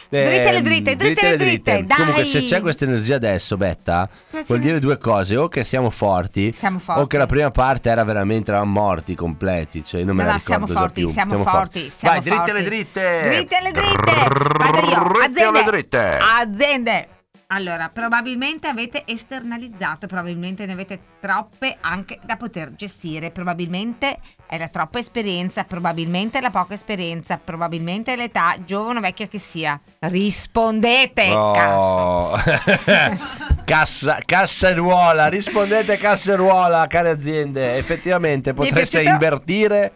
Dritte 0.09 0.29
le 0.29 0.55
Ehm, 0.55 0.63
dritte, 0.63 0.95
dritte 0.95 1.29
le 1.31 1.35
dritte, 1.35 1.83
dai. 1.85 1.97
Comunque, 1.97 2.23
se 2.23 2.41
c'è 2.45 2.61
questa 2.61 2.85
energia 2.85 3.15
adesso, 3.15 3.57
Betta, 3.57 4.07
Cosa 4.31 4.43
vuol 4.47 4.59
dire 4.61 4.79
due 4.79 4.97
cose: 4.97 5.35
o 5.35 5.49
che 5.49 5.65
siamo 5.65 5.89
forti, 5.89 6.53
Siamo 6.53 6.79
forti. 6.79 7.01
o 7.01 7.07
che 7.07 7.17
la 7.17 7.25
prima 7.25 7.51
parte 7.51 7.89
era 7.89 8.05
veramente 8.05 8.51
eravamo 8.51 8.71
morti 8.71 9.15
completi. 9.15 9.83
Cioè, 9.85 9.99
io 9.99 10.05
non 10.05 10.15
me 10.15 10.21
No, 10.21 10.27
la 10.29 10.33
no, 10.35 10.39
siamo 10.39 10.65
ricordo 10.65 10.73
già 10.73 10.79
forti, 10.87 11.01
più. 11.01 11.09
siamo 11.11 11.43
forti, 11.43 11.89
siamo 11.89 12.13
Vai, 12.21 12.23
dritte 12.37 12.53
le 12.53 12.63
dritte. 12.63 13.21
Dritte 13.23 13.59
le 13.61 13.71
dritte. 13.71 14.13
Vado 14.57 14.87
io. 14.87 14.97
Aziende. 15.23 15.59
le 15.59 15.63
dritte. 15.63 16.17
Aziende. 16.39 17.07
Allora, 17.49 17.89
probabilmente 17.93 18.67
avete 18.67 19.03
esternalizzato, 19.05 20.05
probabilmente 20.05 20.65
ne 20.65 20.73
avete 20.73 20.99
troppe 21.21 21.77
anche 21.79 22.19
da 22.25 22.35
poter 22.35 22.75
gestire, 22.75 23.31
probabilmente 23.31 24.17
è 24.45 24.57
la 24.57 24.67
troppa 24.67 24.99
esperienza, 24.99 25.63
probabilmente 25.63 26.39
è 26.39 26.41
la 26.41 26.49
poca 26.49 26.73
esperienza, 26.73 27.39
probabilmente 27.41 28.11
è 28.11 28.15
l'età, 28.17 28.57
giovane 28.65 28.99
o 28.99 29.01
vecchia 29.01 29.29
che 29.29 29.37
sia. 29.37 29.79
Rispondete. 29.99 31.31
Oh. 31.31 32.37
cassa, 33.63 34.17
casseruola, 34.25 35.27
rispondete 35.27 35.95
casseruola, 35.95 36.85
care 36.87 37.11
aziende. 37.11 37.77
Effettivamente 37.77 38.51
potreste 38.51 39.03
invertire, 39.03 39.93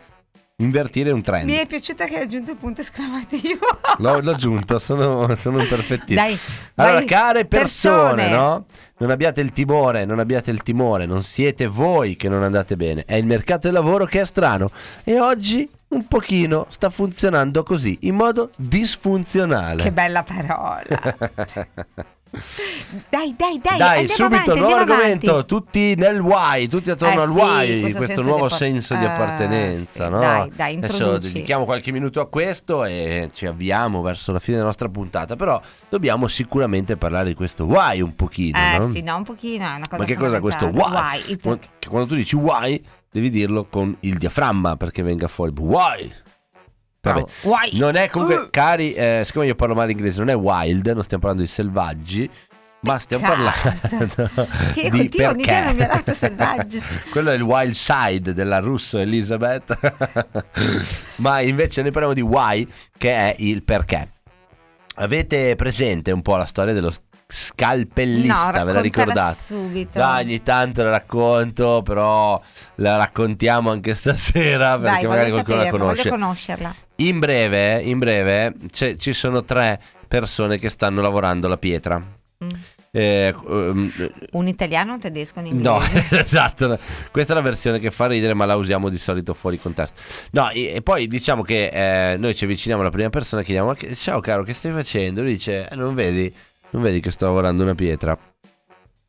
invertire 0.63 1.12
un 1.12 1.21
trend. 1.21 1.50
Mi 1.50 1.56
è 1.56 1.65
piaciuta 1.65 2.06
che 2.06 2.17
hai 2.17 2.24
aggiunto 2.24 2.52
il 2.52 2.58
punto 2.58 2.82
esclamativo. 2.82 3.65
L'ho, 3.97 4.19
l'ho 4.19 4.32
aggiunto, 4.32 4.80
sono, 4.80 5.34
sono 5.36 5.60
un 5.60 5.67
perfettino. 5.67 6.21
Dai, 6.21 6.38
allora, 6.76 6.93
vai, 6.95 7.06
care 7.06 7.45
persone, 7.45 8.24
persone. 8.24 8.30
no? 8.30 8.65
Non 8.97 9.10
abbiate 9.10 9.41
il 9.41 9.52
timore, 9.52 10.06
non 10.06 10.19
abbiate 10.19 10.52
il 10.52 10.62
timore, 10.62 11.06
non 11.06 11.24
siete 11.24 11.65
voi 11.65 12.15
che 12.15 12.30
non 12.30 12.43
andate 12.43 12.76
bene, 12.76 13.04
è 13.06 13.15
il 13.15 13.26
mercato 13.26 13.62
del 13.62 13.74
lavoro 13.74 14.06
che 14.06 14.21
è 14.21 14.26
strano 14.26 14.69
e 15.04 15.19
oggi 15.19 15.67
un 15.89 16.08
pochino 16.08 16.67
sta 16.69 16.89
funzionando 16.89 17.63
così, 17.63 17.97
in 18.02 18.15
modo 18.15 18.52
disfunzionale. 18.56 19.82
Che 19.82 19.91
bella 19.91 20.24
parola. 20.24 20.84
Dai, 23.10 23.36
dai, 23.38 23.60
dai, 23.62 23.78
Dai, 23.78 24.08
subito, 24.08 24.24
avanti, 24.24 24.60
nuovo 24.60 24.76
argomento, 24.76 25.30
avanti. 25.32 25.48
tutti 25.48 25.96
nel 25.96 26.20
why, 26.22 26.67
tutti 26.67 26.89
attorno 26.89 27.20
Eh 27.20 27.24
al 27.24 27.32
sì, 27.32 27.38
why, 27.39 27.80
questo 27.82 27.98
questo, 27.98 28.15
senso 28.15 28.30
nuovo 28.30 28.48
di 28.48 28.54
senso 28.54 28.96
di 28.96 29.04
eh, 29.04 29.08
appartenenza, 29.08 30.06
sì, 30.06 30.10
no? 30.10 30.20
dai, 30.20 30.52
dai, 30.56 30.78
Adesso 30.78 31.17
dedichiamo 31.17 31.65
qualche 31.65 31.91
minuto 31.91 32.22
a 32.22 32.30
questo 32.30 32.86
e 32.86 33.30
ci 33.34 33.46
avviamo 33.46 34.02
verso 34.02 34.32
la 34.32 34.39
fine 34.39 34.56
della 34.56 34.67
nostra 34.67 34.88
puntata, 34.88 35.36
però 35.36 35.62
dobbiamo 35.89 36.28
sicuramente 36.30 36.96
parlare 36.96 37.28
di 37.30 37.34
questo 37.34 37.65
why 37.65 38.00
un 38.00 38.15
pochino, 38.15 38.58
Eh 38.58 38.78
no? 38.78 38.89
sì, 38.91 39.02
no, 39.02 39.17
un 39.17 39.24
pochino, 39.24 39.65
è 39.65 39.76
una 39.76 39.88
cosa 39.89 39.98
Ma 39.98 40.06
che 40.06 40.15
cosa 40.15 40.38
è 40.38 40.39
questo 40.39 40.65
why? 40.67 41.38
Why, 41.44 41.60
quando 41.89 42.08
tu 42.08 42.15
dici 42.15 42.38
why, 42.38 42.82
devi 43.12 43.30
dirlo 43.30 43.65
con 43.65 43.94
il 44.02 44.17
diaframma 44.17 44.78
perché 44.78 45.04
venga 45.04 45.28
fuori 45.28 45.52
why. 45.58 46.12
Vabbè. 47.02 47.24
Why? 47.44 47.78
Non 47.80 47.96
è 47.96 48.10
comunque, 48.10 48.36
Uh. 48.38 48.50
cari, 48.52 48.94
eh, 48.94 49.24
siccome 49.26 49.48
io 49.48 49.56
parlo 49.56 49.74
male 49.74 49.92
inglese, 49.92 50.20
non 50.20 50.30
è 50.30 50.36
wild, 50.36 50.88
non 50.88 51.04
stiamo 51.04 51.24
parlando 51.24 51.42
di 51.42 51.48
selvaggi, 51.48 52.30
ma 52.82 53.00
stiamo 53.00 53.28
Peccato. 53.28 53.80
parlando 53.90 54.42
Che 54.74 54.90
di 54.90 54.98
continuo 54.98 55.30
ogni 55.30 55.44
giorno 55.44 55.74
mi 55.74 55.80
lato 55.88 56.14
selvaggio. 56.14 56.80
Quello 57.10 57.32
è 57.32 57.34
il 57.34 57.42
wild 57.42 57.74
side 57.74 58.34
della 58.36 58.60
russo 58.60 59.00
Elizabeth. 59.00 60.46
ma 61.18 61.40
invece 61.42 61.82
noi 61.82 61.90
parliamo 61.92 62.14
di 62.16 62.22
why, 62.22 62.68
che 62.98 63.12
è 63.14 63.36
il 63.40 63.64
perché. 63.64 64.10
Avete 64.96 65.56
presente 65.56 66.12
un 66.12 66.22
po' 66.22 66.36
la 66.36 66.46
storia 66.46 66.74
dello 66.74 66.94
scalpellista, 67.28 68.52
No, 68.60 68.66
ve 68.66 68.74
la 68.74 68.82
ricordate? 68.82 69.36
subito. 69.36 69.98
Dai, 69.98 70.24
ogni 70.26 70.44
tanto 70.44 70.84
la 70.84 70.90
racconto, 70.92 71.82
però 71.82 72.40
la 72.76 72.98
raccontiamo 72.98 73.72
anche 73.72 73.96
stasera 73.96 74.78
perché 74.78 75.00
Dai, 75.02 75.08
magari 75.08 75.32
qualcuno 75.32 75.56
la 75.58 75.64
saperla, 75.64 75.80
conosce. 75.80 76.10
voglio 76.10 76.16
conoscerla. 76.22 76.76
In 77.02 77.20
breve, 77.20 77.82
in 77.82 78.00
breve 78.00 78.54
ci 78.98 79.14
sono 79.14 79.44
tre 79.44 79.80
persone 80.08 80.58
che 80.60 80.70
stanno 80.70 81.02
lavorando 81.02 81.48
la 81.48 81.58
pietra. 81.58 81.98
Mm. 82.44 82.50
Eh, 82.94 83.34
ehm, 83.48 83.92
Un 84.32 84.48
italiano, 84.48 84.94
un 84.94 85.00
tedesco, 85.00 85.40
un 85.40 85.46
No, 85.60 85.82
inglese. 85.82 86.20
esatto. 86.22 86.68
no. 86.68 86.78
Questa 87.12 87.32
è 87.32 87.36
la 87.36 87.42
versione 87.42 87.80
che 87.80 87.90
fa 87.90 88.08
ridere, 88.08 88.34
ma 88.34 88.46
la 88.46 88.56
usiamo 88.56 88.90
di 88.90 88.98
solito 88.98 89.34
fuori 89.34 89.58
contesto. 89.60 90.02
No, 90.32 90.50
e, 90.50 90.74
e 90.76 90.82
poi 90.82 91.08
diciamo 91.08 91.42
che 91.44 91.68
eh, 92.14 92.18
noi 92.18 92.36
ci 92.36 92.44
avviciniamo 92.44 92.82
alla 92.82 92.92
prima 92.92 93.10
persona 93.10 93.42
e 93.42 93.46
chiediamo: 93.46 93.70
"Ma 93.70 93.76
che- 93.76 93.96
Ciao 93.96 94.20
caro, 94.20 94.44
che 94.44 94.54
stai 94.54 94.72
facendo? 94.74 95.22
Lui 95.22 95.32
dice: 95.34 95.70
"Eh, 95.70 95.76
Non 95.76 95.94
vedi? 95.96 96.34
Non 96.72 96.82
vedi 96.84 97.00
che 97.00 97.12
sto 97.12 97.26
lavorando 97.26 97.64
una 97.64 97.76
pietra? 97.76 98.18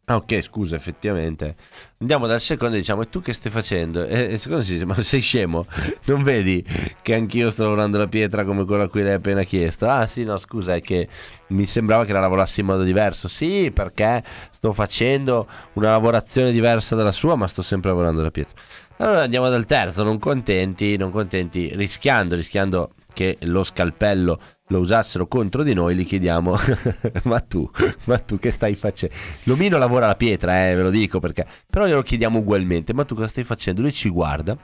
Ah, 0.07 0.17
ok, 0.17 0.43
scusa, 0.43 0.75
effettivamente. 0.75 1.55
Andiamo 1.99 2.27
dal 2.27 2.41
secondo 2.41 2.75
e 2.75 2.79
diciamo: 2.81 3.03
E 3.03 3.09
tu 3.09 3.23
che 3.23 3.33
stai 3.33 3.53
facendo? 3.53 4.05
E 4.05 4.33
il 4.33 4.39
secondo 4.41 4.65
ci 4.65 4.73
dice: 4.73 4.85
Ma 4.85 5.01
sei 5.01 5.21
scemo? 5.21 5.65
Non 6.07 6.25
vedi 6.25 6.63
che 7.03 7.15
anch'io 7.15 7.51
sto 7.51 7.63
lavorando 7.63 7.99
la 7.99 8.09
pietra 8.09 8.45
come 8.45 8.65
quella 8.65 8.85
a 8.85 8.89
cui 8.89 9.03
l'hai 9.03 9.13
appena 9.13 9.45
chiesto? 9.45 9.89
Ah, 9.89 10.09
sì, 10.09 10.25
no, 10.25 10.39
scusa, 10.39 10.75
è 10.75 10.81
che 10.81 11.07
mi 11.49 11.67
sembrava 11.67 12.05
che 12.05 12.13
la 12.13 12.19
lavorassi 12.19 12.61
in 12.61 12.67
modo 12.67 12.83
diverso. 12.83 13.29
Sì, 13.29 13.71
perché 13.73 14.25
sto 14.51 14.73
facendo 14.73 15.47
una 15.75 15.93
lavorazione 15.93 16.51
diversa 16.51 16.97
dalla 16.97 17.13
sua, 17.13 17.37
ma 17.37 17.47
sto 17.47 17.63
sempre 17.63 17.91
lavorando 17.91 18.23
la 18.23 18.33
pietra. 18.33 18.55
Allora 18.97 19.23
andiamo 19.23 19.49
dal 19.49 19.67
terzo, 19.67 20.03
non 20.03 20.19
contenti, 20.19 20.97
non 20.97 21.13
contenti, 21.13 21.71
rischiando, 21.77 22.35
rischiando 22.35 22.95
che 23.13 23.37
lo 23.43 23.63
scalpello 23.63 24.39
lo 24.69 24.79
usassero 24.79 25.27
contro 25.27 25.63
di 25.63 25.75
noi, 25.75 25.95
gli 25.95 26.07
chiediamo: 26.07 26.57
Ma 27.25 27.41
tu, 27.41 27.69
ma 28.05 28.19
tu 28.19 28.39
che 28.39 28.51
stai 28.51 28.75
facendo? 28.75 29.15
L'omino 29.45 29.79
lavora 29.79 30.07
la 30.07 30.17
pietra, 30.17 30.69
eh, 30.69 30.75
ve 30.75 30.83
lo 30.83 30.91
dico 30.91 31.21
perché. 31.21 31.47
Però 31.69 31.87
glielo 31.87 32.03
chiediamo 32.03 32.39
ugualmente: 32.39 32.95
Ma 32.95 33.05
tu 33.05 33.15
cosa 33.15 33.29
stai 33.29 33.45
facendo? 33.45 33.81
Lui 33.83 33.93
ci 33.93 34.09
guarda, 34.09 34.57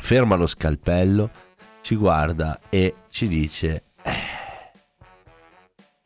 ferma 0.00 0.36
lo 0.36 0.46
scalpello, 0.46 1.30
ci 1.80 1.96
guarda 1.96 2.60
e 2.68 2.94
ci 3.08 3.28
dice: 3.28 3.84
"Eh, 4.02 4.42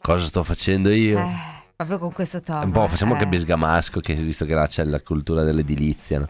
Cosa 0.07 0.27
sto 0.27 0.45
facendo 0.45 0.91
io? 0.91 1.19
Eh, 1.19 1.35
proprio 1.75 1.99
con 1.99 2.13
questo 2.13 2.41
tono. 2.41 2.63
Un 2.63 2.71
po' 2.71 2.87
facciamo 2.87 3.11
eh. 3.11 3.15
anche 3.17 3.27
Besgamasco, 3.27 3.99
che 3.99 4.15
visto 4.15 4.45
che 4.45 4.55
là 4.55 4.69
c'è 4.69 4.85
la 4.85 5.01
cultura 5.01 5.43
dell'edilizia, 5.43 6.21
no? 6.21 6.29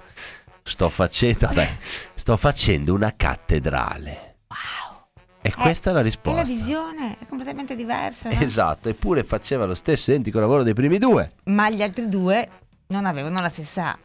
Sto 0.63 0.89
facendo, 0.89 1.47
dai, 1.53 1.69
sto 2.15 2.39
facendo 2.39 2.95
una 2.95 3.13
cattedrale. 3.15 4.26
E 5.47 5.53
questa 5.55 5.91
è 5.91 5.93
la 5.93 6.01
E 6.01 6.03
risposta. 6.05 6.41
la 6.41 6.47
visione 6.47 7.17
è 7.19 7.27
completamente 7.27 7.75
diversa. 7.77 8.29
no? 8.29 8.41
Esatto, 8.41 8.89
eppure 8.89 9.25
faceva 9.25 9.65
lo 9.67 9.75
stesso 9.75 10.11
identico 10.11 10.39
lavoro 10.41 10.63
dei 10.63 10.75
primi 10.75 10.99
due. 10.99 11.31
Ma 11.45 11.71
gli 11.71 11.83
altri 11.83 12.09
due 12.09 12.49
non 12.89 13.07
avevano 13.07 13.41
la 13.41 13.49
stessa. 13.49 13.97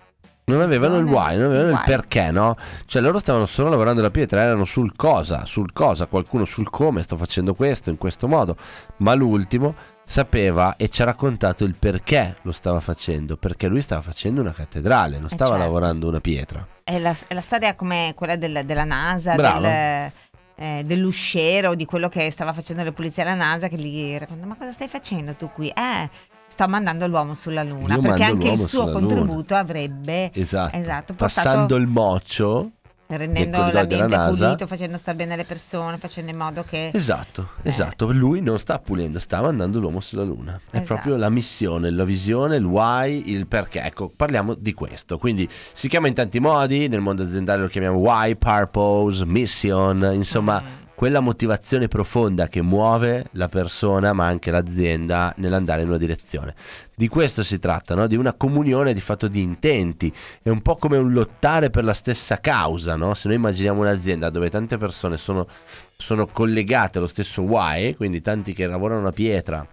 Non 0.44 0.60
avevano 0.62 0.98
il 0.98 1.06
why, 1.06 1.38
non 1.38 1.46
avevano 1.52 1.70
il 1.72 1.82
perché, 1.86 2.32
no? 2.32 2.58
Cioè 2.86 3.02
loro 3.02 3.20
stavano 3.20 3.46
solo 3.46 3.70
lavorando 3.70 4.02
la 4.02 4.10
pietra, 4.10 4.42
erano 4.42 4.66
sul 4.66 4.96
cosa, 4.96 5.46
sul 5.46 5.72
cosa, 5.72 6.08
qualcuno 6.08 6.46
sul 6.46 6.70
come, 6.70 7.04
sto 7.04 7.16
facendo 7.16 7.54
questo 7.54 7.90
in 7.90 7.98
questo 7.98 8.28
modo. 8.28 8.58
Ma 8.98 9.14
l'ultimo 9.14 9.76
sapeva 10.04 10.76
e 10.76 10.90
ci 10.90 11.04
ha 11.04 11.06
raccontato 11.06 11.64
il 11.64 11.76
perché 11.78 12.38
lo 12.42 12.52
stava 12.52 12.82
facendo, 12.82 13.38
perché 13.38 13.68
lui 13.68 13.82
stava 13.82 14.02
facendo 14.02 14.42
una 14.42 14.52
cattedrale, 14.52 15.18
non 15.20 15.28
Eh, 15.32 15.34
stava 15.36 15.52
certo. 15.52 15.64
lavorando 15.66 16.08
una 16.10 16.20
pietra. 16.20 16.68
È 16.84 17.00
la, 17.00 17.16
è 17.28 17.34
la 17.34 17.40
storia 17.42 17.76
come 17.76 18.12
quella 18.16 18.36
del- 18.36 18.64
della 18.66 18.84
NASA, 18.84 19.36
Bravo. 19.36 19.62
del, 19.62 20.12
eh, 20.56 20.84
dell'usciero, 20.86 21.76
di 21.76 21.86
quello 21.86 22.10
che 22.10 22.30
stava 22.32 22.54
facendo 22.54 22.84
le 22.84 22.92
pulizie 22.92 23.24
alla 23.24 23.34
NASA, 23.36 23.68
che 23.68 23.78
gli 23.78 24.16
racconta: 24.18 24.46
Ma 24.46 24.56
cosa 24.56 24.72
stai 24.72 24.88
facendo 24.88 25.34
tu 25.36 25.50
qui? 25.52 25.70
Eh, 25.70 26.10
sto 26.48 26.68
mandando 26.68 27.08
l'uomo 27.08 27.34
sulla 27.34 27.64
Luna. 27.64 27.96
Io 27.96 28.02
perché 28.02 28.24
anche 28.24 28.52
il 28.52 28.60
suo 28.60 28.92
contributo 28.92 29.56
avrebbe. 29.56 30.32
Esatto. 30.34 30.76
Esatto, 30.76 31.14
portato- 31.14 31.48
Passando 31.50 31.76
il 31.76 31.88
moccio. 31.88 32.72
Rendendo 33.18 33.58
della 33.58 33.72
l'ambiente 33.72 34.16
NASA. 34.16 34.44
pulito, 34.46 34.68
facendo 34.68 34.98
star 34.98 35.16
bene 35.16 35.36
le 35.36 35.44
persone, 35.46 35.98
facendo 35.98 36.32
in 36.32 36.38
modo 36.38 36.64
che. 36.64 36.92
Esatto, 36.94 37.50
Eh. 37.62 37.70
esatto. 37.70 38.12
Lui 38.12 38.42
non 38.42 38.60
sta 38.60 38.80
pulendo, 38.80 39.20
sta 39.20 39.42
mandando 39.42 39.80
l'uomo 39.80 40.00
sulla 40.00 40.24
Luna. 40.24 40.60
È 40.70 40.78
Esatto. 40.78 40.86
proprio 40.86 41.16
la 41.16 41.30
missione, 41.30 41.90
la 41.90 42.04
visione, 42.04 42.56
il 42.58 42.66
why, 42.66 43.24
il 43.28 43.48
perché. 43.48 43.82
Ecco, 43.82 44.12
parliamo 44.16 44.54
di 44.54 44.74
questo. 44.74 45.18
Quindi 45.18 45.48
si 45.52 45.88
chiama 45.88 46.08
in 46.08 46.14
tanti 46.14 46.40
modi, 46.40 46.88
nel 46.88 47.02
mondo 47.02 47.24
aziendale 47.24 47.62
lo 47.64 47.68
chiamiamo 47.68 47.98
why, 47.98 48.36
purpose, 48.36 49.26
mission, 49.26 50.10
insomma, 50.14 50.62
Mm. 50.62 50.81
Quella 51.02 51.20
motivazione 51.20 51.88
profonda 51.88 52.48
che 52.48 52.62
muove 52.62 53.26
la 53.32 53.48
persona, 53.48 54.14
ma 54.14 54.28
anche 54.28 54.52
l'azienda 54.52 55.34
nell'andare 55.38 55.82
in 55.82 55.88
una 55.88 55.98
direzione. 55.98 56.54
Di 56.96 57.08
questo 57.08 57.42
si 57.42 57.58
tratta, 57.58 57.96
no? 57.96 58.06
di 58.06 58.16
una 58.16 58.34
comunione 58.34 58.94
di 58.94 59.02
fatto 59.02 59.28
di 59.28 59.42
intenti. 59.42 60.14
È 60.44 60.50
un 60.50 60.62
po' 60.62 60.76
come 60.76 60.98
un 60.98 61.12
lottare 61.12 61.72
per 61.72 61.86
la 61.86 61.96
stessa 61.96 62.40
causa, 62.40 62.96
no? 62.96 63.16
Se 63.16 63.28
noi 63.30 63.38
immaginiamo 63.38 63.82
un'azienda 63.82 64.30
dove 64.30 64.52
tante 64.52 64.78
persone 64.78 65.18
sono, 65.18 65.48
sono 65.98 66.28
collegate 66.28 67.00
allo 67.00 67.08
stesso 67.08 67.42
why, 67.42 67.96
quindi 67.96 68.22
tanti 68.22 68.54
che 68.54 68.68
lavorano 68.68 69.02
la 69.02 69.12
pietra 69.12 69.68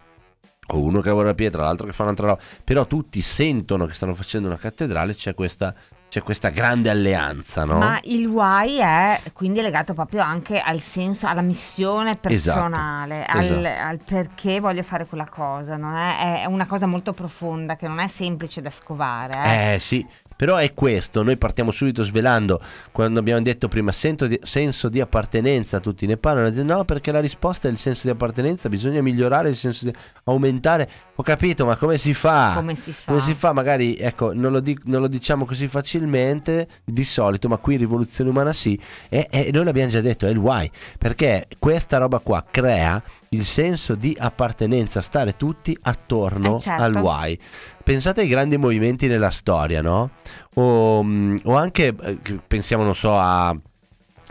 o 0.70 0.80
uno 0.80 1.02
che 1.02 1.08
lavora 1.08 1.28
la 1.28 1.34
pietra, 1.34 1.62
l'altro 1.62 1.86
che 1.86 1.92
fa 1.92 2.04
un'altra 2.04 2.28
roba, 2.28 2.42
però 2.64 2.86
tutti 2.86 3.20
sentono 3.20 3.84
che 3.84 3.92
stanno 3.92 4.14
facendo 4.14 4.48
una 4.48 4.56
cattedrale, 4.56 5.14
c'è 5.14 5.34
questa, 5.34 5.74
c'è 6.08 6.22
questa 6.22 6.48
grande 6.48 6.88
alleanza, 6.88 7.64
no? 7.64 7.78
Ma 7.78 7.98
il 8.04 8.26
why 8.26 8.76
è 8.78 9.20
quindi 9.32 9.60
legato 9.60 9.92
proprio 9.92 10.22
anche 10.22 10.58
al 10.58 10.80
senso, 10.80 11.26
alla 11.26 11.42
missione 11.42 12.16
personale, 12.16 13.24
al, 13.24 13.44
esatto. 13.44 13.86
al 13.86 14.00
perché 14.04 14.60
voglio 14.60 14.82
fare 14.82 15.06
quella 15.06 15.28
cosa. 15.28 15.76
Non 15.76 15.94
è, 15.94 16.42
è 16.42 16.44
una 16.46 16.66
cosa 16.66 16.86
molto 16.86 17.12
profonda 17.12 17.76
che 17.76 17.86
non 17.86 17.98
è 17.98 18.08
semplice 18.08 18.62
da 18.62 18.70
scovare. 18.70 19.32
eh. 19.44 19.74
Eh 19.74 19.78
sì, 19.78 20.06
però 20.38 20.54
è 20.54 20.72
questo, 20.72 21.24
noi 21.24 21.36
partiamo 21.36 21.72
subito 21.72 22.04
svelando, 22.04 22.60
quando 22.92 23.18
abbiamo 23.18 23.42
detto 23.42 23.66
prima 23.66 23.90
sento 23.90 24.28
di- 24.28 24.38
senso 24.44 24.88
di 24.88 25.00
appartenenza, 25.00 25.80
tutti 25.80 26.06
ne 26.06 26.16
parlano, 26.16 26.48
dicono, 26.48 26.76
no 26.76 26.84
perché 26.84 27.10
la 27.10 27.18
risposta 27.18 27.66
è 27.66 27.72
il 27.72 27.76
senso 27.76 28.02
di 28.04 28.10
appartenenza, 28.10 28.68
bisogna 28.68 29.02
migliorare 29.02 29.48
il 29.48 29.56
senso 29.56 29.86
di 29.86 29.92
aumentare, 30.24 30.88
ho 31.20 31.22
capito 31.24 31.66
ma 31.66 31.74
come 31.74 31.98
si 31.98 32.14
fa? 32.14 32.52
Come 32.54 32.76
si 32.76 32.92
fa? 32.92 33.10
Come 33.10 33.20
si 33.22 33.34
fa? 33.34 33.52
Magari, 33.52 33.96
ecco, 33.96 34.32
non 34.32 34.52
lo, 34.52 34.60
di- 34.60 34.78
non 34.84 35.00
lo 35.00 35.08
diciamo 35.08 35.44
così 35.44 35.66
facilmente 35.66 36.68
di 36.84 37.02
solito, 37.02 37.48
ma 37.48 37.56
qui 37.56 37.74
in 37.74 37.80
Rivoluzione 37.80 38.30
Umana 38.30 38.52
sì, 38.52 38.78
e, 39.08 39.26
e 39.28 39.50
noi 39.52 39.64
l'abbiamo 39.64 39.90
già 39.90 40.00
detto, 40.00 40.26
è 40.26 40.30
il 40.30 40.36
why, 40.36 40.70
perché 40.96 41.48
questa 41.58 41.98
roba 41.98 42.20
qua 42.20 42.44
crea 42.48 43.02
il 43.30 43.44
senso 43.44 43.96
di 43.96 44.16
appartenenza, 44.18 45.00
stare 45.00 45.36
tutti 45.36 45.76
attorno 45.82 46.56
Eh, 46.56 46.60
certo. 46.60 46.82
al 46.84 46.94
why. 46.94 47.36
Pensate 47.82 48.20
ai 48.20 48.28
grandi 48.28 48.56
movimenti 48.56 49.08
nella 49.08 49.30
storia, 49.30 49.82
no? 49.82 50.10
O, 50.54 51.02
mm, 51.02 51.36
o 51.44 51.56
anche, 51.56 51.94
eh, 52.00 52.18
pensiamo, 52.46 52.84
non 52.84 52.94
so, 52.94 53.18
a 53.18 53.54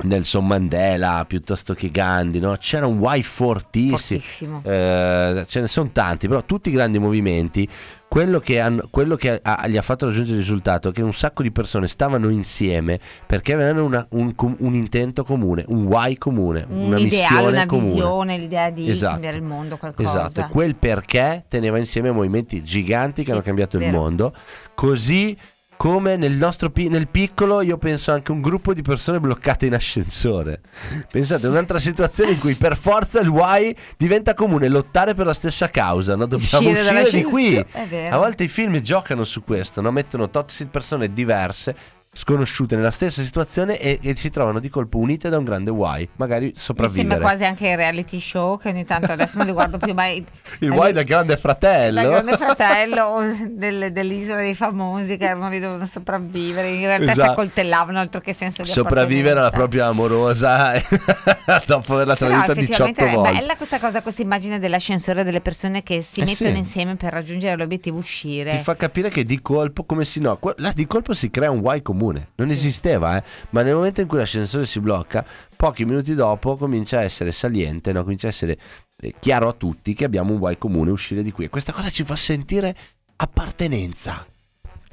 Nelson 0.04 0.46
Mandela 0.46 1.26
piuttosto 1.28 1.74
che 1.74 1.90
Gandhi, 1.90 2.40
no? 2.40 2.56
C'era 2.60 2.86
un 2.86 3.00
why 3.00 3.22
fortissimo. 3.24 4.62
Eh, 4.64 5.46
ce 5.48 5.60
ne 5.62 5.68
sono 5.68 5.90
tanti, 5.92 6.28
però 6.28 6.44
tutti 6.44 6.70
i 6.70 6.72
grandi 6.72 7.00
movimenti, 7.00 7.68
quello 8.08 8.40
che, 8.40 8.60
hanno- 8.60 8.88
quello 8.90 9.16
che 9.16 9.40
ha- 9.42 9.68
gli 9.68 9.76
ha 9.76 9.82
fatto 9.82 10.06
raggiungere 10.06 10.38
il 10.38 10.44
risultato 10.44 10.90
è 10.90 10.92
che 10.94 11.02
un 11.02 11.14
sacco 11.14 11.42
di 11.42 11.52
persone 11.52 11.88
stavano 11.88 12.30
insieme 12.30 13.00
perché 13.26 13.54
avevano 13.54 13.84
una- 13.84 14.06
un, 14.12 14.34
un 14.38 14.76
intento 14.76 15.24
comune, 15.24 15.66
un 15.68 15.86
why 15.86 16.16
comune, 16.18 16.66
una 16.70 16.96
un 16.98 17.02
ideale, 17.02 17.04
missione 17.04 17.48
una 17.50 17.66
comune. 17.66 17.92
visione, 17.92 18.38
l'idea 18.38 18.70
di 18.70 18.90
Esatto. 18.90 19.12
cambiare 19.14 19.38
il 19.38 19.44
mondo, 19.44 19.78
qualcosa. 19.78 20.28
Esatto, 20.28 20.40
e 20.48 20.50
quel 20.52 20.76
perché 20.76 21.46
teneva 21.50 21.78
insieme 21.80 22.12
movimenti 22.12 22.64
giganti 22.64 23.22
che 23.22 23.26
Sì, 23.26 23.32
hanno 23.32 23.42
cambiato 23.42 23.78
il 23.78 23.90
mondo, 23.92 24.34
così 24.74 25.36
come 25.78 26.18
nel 26.18 26.34
nostro 26.34 26.72
pi- 26.72 26.90
nel 26.90 27.08
piccolo 27.08 27.62
io 27.62 27.78
penso 27.78 28.12
anche 28.12 28.32
un 28.32 28.42
gruppo 28.42 28.74
di 28.74 28.82
persone 28.82 29.20
bloccate 29.20 29.68
in 29.68 29.76
ascensore. 29.76 30.62
Pensate, 31.10 31.48
un'altra 31.48 31.80
situazione 31.80 32.32
in 32.32 32.40
cui 32.40 32.56
per 32.56 32.76
forza 32.76 33.20
il 33.20 33.28
why 33.28 33.74
diventa 33.96 34.34
comune, 34.34 34.68
lottare 34.68 35.14
per 35.14 35.28
la 35.28 35.34
stessa 35.34 35.70
causa, 35.70 36.16
no? 36.16 36.26
dobbiamo 36.26 36.68
Uscire 36.68 36.82
uscire, 36.82 37.12
di 37.12 37.24
qui. 37.24 37.66
A 38.10 38.18
volte 38.18 38.44
i 38.44 38.48
film 38.48 38.80
giocano 38.82 39.24
su 39.24 39.44
questo, 39.44 39.80
no? 39.82 39.92
mettono 39.92 40.30
tot 40.30 40.66
persone 40.66 41.14
diverse 41.14 41.76
sconosciute 42.18 42.76
nella 42.76 42.90
stessa 42.92 43.24
situazione 43.24 43.80
e, 43.80 44.00
e 44.02 44.16
si 44.16 44.30
trovano 44.32 44.60
di 44.60 44.70
colpo 44.70 44.98
unite 44.98 45.30
da 45.30 45.38
un 45.38 45.44
grande 45.44 45.70
why, 45.70 46.08
magari 46.16 46.46
Mi 46.46 46.54
sembra 46.56 46.88
sopravvivere. 46.88 47.20
quasi 47.22 47.46
anche 47.46 47.68
il 47.70 47.78
reality 47.78 48.20
show 48.20 48.58
che 48.60 48.70
ogni 48.70 48.86
tanto 48.86 49.12
adesso 49.12 49.38
non 49.38 49.46
li 49.46 49.52
guardo 49.54 49.78
più 49.78 49.94
mai. 49.94 50.26
Il 50.60 50.72
why 50.72 50.92
del 50.92 51.04
grande 51.06 51.38
fratello. 51.38 52.02
Dal 52.02 52.10
grande 52.10 52.38
fratello 52.38 53.04
o 53.04 53.22
del- 53.50 53.92
dell'isola 53.92 54.40
dei 54.42 54.56
famosi 54.56 55.16
che 55.18 55.26
erano 55.26 55.50
lì 55.50 55.60
dovevano 55.60 55.86
sopravvivere. 55.86 56.70
In 56.72 56.86
realtà 56.86 57.06
si 57.06 57.12
Esatto. 57.12 57.32
accoltellavano 57.32 58.00
altro 58.00 58.20
che 58.22 58.34
senso 58.34 58.64
di 58.64 58.70
sopravvivere 58.70 59.40
alla 59.40 59.52
propria 59.52 59.86
amorosa 59.88 60.74
dopo 61.68 61.94
averla 61.94 62.16
tradita 62.16 62.52
effettivamente 62.54 63.04
18 63.04 63.06
è 63.06 63.12
volte. 63.14 63.32
bella 63.40 63.56
questa 63.56 63.80
cosa, 63.80 64.02
questa 64.02 64.22
immagine 64.24 64.60
dell'ascensore 64.60 65.24
delle 65.24 65.42
persone 65.42 65.84
che 65.84 66.02
si 66.02 66.22
Eh 66.22 66.26
mettono 66.26 66.50
sì. 66.52 66.58
insieme 66.58 66.96
per 66.96 67.14
raggiungere 67.14 67.56
l'obiettivo 67.58 67.98
uscire. 67.98 68.52
Ti 68.58 68.64
fa 68.64 68.76
capire 68.76 69.10
che 69.10 69.24
di 69.24 69.40
colpo, 69.42 69.84
come 69.84 70.04
si 70.06 70.20
no, 70.20 70.40
di 70.74 70.88
colpo 70.88 71.14
si 71.14 71.30
crea 71.30 71.52
un 71.52 71.60
why 71.60 71.82
comune. 71.82 72.06
Non 72.36 72.50
esisteva, 72.50 73.18
eh. 73.18 73.24
Ma 73.52 73.62
nel 73.62 73.76
momento 73.76 74.02
in 74.02 74.08
cui 74.08 74.18
l'ascensore 74.18 74.66
si 74.66 74.80
blocca, 74.80 75.26
pochi 75.56 75.86
minuti 75.86 76.14
dopo 76.16 76.56
comincia 76.56 77.00
a 77.00 77.04
essere 77.04 77.32
saliente, 77.32 77.92
no? 77.92 78.04
comincia 78.04 78.28
a 78.28 78.30
essere 78.30 78.58
eh, 79.00 79.14
chiaro 79.20 79.50
a 79.50 79.54
tutti 79.54 79.94
che 79.94 80.06
abbiamo 80.06 80.34
un 80.34 80.40
why 80.40 80.58
comune, 80.58 80.92
uscire 80.92 81.24
di 81.24 81.32
qui. 81.32 81.46
E 81.46 81.50
questa 81.50 81.72
cosa 81.72 81.90
ci 81.90 82.04
fa 82.04 82.16
sentire 82.16 82.76
appartenenza. 83.18 84.26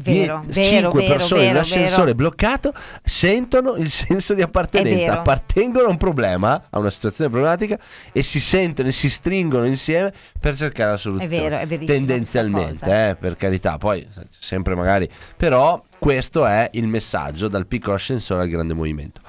Vero, 0.02 0.42
Die- 0.44 0.52
vero, 0.54 0.68
cinque 0.68 1.02
vero, 1.02 1.14
persone 1.14 1.42
in 1.42 1.46
un 1.48 1.52
vero, 1.52 1.64
ascensore 1.64 2.04
vero. 2.06 2.16
bloccato 2.16 2.74
sentono 3.04 3.76
il 3.76 3.90
senso 3.92 4.34
di 4.34 4.42
appartenenza, 4.42 5.20
appartengono 5.20 5.86
a 5.86 5.90
un 5.90 5.98
problema, 5.98 6.66
a 6.68 6.80
una 6.80 6.90
situazione 6.90 7.30
problematica 7.30 7.78
e 8.10 8.22
si 8.24 8.40
sentono 8.40 8.88
e 8.88 8.92
si 8.92 9.08
stringono 9.08 9.66
insieme 9.66 10.12
per 10.40 10.56
cercare 10.56 10.90
la 10.90 10.96
soluzione. 10.96 11.32
È 11.32 11.40
vero, 11.40 11.58
è 11.58 11.66
verissimo 11.66 11.96
Tendenzialmente, 11.98 13.08
eh, 13.10 13.14
per 13.14 13.36
carità, 13.36 13.78
poi 13.78 14.04
sempre 14.36 14.74
magari, 14.74 15.08
però 15.36 15.80
questo 16.04 16.44
è 16.44 16.68
il 16.74 16.86
messaggio 16.86 17.48
dal 17.48 17.66
piccolo 17.66 17.94
ascensore 17.94 18.42
al 18.42 18.48
grande 18.50 18.74
movimento. 18.74 19.22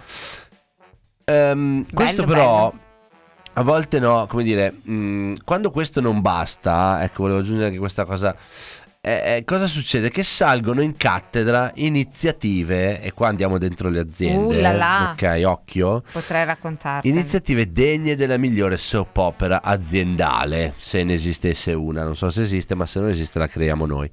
Ehm, 1.23 1.85
questo 1.93 2.25
però 2.25 2.69
bello. 2.69 2.83
a 3.53 3.61
volte 3.61 3.97
no, 3.99 4.25
come 4.27 4.43
dire, 4.43 4.71
mh, 4.71 5.35
quando 5.45 5.71
questo 5.71 6.01
non 6.01 6.19
basta, 6.19 7.01
ecco, 7.01 7.23
volevo 7.23 7.39
aggiungere 7.39 7.67
anche 7.67 7.79
questa 7.79 8.03
cosa. 8.03 8.35
eh, 8.99 9.37
eh, 9.37 9.43
cosa 9.45 9.67
succede? 9.67 10.09
Che 10.09 10.23
salgono 10.25 10.81
in 10.81 10.97
cattedra 10.97 11.71
iniziative, 11.75 12.99
e 13.01 13.13
qua 13.13 13.29
andiamo 13.29 13.57
dentro 13.57 13.87
le 13.87 14.01
aziende. 14.01 14.57
Uh 14.57 14.61
là 14.61 14.73
là. 14.73 15.11
Ok, 15.13 15.43
occhio. 15.45 16.03
Potrei 16.11 16.43
raccontarti. 16.43 17.07
Iniziative 17.07 17.71
degne 17.71 18.17
della 18.17 18.35
migliore 18.35 18.75
soap 18.75 19.15
opera 19.15 19.61
aziendale, 19.61 20.73
se 20.77 21.05
ne 21.05 21.13
esistesse 21.13 21.71
una. 21.71 22.03
Non 22.03 22.17
so 22.17 22.29
se 22.29 22.41
esiste, 22.41 22.75
ma 22.75 22.85
se 22.85 22.99
non 22.99 23.07
esiste 23.07 23.39
la 23.39 23.47
creiamo 23.47 23.85
noi. 23.85 24.11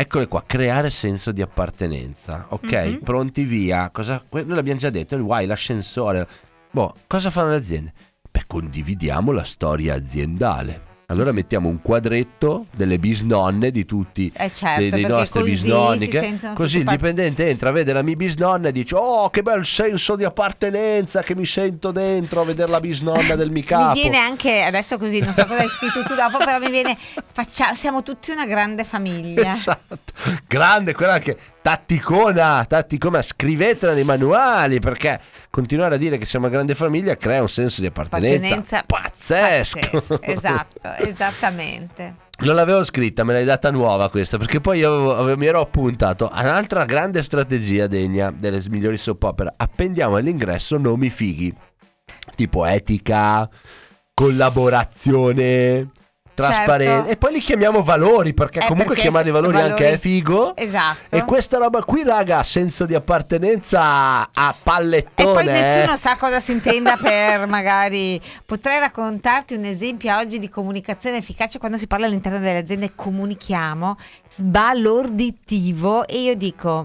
Eccole 0.00 0.28
qua, 0.28 0.44
creare 0.46 0.90
senso 0.90 1.32
di 1.32 1.42
appartenenza. 1.42 2.46
Ok, 2.50 2.72
Mhm. 2.72 2.98
pronti 3.02 3.42
via. 3.42 3.90
Cosa, 3.90 4.22
noi 4.30 4.46
l'abbiamo 4.46 4.78
già 4.78 4.90
detto, 4.90 5.16
il 5.16 5.22
why, 5.22 5.44
l'ascensore. 5.44 6.24
Boh, 6.70 6.94
cosa 7.08 7.30
fanno 7.30 7.48
le 7.48 7.56
aziende? 7.56 7.92
Beh, 8.30 8.44
condividiamo 8.46 9.32
la 9.32 9.42
storia 9.42 9.94
aziendale. 9.94 10.82
Allora 11.10 11.32
mettiamo 11.32 11.70
un 11.70 11.80
quadretto 11.80 12.66
delle 12.76 12.98
bisnonne 12.98 13.70
di 13.70 13.86
tutti 13.86 14.30
Eh 14.36 14.52
certo, 14.52 14.80
dei, 14.80 14.90
dei 14.90 15.04
nostri 15.06 15.40
così 15.40 15.50
bisnonni. 15.52 16.06
che- 16.06 16.38
così 16.52 16.78
il 16.80 16.84
par- 16.84 16.96
dipendente 16.96 17.48
entra, 17.48 17.70
vede 17.70 17.94
la 17.94 18.02
mia 18.02 18.14
bisnonna 18.14 18.68
e 18.68 18.72
dice: 18.72 18.94
Oh, 18.94 19.30
che 19.30 19.40
bel 19.42 19.64
senso 19.64 20.16
di 20.16 20.24
appartenenza 20.24 21.22
che 21.22 21.34
mi 21.34 21.46
sento 21.46 21.92
dentro 21.92 22.42
a 22.42 22.44
vedere 22.44 22.70
la 22.70 22.80
bisnonna 22.80 23.36
del 23.36 23.50
mio 23.50 23.62
capo. 23.64 23.94
Mi 23.94 24.02
viene 24.02 24.18
anche 24.18 24.60
adesso 24.60 24.98
così, 24.98 25.20
non 25.20 25.32
so 25.32 25.46
cosa 25.46 25.62
hai 25.62 25.68
scritto 25.68 26.02
tu 26.02 26.14
dopo, 26.14 26.36
però 26.44 26.58
mi 26.58 26.70
viene 26.70 26.94
faccia- 27.32 27.72
siamo 27.72 28.02
tutti 28.02 28.30
una 28.30 28.44
grande 28.44 28.84
famiglia. 28.84 29.54
Esatto, 29.54 30.12
grande 30.46 30.92
quella 30.92 31.18
che 31.20 31.38
tatticona, 31.68 32.64
tatticona, 32.64 33.20
scrivetela 33.20 33.92
nei 33.92 34.02
manuali 34.02 34.80
perché 34.80 35.20
continuare 35.50 35.96
a 35.96 35.98
dire 35.98 36.16
che 36.16 36.24
siamo 36.24 36.46
una 36.46 36.54
grande 36.54 36.74
famiglia 36.74 37.14
crea 37.14 37.42
un 37.42 37.48
senso 37.50 37.82
di 37.82 37.88
appartenenza, 37.88 38.78
Appartenenza 38.78 38.84
pazzesco. 38.86 39.78
Pazzesco, 39.90 40.22
Esatto, 40.24 40.80
esattamente. 41.00 42.14
Non 42.38 42.54
l'avevo 42.54 42.84
scritta, 42.84 43.22
me 43.22 43.34
l'hai 43.34 43.44
data 43.44 43.70
nuova 43.70 44.08
questa, 44.08 44.38
perché 44.38 44.60
poi 44.60 44.78
io 44.78 45.14
avevo- 45.14 45.36
mi 45.36 45.44
ero 45.44 45.60
appuntato 45.60 46.26
a 46.30 46.40
un'altra 46.40 46.86
grande 46.86 47.22
strategia 47.22 47.86
degna 47.86 48.30
delle 48.34 48.62
migliori 48.70 48.96
soap 48.96 49.22
opera. 49.24 49.52
Appendiamo 49.54 50.16
all'ingresso 50.16 50.78
nomi 50.78 51.10
fighi, 51.10 51.54
tipo 52.34 52.64
etica, 52.64 53.46
collaborazione, 54.14 55.90
trasparenza. 56.42 56.94
Certo. 56.94 57.10
E 57.10 57.16
poi 57.16 57.32
li 57.32 57.40
chiamiamo 57.40 57.82
valori, 57.82 58.34
perché 58.34 58.60
Eh, 58.60 58.66
comunque 58.66 58.94
perché 58.94 59.02
chiamare 59.08 59.28
i 59.28 59.32
valori, 59.32 59.54
valori- 59.54 59.70
anche 59.72 59.92
è 59.92 59.98
figo. 59.98 60.56
Esatto. 60.56 61.16
E 61.16 61.24
questa 61.24 61.58
roba 61.58 61.82
qui, 61.82 62.02
raga, 62.04 62.38
ha 62.38 62.42
senso 62.42 62.86
di 62.86 62.94
appartenenza 62.94 64.28
a 64.32 64.50
E 64.50 64.60
pallettone. 64.62 65.32
poi 65.32 65.46
eh. 65.48 65.52
nessuno 65.52 65.96
sa 65.96 66.16
cosa 66.16 66.40
si 66.40 66.52
intenda 66.52 66.96
per 67.00 67.46
magari. 67.46 68.20
Potrei 68.46 68.78
raccontarti 68.78 69.54
un 69.54 69.64
esempio 69.64 70.14
oggi 70.16 70.38
di 70.38 70.48
comunicazione 70.48 71.16
efficace 71.18 71.58
quando 71.58 71.76
si 71.76 71.86
parla 71.86 72.06
all'interno 72.06 72.38
delle 72.38 72.58
aziende 72.58 72.92
comunichiamo 72.94 73.96
sbalorditivo 74.30 76.06
e 76.06 76.22
io 76.22 76.34
dico 76.34 76.84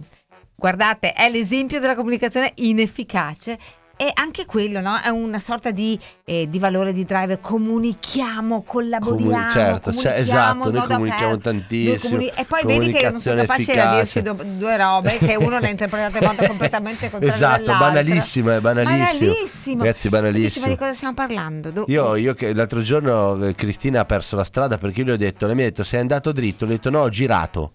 guardate 0.56 1.12
è 1.14 1.30
l'esempio 1.30 1.80
della 1.80 1.95
comunicazione 1.95 2.51
inefficace 2.56 3.58
e 3.95 4.09
anche 4.15 4.45
quello 4.45 4.81
no? 4.81 4.99
è 4.99 5.09
una 5.09 5.39
sorta 5.39 5.69
di, 5.71 5.97
eh, 6.25 6.49
di 6.49 6.57
valore 6.59 6.93
di 6.93 7.05
driver 7.05 7.39
comunichiamo 7.39 8.63
collaboriamo 8.63 9.31
Comuni- 9.31 9.51
certo, 9.51 9.93
cioè, 9.93 10.13
comunichiamo 10.13 10.63
esatto, 10.63 10.71
noi 10.71 10.87
comunichiamo 10.87 11.37
tantissimo, 11.37 11.99
comuni- 12.17 12.31
e 12.35 12.45
poi 12.45 12.61
vedi 12.65 12.91
che 12.91 13.09
non 13.11 13.21
sono 13.21 13.35
capaci 13.41 13.71
a 13.71 13.95
dirsi 13.95 14.21
do- 14.21 14.37
due 14.57 14.77
robe 14.77 15.17
che 15.19 15.35
uno 15.35 15.59
le 15.59 15.67
ha 15.67 15.69
interpretate 15.69 16.17
in 16.17 16.25
modo 16.25 16.45
completamente 16.47 17.09
contrario 17.09 17.35
Esatto, 17.35 17.63
dall'altro. 17.65 17.85
banalissimo, 18.03 18.51
è 18.51 18.59
banalissimo. 18.59 18.97
Banalissimo. 19.03 19.83
Ragazzi, 19.83 20.01
dici, 20.01 20.09
ma 20.09 20.19
banalissimo. 20.21 20.67
di 20.67 20.75
cosa 20.75 20.93
stiamo 20.93 21.13
parlando? 21.13 21.71
Do- 21.71 21.85
Io, 21.87 22.15
io 22.15 22.33
che 22.33 22.53
l'altro 22.53 22.81
giorno 22.81 23.45
eh, 23.45 23.55
Cristina 23.55 24.01
ha 24.01 24.05
perso 24.05 24.35
la 24.35 24.43
strada 24.43 24.77
perché 24.77 25.01
io 25.01 25.05
le 25.05 25.11
ho 25.13 25.17
detto, 25.17 25.45
lei 25.45 25.55
mi 25.55 25.61
ha 25.61 25.65
detto 25.65 25.83
sei 25.83 25.99
andato 25.99 26.31
dritto, 26.31 26.65
le 26.65 26.71
ho 26.71 26.75
detto 26.75 26.89
no 26.89 27.01
ho 27.01 27.09
girato. 27.09 27.73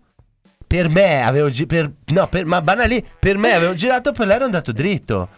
Per 0.67 0.91
me 0.91 1.23
avevo 1.25 1.49
girato, 1.49 1.93
no, 2.07 2.27
per, 2.27 2.45
ma 2.45 2.61
banali, 2.61 3.03
per 3.19 3.39
me 3.39 3.53
avevo 3.55 3.75
girato, 3.75 4.13
per 4.13 4.27
lei 4.27 4.37
ero 4.37 4.45
andato 4.45 4.73
dritto. 4.73 5.29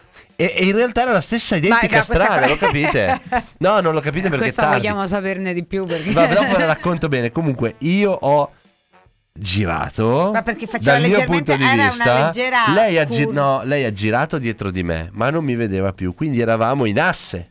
E, 0.41 0.53
e 0.57 0.65
in 0.65 0.75
realtà 0.75 1.01
era 1.03 1.11
la 1.11 1.21
stessa 1.21 1.55
identica 1.55 1.97
Ma, 1.97 2.03
strada, 2.03 2.47
lo 2.47 2.55
capite? 2.57 3.19
No, 3.59 3.79
non 3.79 3.93
lo 3.93 3.99
capite 4.01 4.29
perché 4.29 4.45
Questa 4.45 4.63
tardi. 4.63 4.77
vogliamo 4.79 5.05
saperne 5.05 5.53
di 5.53 5.63
più 5.63 5.85
perché... 5.85 6.11
Vabbè, 6.11 6.33
dopo 6.33 6.57
la 6.57 6.65
racconto 6.73 7.07
bene. 7.07 7.31
Comunque, 7.31 7.75
io 7.79 8.11
ho 8.11 8.51
girato. 9.33 10.31
Ma 10.33 10.41
perché 10.41 10.67
faceva 10.67 10.97
dal 10.99 11.07
mio 11.09 11.23
punto 11.25 11.55
di 11.55 11.63
era 11.63 11.73
una 11.73 11.87
vista. 11.89 12.25
leggera 12.25 12.73
lei, 12.73 12.97
ha 12.97 13.05
gi- 13.05 13.31
no, 13.31 13.61
lei 13.63 13.85
ha 13.85 13.93
girato 13.93 14.37
dietro 14.37 14.71
di 14.71 14.83
me, 14.83 15.09
ma 15.13 15.29
non 15.29 15.43
mi 15.43 15.55
vedeva 15.55 15.91
più. 15.91 16.13
Quindi 16.13 16.39
eravamo 16.41 16.85
in 16.85 16.99
asse. 16.99 17.47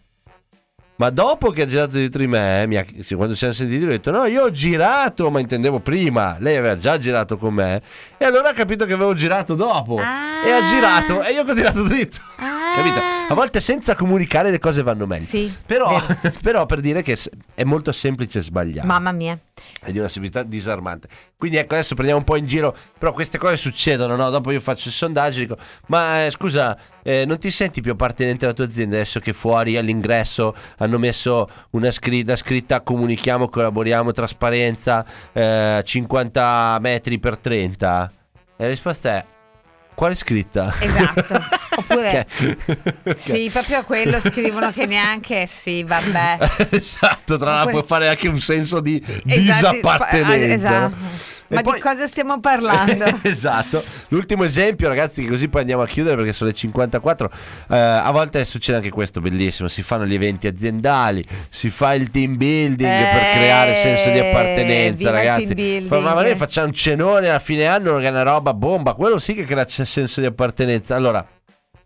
Ma 0.96 1.08
dopo 1.08 1.50
che 1.50 1.62
ha 1.62 1.66
girato 1.66 1.96
dietro 1.96 2.20
di 2.20 2.26
me, 2.26 2.66
mi 2.66 2.76
ha- 2.76 2.84
quando 3.14 3.32
ci 3.32 3.38
siamo 3.38 3.54
sentiti, 3.54 3.84
ho 3.84 3.88
detto: 3.88 4.10
No, 4.10 4.26
io 4.26 4.42
ho 4.42 4.50
girato, 4.50 5.30
ma 5.30 5.40
intendevo 5.40 5.80
prima. 5.80 6.36
Lei 6.38 6.56
aveva 6.56 6.76
già 6.76 6.98
girato 6.98 7.38
con 7.38 7.54
me. 7.54 7.80
E 8.18 8.24
allora 8.26 8.50
ha 8.50 8.52
capito 8.52 8.84
che 8.84 8.92
avevo 8.92 9.14
girato 9.14 9.54
dopo. 9.54 9.96
Ah. 9.96 10.46
E 10.46 10.50
ha 10.50 10.62
girato, 10.64 11.22
e 11.22 11.32
io 11.32 11.40
ho 11.40 11.44
continuato 11.46 11.82
dritto. 11.84 12.18
Ah. 12.36 12.59
Capito? 12.74 13.00
A 13.28 13.34
volte 13.34 13.60
senza 13.60 13.94
comunicare 13.94 14.50
le 14.50 14.58
cose 14.58 14.82
vanno 14.82 15.06
meglio. 15.06 15.24
Sì, 15.24 15.52
Però, 15.66 16.00
però 16.42 16.66
per 16.66 16.80
dire 16.80 17.02
che 17.02 17.16
è 17.54 17.64
molto 17.64 17.92
semplice 17.92 18.42
sbagliare 18.42 18.86
Mamma 18.86 19.12
mia. 19.12 19.38
è 19.80 19.90
di 19.92 19.98
una 19.98 20.08
semplicità 20.08 20.42
disarmante. 20.42 21.08
Quindi 21.36 21.56
ecco, 21.58 21.74
adesso 21.74 21.94
prendiamo 21.94 22.20
un 22.20 22.26
po' 22.26 22.36
in 22.36 22.46
giro, 22.46 22.76
però 22.98 23.12
queste 23.12 23.38
cose 23.38 23.56
succedono, 23.56 24.16
no? 24.16 24.30
Dopo 24.30 24.50
io 24.50 24.60
faccio 24.60 24.88
il 24.88 24.94
sondaggio 24.94 25.38
e 25.38 25.42
dico, 25.42 25.56
ma 25.86 26.24
eh, 26.26 26.30
scusa, 26.30 26.76
eh, 27.02 27.24
non 27.24 27.38
ti 27.38 27.50
senti 27.50 27.80
più 27.80 27.92
appartenente 27.92 28.44
alla 28.44 28.54
tua 28.54 28.64
azienda 28.64 28.96
adesso 28.96 29.20
che 29.20 29.32
fuori 29.32 29.76
all'ingresso 29.76 30.54
hanno 30.78 30.98
messo 30.98 31.46
una 31.70 31.90
scritta, 31.90 32.34
scritta 32.36 32.80
comunichiamo, 32.80 33.48
collaboriamo, 33.48 34.10
trasparenza, 34.12 35.04
eh, 35.32 35.82
50 35.84 36.78
metri 36.80 37.18
per 37.18 37.36
30? 37.38 38.12
E 38.56 38.62
la 38.64 38.68
risposta 38.68 39.10
è, 39.16 39.24
quale 40.00 40.14
scritta? 40.14 40.74
Esatto. 40.78 41.44
Oppure 41.76 42.26
Ok. 43.04 43.16
sì, 43.18 43.50
proprio 43.52 43.84
quello 43.84 44.18
scrivono 44.18 44.72
che 44.72 44.86
neanche 44.86 45.44
sì, 45.46 45.82
vabbè. 45.82 46.38
esatto, 46.72 47.36
tra 47.36 47.52
l'altro 47.52 47.72
può 47.72 47.82
fare 47.82 48.08
anche 48.08 48.26
un 48.26 48.40
senso 48.40 48.80
di 48.80 48.98
Esatto, 49.26 49.76
disappartenenza. 49.76 50.54
esatto. 50.54 50.94
Ma 51.56 51.62
poi- 51.62 51.74
di 51.74 51.80
cosa 51.80 52.06
stiamo 52.06 52.38
parlando? 52.40 53.04
esatto. 53.22 53.82
L'ultimo 54.08 54.44
esempio, 54.44 54.88
ragazzi, 54.88 55.22
che 55.22 55.28
così 55.28 55.48
poi 55.48 55.62
andiamo 55.62 55.82
a 55.82 55.86
chiudere 55.86 56.16
perché 56.16 56.32
sono 56.32 56.50
le 56.50 56.56
54. 56.56 57.30
Eh, 57.70 57.76
a 57.78 58.10
volte 58.10 58.44
succede 58.44 58.78
anche 58.78 58.90
questo, 58.90 59.20
bellissimo. 59.20 59.68
Si 59.68 59.82
fanno 59.82 60.06
gli 60.06 60.14
eventi 60.14 60.46
aziendali, 60.46 61.24
si 61.48 61.70
fa 61.70 61.94
il 61.94 62.10
team 62.10 62.36
building 62.36 62.88
per 62.88 63.22
Eh, 63.22 63.32
creare 63.32 63.74
senso 63.74 64.10
di 64.10 64.18
appartenenza, 64.18 65.10
ragazzi. 65.10 65.86
Ma 65.88 66.12
noi 66.14 66.34
facciamo 66.36 66.68
un 66.68 66.72
cenone 66.72 67.30
a 67.30 67.38
fine 67.38 67.66
anno 67.66 67.98
che 67.98 68.06
è 68.06 68.10
una 68.10 68.22
roba 68.22 68.54
bomba. 68.54 68.94
Quello 68.94 69.18
sì 69.18 69.34
che 69.34 69.44
crea 69.44 69.66
senso 69.68 70.20
di 70.20 70.26
appartenenza. 70.26 70.94
Allora. 70.94 71.26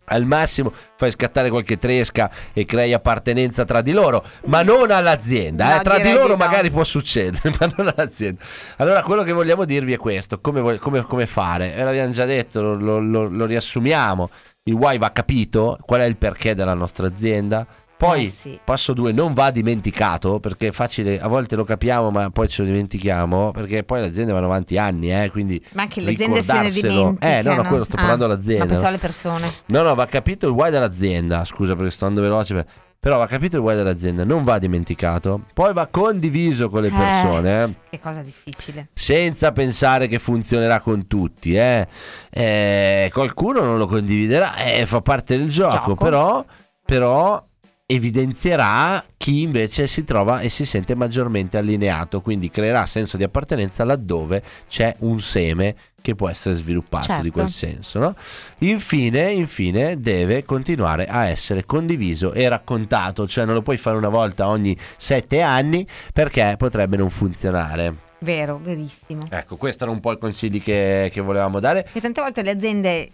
Al 0.05 0.25
massimo 0.25 0.71
fai 0.97 1.11
scattare 1.11 1.49
qualche 1.49 1.77
tresca 1.77 2.29
e 2.53 2.65
crei 2.65 2.93
appartenenza 2.93 3.65
tra 3.65 3.81
di 3.81 3.91
loro, 3.91 4.23
ma 4.45 4.61
non 4.63 4.91
all'azienda. 4.91 5.79
Eh. 5.79 5.83
Tra 5.83 5.99
di 5.99 6.11
loro 6.11 6.35
magari 6.37 6.69
può 6.69 6.83
succedere, 6.83 7.55
ma 7.59 7.71
non 7.75 7.87
all'azienda. 7.95 8.41
Allora, 8.77 9.01
quello 9.03 9.23
che 9.23 9.31
vogliamo 9.31 9.65
dirvi 9.65 9.93
è 9.93 9.97
questo: 9.97 10.39
come, 10.39 10.77
come- 10.79 11.01
come 11.01 11.25
fare? 11.25 11.73
Ve 11.75 11.83
l'abbiamo 11.83 12.11
già 12.11 12.25
detto, 12.25 12.61
lo, 12.61 12.75
lo- 12.75 12.99
lo- 12.99 13.29
lo 13.29 13.45
riassumiamo. 13.45 14.29
Il 14.67 14.73
why 14.73 14.97
va 14.97 15.11
capito, 15.11 15.77
qual 15.81 16.01
è 16.01 16.05
il 16.05 16.17
perché 16.17 16.55
della 16.55 16.73
nostra 16.73 17.05
azienda. 17.07 17.65
Poi, 17.97 18.25
Eh 18.25 18.29
sì. 18.29 18.59
passo 18.63 18.91
2, 18.93 19.13
non 19.13 19.33
va 19.33 19.51
dimenticato 19.51 20.39
perché 20.41 20.67
è 20.67 20.71
facile, 20.71 21.19
a 21.19 21.27
volte 21.27 21.55
lo 21.55 21.63
capiamo, 21.63 22.11
ma 22.11 22.29
poi 22.29 22.47
ce 22.49 22.61
lo 22.63 22.67
dimentichiamo. 22.67 23.51
Perché 23.51 23.83
poi 23.83 24.01
le 24.01 24.07
aziende 24.07 24.33
vanno 24.33 24.47
avanti 24.47 24.77
anni, 24.77 25.13
eh, 25.13 25.29
quindi 25.31 25.63
Ma 25.73 25.83
anche 25.83 26.01
le 26.01 26.11
aziende 26.11 26.41
se 26.41 26.53
ne 26.53 26.71
dimenticano. 26.71 27.17
Eh, 27.19 27.41
no, 27.41 27.55
no, 27.55 27.63
quello 27.63 27.83
sto 27.85 27.95
Ah, 27.95 27.99
parlando 27.99 28.27
dell'azienda. 28.27 28.63
Ma 28.63 28.69
pensavo 28.69 28.87
alle 28.89 28.97
persone. 28.97 29.51
No, 29.67 29.81
no, 29.81 29.95
va 29.95 30.05
capito 30.07 30.45
il 30.47 30.51
why 30.53 30.69
dell'azienda. 30.69 31.45
Scusa 31.45 31.75
perché 31.75 31.91
sto 31.91 32.05
andando 32.05 32.27
veloce. 32.29 32.53
per- 32.53 32.65
Però 32.99 33.17
va 33.19 33.27
capito 33.27 33.57
il 33.57 33.61
why 33.61 33.75
dell'azienda, 33.75 34.23
non 34.25 34.43
va 34.43 34.57
dimenticato. 34.57 35.41
Poi 35.53 35.73
va 35.73 35.85
condiviso 35.87 36.69
con 36.69 36.81
le 36.81 36.87
Eh. 36.87 36.91
persone, 36.91 37.63
eh, 37.63 37.69
Che 37.91 37.99
cosa 37.99 38.21
difficile. 38.23 38.87
senza 38.93 39.51
pensare 39.51 40.07
che 40.07 40.17
funzionerà 40.17 40.79
con 40.79 41.05
tutti. 41.05 41.53
Eh. 41.55 41.87
Eh, 42.31 43.09
qualcuno 43.13 43.61
non 43.61 43.77
lo 43.77 43.85
condividerà, 43.85 44.55
eh, 44.57 44.85
fa 44.87 45.01
parte 45.01 45.37
del 45.37 45.49
gioco, 45.51 45.89
Gioco. 45.89 46.03
però, 46.03 46.43
però 46.83 47.45
evidenzierà 47.87 49.03
chi 49.15 49.41
invece 49.41 49.85
si 49.87 50.03
trova 50.03 50.39
e 50.39 50.49
si 50.49 50.65
sente 50.65 50.95
maggiormente 50.95 51.57
allineato, 51.57 52.21
quindi 52.21 52.49
creerà 52.49 52.85
senso 52.85 53.17
di 53.17 53.23
appartenenza 53.23 53.83
laddove 53.83 54.41
c'è 54.67 54.95
un 54.99 55.19
seme 55.19 55.75
che 56.01 56.13
può 56.13 56.29
essere 56.29 56.53
sviluppato 56.55 57.07
Certo. 57.07 57.21
di 57.23 57.31
quel 57.31 57.49
senso. 57.49 57.99
No? 57.99 58.15
Infine, 58.59 59.31
infine, 59.31 59.99
deve 59.99 60.45
continuare 60.45 61.07
a 61.07 61.25
essere 61.27 61.65
condiviso 61.65 62.31
e 62.33 62.47
raccontato, 62.47 63.27
cioè 63.27 63.45
non 63.45 63.55
lo 63.55 63.63
puoi 63.63 63.77
fare 63.77 63.97
una 63.97 64.09
volta 64.09 64.47
ogni 64.47 64.77
sette 64.97 65.41
anni 65.41 65.85
perché 66.13 66.55
potrebbe 66.57 66.97
non 66.97 67.09
funzionare. 67.09 68.03
Vero, 68.19 68.59
verissimo. 68.63 69.23
Ecco, 69.29 69.55
questi 69.55 69.81
erano 69.81 69.97
un 69.97 70.01
po' 70.01 70.11
i 70.11 70.17
consigli 70.17 70.61
che, 70.61 71.09
che 71.11 71.21
volevamo 71.21 71.59
dare. 71.59 71.87
Che 71.91 72.01
tante 72.01 72.21
volte 72.21 72.43
le 72.43 72.51
aziende 72.51 73.09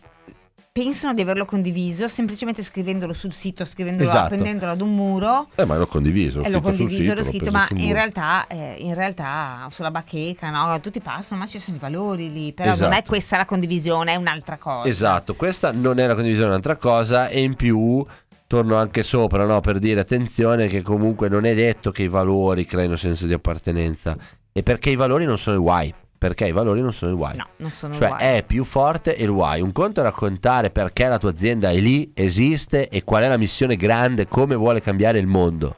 pensano 0.74 1.13
di 1.13 1.19
averlo 1.19 1.43
condiviso 1.43 2.07
semplicemente 2.07 2.63
scrivendolo 2.63 3.11
sul 3.11 3.34
sito, 3.34 3.65
scrivendolo, 3.65 4.07
Esatto. 4.09 4.26
appendendolo 4.28 4.72
ad 4.72 4.80
un 4.80 4.95
muro 4.95 5.49
Eh, 5.55 5.65
ma 5.65 5.76
l'ho 5.76 5.86
condiviso. 5.86 6.41
l'ho 6.47 6.61
condiviso, 6.61 7.13
l'ho 7.13 7.24
scritto, 7.24 7.51
ma 7.51 7.67
in 7.76 7.91
realtà, 7.91 8.47
eh, 8.47 8.78
in 8.80 8.93
realtà 8.93 9.67
sulla 9.69 9.91
bacheca 9.91 10.49
no, 10.49 10.80
tutti 10.80 11.01
passano, 11.01 11.41
ma 11.41 11.45
ci 11.45 11.59
sono 11.59 11.76
i 11.76 11.80
valori 11.80 12.32
lì, 12.32 12.53
però 12.53 12.69
non 12.72 12.84
è 12.84 12.86
Esatto. 12.91 13.09
questa 13.09 13.36
la 13.38 13.45
condivisione, 13.45 14.13
è 14.13 14.15
un'altra 14.15 14.57
cosa. 14.57 14.88
Esatto, 14.88 15.36
questa 15.36 15.72
non 15.74 15.99
è 15.99 16.07
la 16.07 16.13
condivisione, 16.15 16.47
è 16.47 16.51
un'altra 16.51 16.78
cosa. 16.78 17.28
E 17.28 17.41
in 17.41 17.55
più, 17.55 18.05
torno 18.47 18.78
anche 18.78 19.03
sopra, 19.03 19.45
no? 19.45 19.59
Per 19.59 19.78
dire 19.78 19.99
attenzione 19.99 20.67
che 20.67 20.82
comunque 20.82 21.28
non 21.28 21.43
è 21.43 21.53
detto 21.53 21.91
che 21.91 22.03
i 22.03 22.07
valori 22.07 22.65
creino 22.65 22.95
senso 22.95 23.26
di 23.26 23.34
appartenenza. 23.34 24.15
E 24.53 24.63
perché 24.63 24.89
i 24.89 24.95
valori 24.95 25.26
non 25.26 25.38
sono 25.38 25.57
il 25.57 25.61
why. 25.61 25.93
Perché 26.22 26.45
i 26.45 26.51
valori 26.51 26.82
non 26.82 26.93
sono 26.93 27.11
il 27.13 27.17
why. 27.17 27.36
No, 27.36 27.47
non 27.55 27.72
sono 27.72 27.95
Cioè 27.95 28.05
uguali. 28.09 28.24
è 28.24 28.43
più 28.45 28.63
forte 28.63 29.09
il 29.09 29.30
why. 29.30 29.59
Un 29.59 29.72
conto 29.72 30.01
è 30.01 30.03
raccontare 30.03 30.69
perché 30.69 31.07
la 31.07 31.17
tua 31.17 31.32
azienda 31.32 31.72
è 31.72 31.78
lì, 31.80 32.11
esiste 32.13 32.89
e 32.89 33.03
qual 33.03 33.24
è 33.24 33.28
la 33.28 33.38
missione 33.38 33.76
grande, 33.76 34.28
come 34.28 34.53
vuole 34.53 34.82
cambiare 34.82 35.17
il 35.17 35.26
mondo. 35.26 35.78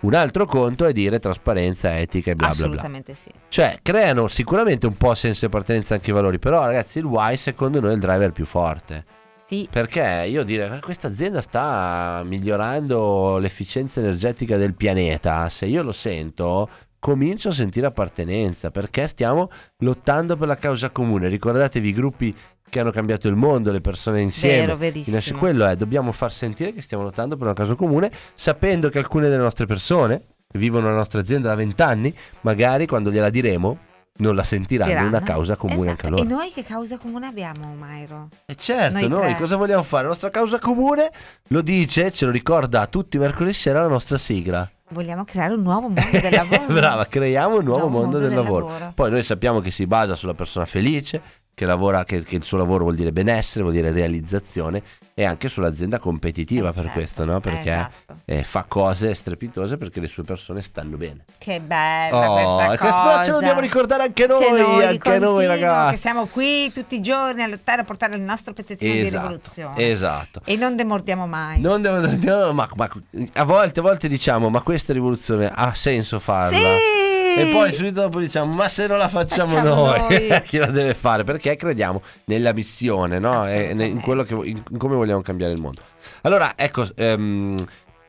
Un 0.00 0.14
altro 0.14 0.44
conto 0.44 0.86
è 0.86 0.92
dire 0.92 1.20
trasparenza, 1.20 1.96
etica 2.00 2.32
e 2.32 2.34
bla 2.34 2.48
bla 2.48 2.54
bla. 2.56 2.64
Assolutamente 2.64 3.14
sì. 3.14 3.30
Cioè, 3.46 3.78
creano 3.80 4.26
sicuramente 4.26 4.86
un 4.88 4.96
po' 4.96 5.14
senso 5.14 5.46
di 5.46 5.46
appartenenza 5.54 5.94
anche 5.94 6.10
i 6.10 6.14
valori, 6.14 6.40
però 6.40 6.64
ragazzi 6.66 6.98
il 6.98 7.04
why 7.04 7.36
secondo 7.36 7.78
noi 7.78 7.90
è 7.90 7.94
il 7.94 8.00
driver 8.00 8.32
più 8.32 8.44
forte. 8.44 9.04
Sì, 9.46 9.68
Perché 9.70 10.26
io 10.28 10.42
dire, 10.42 10.68
"Ma 10.68 10.80
questa 10.80 11.06
azienda 11.06 11.40
sta 11.40 12.22
migliorando 12.24 13.38
l'efficienza 13.38 14.00
energetica 14.00 14.56
del 14.56 14.74
pianeta, 14.74 15.48
se 15.48 15.66
io 15.66 15.84
lo 15.84 15.92
sento, 15.92 16.68
comincio 16.98 17.50
a 17.50 17.52
sentire 17.52 17.86
appartenenza, 17.86 18.70
perché 18.70 19.06
stiamo 19.06 19.50
lottando 19.78 20.36
per 20.36 20.48
la 20.48 20.56
causa 20.56 20.90
comune. 20.90 21.28
Ricordatevi 21.28 21.88
i 21.88 21.92
gruppi 21.92 22.34
che 22.68 22.80
hanno 22.80 22.90
cambiato 22.90 23.28
il 23.28 23.36
mondo, 23.36 23.70
le 23.70 23.80
persone 23.80 24.20
insieme. 24.20 24.58
vero, 24.66 24.76
verissimo. 24.76 25.38
Quello 25.38 25.66
è, 25.66 25.76
dobbiamo 25.76 26.12
far 26.12 26.32
sentire 26.32 26.72
che 26.72 26.82
stiamo 26.82 27.04
lottando 27.04 27.36
per 27.36 27.46
una 27.46 27.54
causa 27.54 27.74
comune, 27.74 28.10
sapendo 28.34 28.88
che 28.88 28.98
alcune 28.98 29.28
delle 29.28 29.42
nostre 29.42 29.66
persone 29.66 30.22
che 30.48 30.58
vivono 30.58 30.86
nella 30.86 30.96
nostra 30.98 31.20
azienda 31.20 31.48
da 31.48 31.54
vent'anni, 31.54 32.14
magari 32.42 32.86
quando 32.86 33.10
gliela 33.10 33.30
diremo, 33.30 33.78
non 34.18 34.34
la 34.34 34.44
sentiranno 34.44 34.90
Diranno. 34.90 35.08
una 35.08 35.22
causa 35.22 35.56
comune 35.56 35.90
Esatto. 35.90 36.06
anche 36.06 36.08
loro. 36.08 36.22
E 36.22 36.26
noi 36.26 36.52
che 36.52 36.64
causa 36.64 36.96
comune 36.96 37.26
abbiamo, 37.26 37.74
Mairo? 37.74 38.28
E 38.46 38.54
certo, 38.54 38.98
Noi 38.98 39.08
noi, 39.08 39.34
cosa 39.36 39.56
vogliamo 39.56 39.82
fare? 39.82 40.04
La 40.04 40.08
nostra 40.08 40.30
causa 40.30 40.58
comune 40.58 41.10
lo 41.48 41.60
dice, 41.60 42.10
ce 42.12 42.24
lo 42.24 42.30
ricorda 42.30 42.86
tutti 42.86 43.18
mercoledì 43.18 43.52
sera 43.52 43.80
la 43.82 43.88
nostra 43.88 44.16
sigla. 44.16 44.68
Vogliamo 44.90 45.24
creare 45.24 45.54
un 45.54 45.62
nuovo 45.62 45.88
mondo 45.88 46.20
del 46.20 46.30
lavoro. 46.32 46.72
Brava, 46.72 47.06
creiamo 47.06 47.58
un 47.58 47.64
nuovo 47.64 47.88
mondo, 47.88 48.18
del, 48.18 48.32
lavoro. 48.32 48.68
lavoro. 48.68 48.92
Poi 48.94 49.10
noi 49.10 49.22
sappiamo 49.22 49.60
che 49.60 49.70
si 49.70 49.86
basa 49.86 50.14
sulla 50.14 50.34
persona 50.34 50.64
felice, 50.64 51.20
che 51.56 51.64
lavora, 51.64 52.04
che, 52.04 52.22
che 52.22 52.36
il 52.36 52.42
suo 52.42 52.58
lavoro 52.58 52.82
vuol 52.84 52.96
dire 52.96 53.12
benessere, 53.12 53.62
vuol 53.62 53.72
dire 53.74 53.90
realizzazione 53.90 54.82
e 55.14 55.24
anche 55.24 55.48
sull'azienda 55.48 55.98
competitiva 55.98 56.68
Eh, 56.68 56.72
per 56.72 56.82
certo. 56.82 56.90
questo, 56.98 57.24
no? 57.24 57.40
Perché 57.40 57.70
Esatto. 57.70 58.20
eh, 58.26 58.42
fa 58.42 58.66
cose 58.68 59.14
strepitose 59.14 59.78
perché 59.78 59.98
le 60.00 60.06
sue 60.06 60.22
persone 60.22 60.60
stanno 60.60 60.98
bene. 60.98 61.24
Che 61.38 61.58
bella 61.60 62.30
Oh, 62.30 62.66
questa 62.68 62.76
cosa. 62.90 63.02
però 63.02 63.22
ce 63.22 63.30
lo 63.30 63.38
dobbiamo 63.38 63.60
ricordare 63.60 64.02
anche 64.02 64.26
noi, 64.26 64.50
noi 64.60 64.84
anche 64.84 64.98
continuo, 64.98 65.30
noi 65.32 65.40
Che 65.40 65.46
ragazzi. 65.46 65.96
siamo 65.96 66.26
qui 66.26 66.70
tutti 66.74 66.96
i 66.96 67.00
giorni 67.00 67.42
a 67.42 67.46
lottare 67.46 67.80
a 67.80 67.84
portare 67.84 68.16
il 68.16 68.20
nostro 68.20 68.52
pezzettino 68.52 68.92
di 68.92 69.00
Esatto, 69.00 69.22
rivoluzione. 69.22 69.90
esatto. 69.90 70.40
E 70.44 70.56
non 70.56 70.76
demordiamo 70.76 71.26
mai. 71.26 71.58
Non 71.58 71.80
no, 71.80 72.52
ma, 72.52 72.68
ma 72.74 72.88
a 73.32 73.44
volte, 73.44 73.80
a 73.80 73.82
volte 73.82 74.08
diciamo, 74.08 74.50
ma 74.50 74.60
questa 74.60 74.92
rivoluzione 74.92 75.50
ha 75.50 75.72
senso 75.72 76.18
farla? 76.18 76.54
Sì! 76.58 77.05
E 77.36 77.50
poi 77.52 77.72
subito 77.72 78.00
dopo 78.00 78.20
diciamo, 78.20 78.52
ma 78.52 78.68
se 78.68 78.86
non 78.86 78.98
la 78.98 79.08
facciamo, 79.08 79.56
Facciamo 79.56 79.74
noi, 79.74 80.28
noi. 80.28 80.42
chi 80.46 80.58
la 80.58 80.66
deve 80.66 80.94
fare? 80.94 81.24
Perché 81.24 81.56
crediamo 81.56 82.02
nella 82.26 82.52
missione, 82.52 83.18
no? 83.18 83.46
E 83.46 83.70
in, 83.70 84.00
quello 84.00 84.22
che, 84.22 84.34
in, 84.34 84.62
come 84.78 84.94
vogliamo 84.94 85.22
cambiare 85.22 85.52
il 85.52 85.60
mondo. 85.60 85.80
Allora, 86.22 86.52
ecco, 86.56 86.86
ehm, 86.94 87.56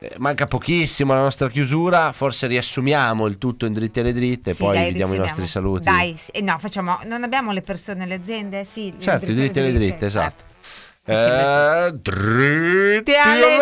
eh, 0.00 0.14
manca 0.18 0.46
pochissimo 0.46 1.12
alla 1.12 1.22
nostra 1.22 1.48
chiusura, 1.48 2.12
forse 2.12 2.46
riassumiamo 2.46 3.26
il 3.26 3.36
tutto 3.36 3.66
in 3.66 3.72
dritte 3.72 4.02
le 4.02 4.12
dritte, 4.12 4.54
Sì, 4.54 4.62
poi 4.62 4.76
dai, 4.76 4.86
vi 4.88 4.92
diamo 4.94 5.14
i 5.14 5.18
nostri 5.18 5.46
saluti. 5.46 5.84
Dai. 5.84 6.16
Eh, 6.30 6.40
no, 6.40 6.56
facciamo. 6.58 6.98
Non 7.04 7.24
abbiamo 7.24 7.50
le 7.52 7.62
persone, 7.62 8.06
le 8.06 8.14
aziende? 8.14 8.64
Sì, 8.64 8.94
Certo, 8.98 9.30
i 9.30 9.34
dritti 9.34 9.58
e 9.58 9.62
le 9.62 9.72
dritte, 9.72 10.06
esatto. 10.06 10.44
Eh, 11.04 11.14
sì, 11.14 11.20
Eh, 11.20 11.92
dritti 11.94 13.12
alle 13.14 13.56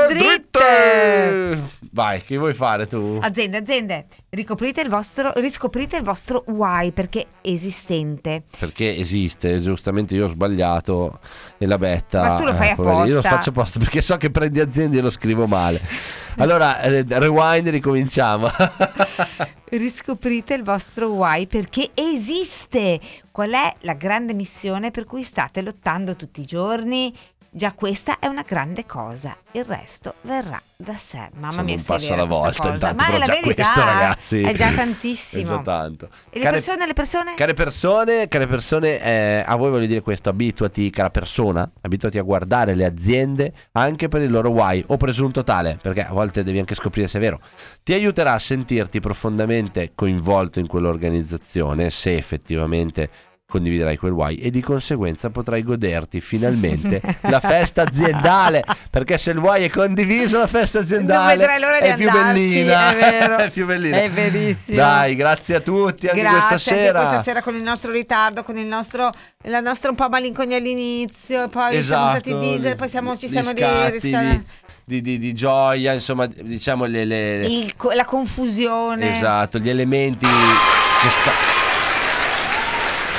Vai, 1.92 2.22
che 2.22 2.36
vuoi 2.36 2.54
fare 2.54 2.86
tu? 2.86 3.18
Aziende, 3.22 3.56
aziende, 3.58 4.06
ricoprite 4.36 4.82
il 4.82 4.90
vostro, 4.90 5.32
riscoprite 5.36 5.96
il 5.96 6.02
vostro 6.02 6.44
why 6.48 6.92
perché 6.92 7.26
esistente. 7.40 8.44
Perché 8.58 8.94
esiste, 8.94 9.58
giustamente 9.60 10.14
io 10.14 10.26
ho 10.26 10.28
sbagliato 10.28 11.20
e 11.56 11.66
la 11.66 11.78
betta. 11.78 12.20
Ma 12.20 12.34
tu 12.34 12.44
lo 12.44 12.54
fai 12.54 12.74
poverina, 12.74 13.04
Io 13.06 13.12
lo 13.14 13.18
apposta. 13.18 13.36
faccio 13.36 13.50
apposta 13.50 13.78
perché 13.78 14.02
so 14.02 14.16
che 14.18 14.30
prendi 14.30 14.60
aziende 14.60 14.98
e 14.98 15.00
lo 15.00 15.10
scrivo 15.10 15.46
male. 15.46 15.80
Allora, 16.38 16.80
eh, 16.82 17.02
rewind, 17.08 17.66
ricominciamo. 17.68 18.50
Riscoprite 19.70 20.52
il 20.52 20.62
vostro 20.62 21.08
why 21.08 21.46
perché 21.46 21.92
esiste. 21.94 23.00
Qual 23.30 23.50
è 23.50 23.74
la 23.80 23.94
grande 23.94 24.34
missione 24.34 24.90
per 24.90 25.04
cui 25.04 25.22
state 25.22 25.62
lottando 25.62 26.14
tutti 26.14 26.42
i 26.42 26.44
giorni? 26.44 27.10
Già 27.56 27.72
questa 27.72 28.18
è 28.18 28.26
una 28.26 28.42
grande 28.46 28.84
cosa, 28.84 29.34
il 29.52 29.64
resto 29.64 30.16
verrà 30.20 30.60
da 30.76 30.94
sé. 30.94 31.30
Mamma 31.36 31.52
Sono 31.52 31.62
mia, 31.62 31.74
un 31.76 31.80
è 31.80 31.84
passo 31.84 32.12
alla 32.12 32.24
volta, 32.26 32.70
intanto, 32.70 33.02
Ma 33.02 33.08
è 33.08 33.18
la 33.18 33.24
già 33.24 33.32
verità, 33.32 33.54
questo, 33.54 33.80
ragazzi. 33.80 34.42
È 34.42 34.52
già 34.52 34.68
È 34.68 34.74
tantissimo. 34.76 35.44
già 35.46 35.58
tanto. 35.62 36.10
E 36.28 36.36
le 36.36 36.40
Care- 36.40 36.56
persone, 36.56 36.86
le 36.86 36.92
persone? 36.92 37.34
Care 37.34 37.54
persone, 37.54 38.28
care 38.28 38.46
persone 38.46 39.02
eh, 39.02 39.42
a 39.46 39.56
voi 39.56 39.70
voglio 39.70 39.86
dire 39.86 40.02
questo, 40.02 40.28
abituati, 40.28 40.90
cara 40.90 41.08
persona, 41.08 41.66
abituati 41.80 42.18
a 42.18 42.22
guardare 42.22 42.74
le 42.74 42.84
aziende 42.84 43.54
anche 43.72 44.08
per 44.08 44.20
il 44.20 44.30
loro 44.30 44.50
why 44.50 44.84
o 44.88 44.98
presunto 44.98 45.42
tale, 45.42 45.78
perché 45.80 46.04
a 46.04 46.12
volte 46.12 46.44
devi 46.44 46.58
anche 46.58 46.74
scoprire 46.74 47.08
se 47.08 47.16
è 47.16 47.20
vero. 47.22 47.40
Ti 47.82 47.94
aiuterà 47.94 48.34
a 48.34 48.38
sentirti 48.38 49.00
profondamente 49.00 49.92
coinvolto 49.94 50.60
in 50.60 50.66
quell'organizzazione 50.66 51.88
se 51.88 52.16
effettivamente 52.18 53.08
condividerai 53.48 53.96
quel 53.96 54.10
why 54.10 54.34
e 54.34 54.50
di 54.50 54.60
conseguenza 54.60 55.30
potrai 55.30 55.62
goderti 55.62 56.20
finalmente 56.20 57.00
la 57.30 57.38
festa 57.38 57.82
aziendale 57.82 58.64
perché 58.90 59.18
se 59.18 59.30
il 59.30 59.38
why 59.38 59.62
è 59.62 59.70
condiviso 59.70 60.38
la 60.38 60.48
festa 60.48 60.80
aziendale 60.80 61.44
è 61.78 61.94
più 61.94 62.08
andarci, 62.08 62.40
bellina 62.42 62.90
è 62.90 62.94
vero. 62.98 63.36
è 63.38 63.50
più 63.50 63.66
bellina 63.66 63.96
È 64.02 64.10
verissimo. 64.10 64.78
dai 64.78 65.14
grazie 65.14 65.54
a 65.54 65.60
tutti 65.60 66.08
anche 66.08 66.20
Grazie 66.22 66.38
questa 66.38 66.72
anche 66.72 66.82
sera 66.82 66.98
questa 67.00 67.22
sera 67.22 67.42
con 67.42 67.54
il 67.54 67.62
nostro 67.62 67.92
ritardo, 67.92 68.42
con 68.42 68.58
il 68.58 68.66
nostro, 68.68 69.10
la 69.44 69.60
nostra 69.60 69.90
un 69.90 69.96
po' 69.96 70.08
malinconia 70.08 70.56
all'inizio, 70.56 71.48
poi 71.48 71.70
siamo 71.70 71.78
esatto 71.78 72.18
stati 72.18 72.38
diesel, 72.38 72.74
poi 72.74 72.88
siamo, 72.88 73.16
ci 73.16 73.28
siamo 73.28 73.50
ri- 73.52 73.58
scatti 73.60 73.90
risca- 74.00 74.42
di, 74.84 75.00
di, 75.00 75.18
di- 75.18 75.32
gioia 75.34 75.92
insomma 75.92 76.26
diciamo 76.26 76.84
le, 76.84 77.04
le- 77.04 77.46
il 77.46 77.72
la 77.94 78.04
confusione. 78.04 79.16
esatto 79.16 79.58
gli 79.60 79.68
elementi 79.68 80.26
che 80.26 81.08
sta 81.08 81.55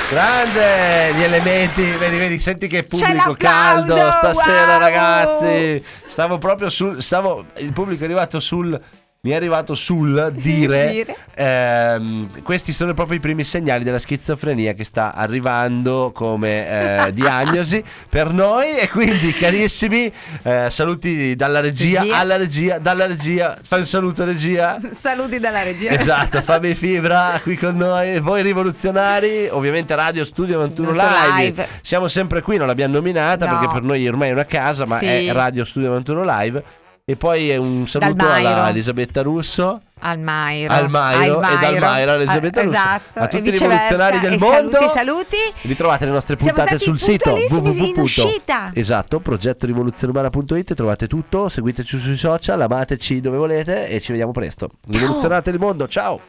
Grande 0.08 1.12
gli 1.18 1.22
elementi, 1.22 1.82
vedi, 1.82 2.16
vedi, 2.16 2.38
senti 2.38 2.66
che 2.66 2.82
pubblico 2.82 3.34
caldo 3.34 4.10
stasera 4.10 4.72
wow! 4.72 4.80
ragazzi. 4.80 5.84
Stavo 6.06 6.38
proprio 6.38 6.70
sul, 6.70 7.02
stavo, 7.02 7.44
il 7.56 7.74
pubblico 7.74 8.02
è 8.02 8.04
arrivato 8.06 8.40
sul, 8.40 8.80
mi 9.20 9.32
è 9.32 9.34
arrivato 9.34 9.74
sul 9.74 10.30
dire, 10.36 10.90
Dire. 10.92 11.16
ehm, 11.34 12.42
questi 12.44 12.72
sono 12.72 12.94
proprio 12.94 13.16
i 13.16 13.20
primi 13.20 13.42
segnali 13.42 13.82
della 13.82 13.98
schizofrenia 13.98 14.74
che 14.74 14.84
sta 14.84 15.12
arrivando 15.12 16.12
come 16.14 17.06
eh, 17.06 17.10
diagnosi 17.14 17.82
per 18.08 18.32
noi 18.32 18.76
e 18.76 18.88
quindi 18.88 19.32
carissimi, 19.32 20.12
eh, 20.44 20.68
saluti 20.70 21.34
dalla 21.34 21.58
regia, 21.58 22.02
Regia. 22.02 22.16
alla 22.16 22.36
regia, 22.36 22.78
dalla 22.78 23.06
regia, 23.06 23.58
fai 23.60 23.80
un 23.80 23.86
saluto 23.86 24.24
regia. 24.24 24.78
Saluti 24.92 25.38
dalla 25.40 25.64
regia. 25.64 25.90
Esatto, 25.90 26.40
Fabio 26.40 26.72
Fibra 26.76 27.40
qui 27.42 27.56
con 27.56 27.76
noi, 27.76 28.20
voi 28.20 28.42
rivoluzionari, 28.42 29.48
ovviamente 29.50 29.96
Radio 29.96 30.24
Studio 30.24 30.58
91 30.58 30.92
Molto 30.92 31.06
Live. 31.08 31.42
live. 31.44 31.68
Siamo 31.82 32.06
sempre 32.06 32.40
qui, 32.40 32.56
non 32.56 32.68
l'abbiamo 32.68 32.94
nominata 32.94 33.46
No. 33.46 33.58
perché 33.58 33.74
per 33.74 33.82
noi 33.82 34.06
ormai 34.06 34.28
è 34.28 34.32
una 34.32 34.44
casa, 34.46 34.86
ma 34.86 34.98
Sì. 34.98 35.06
è 35.06 35.32
Radio 35.32 35.64
Studio 35.64 35.88
91 35.88 36.22
Live. 36.24 36.62
E 37.10 37.16
poi 37.16 37.56
un 37.56 37.88
saluto 37.88 38.28
alla 38.28 38.68
Elisabetta 38.68 39.22
Russo, 39.22 39.80
Al 40.00 40.18
Mairo. 40.18 40.74
al 40.74 40.90
Mairo, 40.90 41.38
e 41.40 41.56
dal 41.58 41.78
Mairo 41.78 42.12
alla 42.12 42.20
Elisabetta 42.22 42.60
Ah, 42.60 42.64
Russo. 42.64 42.76
Esatto. 42.76 43.18
A 43.20 43.28
tutti 43.28 43.48
i 43.48 43.50
rivoluzionari 43.50 44.18
del 44.20 44.38
mondo. 44.38 44.76
Saluti, 44.76 44.88
saluti. 44.94 45.36
Ritrovate 45.62 46.04
le 46.04 46.10
nostre 46.10 46.36
puntate 46.36 46.78
sul 46.78 46.98
sito 46.98 47.30
puntualissimi 47.30 47.88
in 47.88 47.94
www. 47.94 48.02
uscita. 48.02 48.70
Esatto, 48.74 49.20
progettorivoluzioneumana.it, 49.20 50.74
trovate 50.74 51.06
tutto, 51.06 51.48
seguiteci 51.48 51.96
sui 51.96 52.16
social, 52.18 52.60
amateci 52.60 53.22
dove 53.22 53.38
volete 53.38 53.88
e 53.88 54.00
ci 54.00 54.10
vediamo 54.10 54.32
presto. 54.32 54.68
Rivoluzionate 54.90 55.48
il 55.48 55.58
mondo, 55.58 55.88
ciao! 55.88 56.20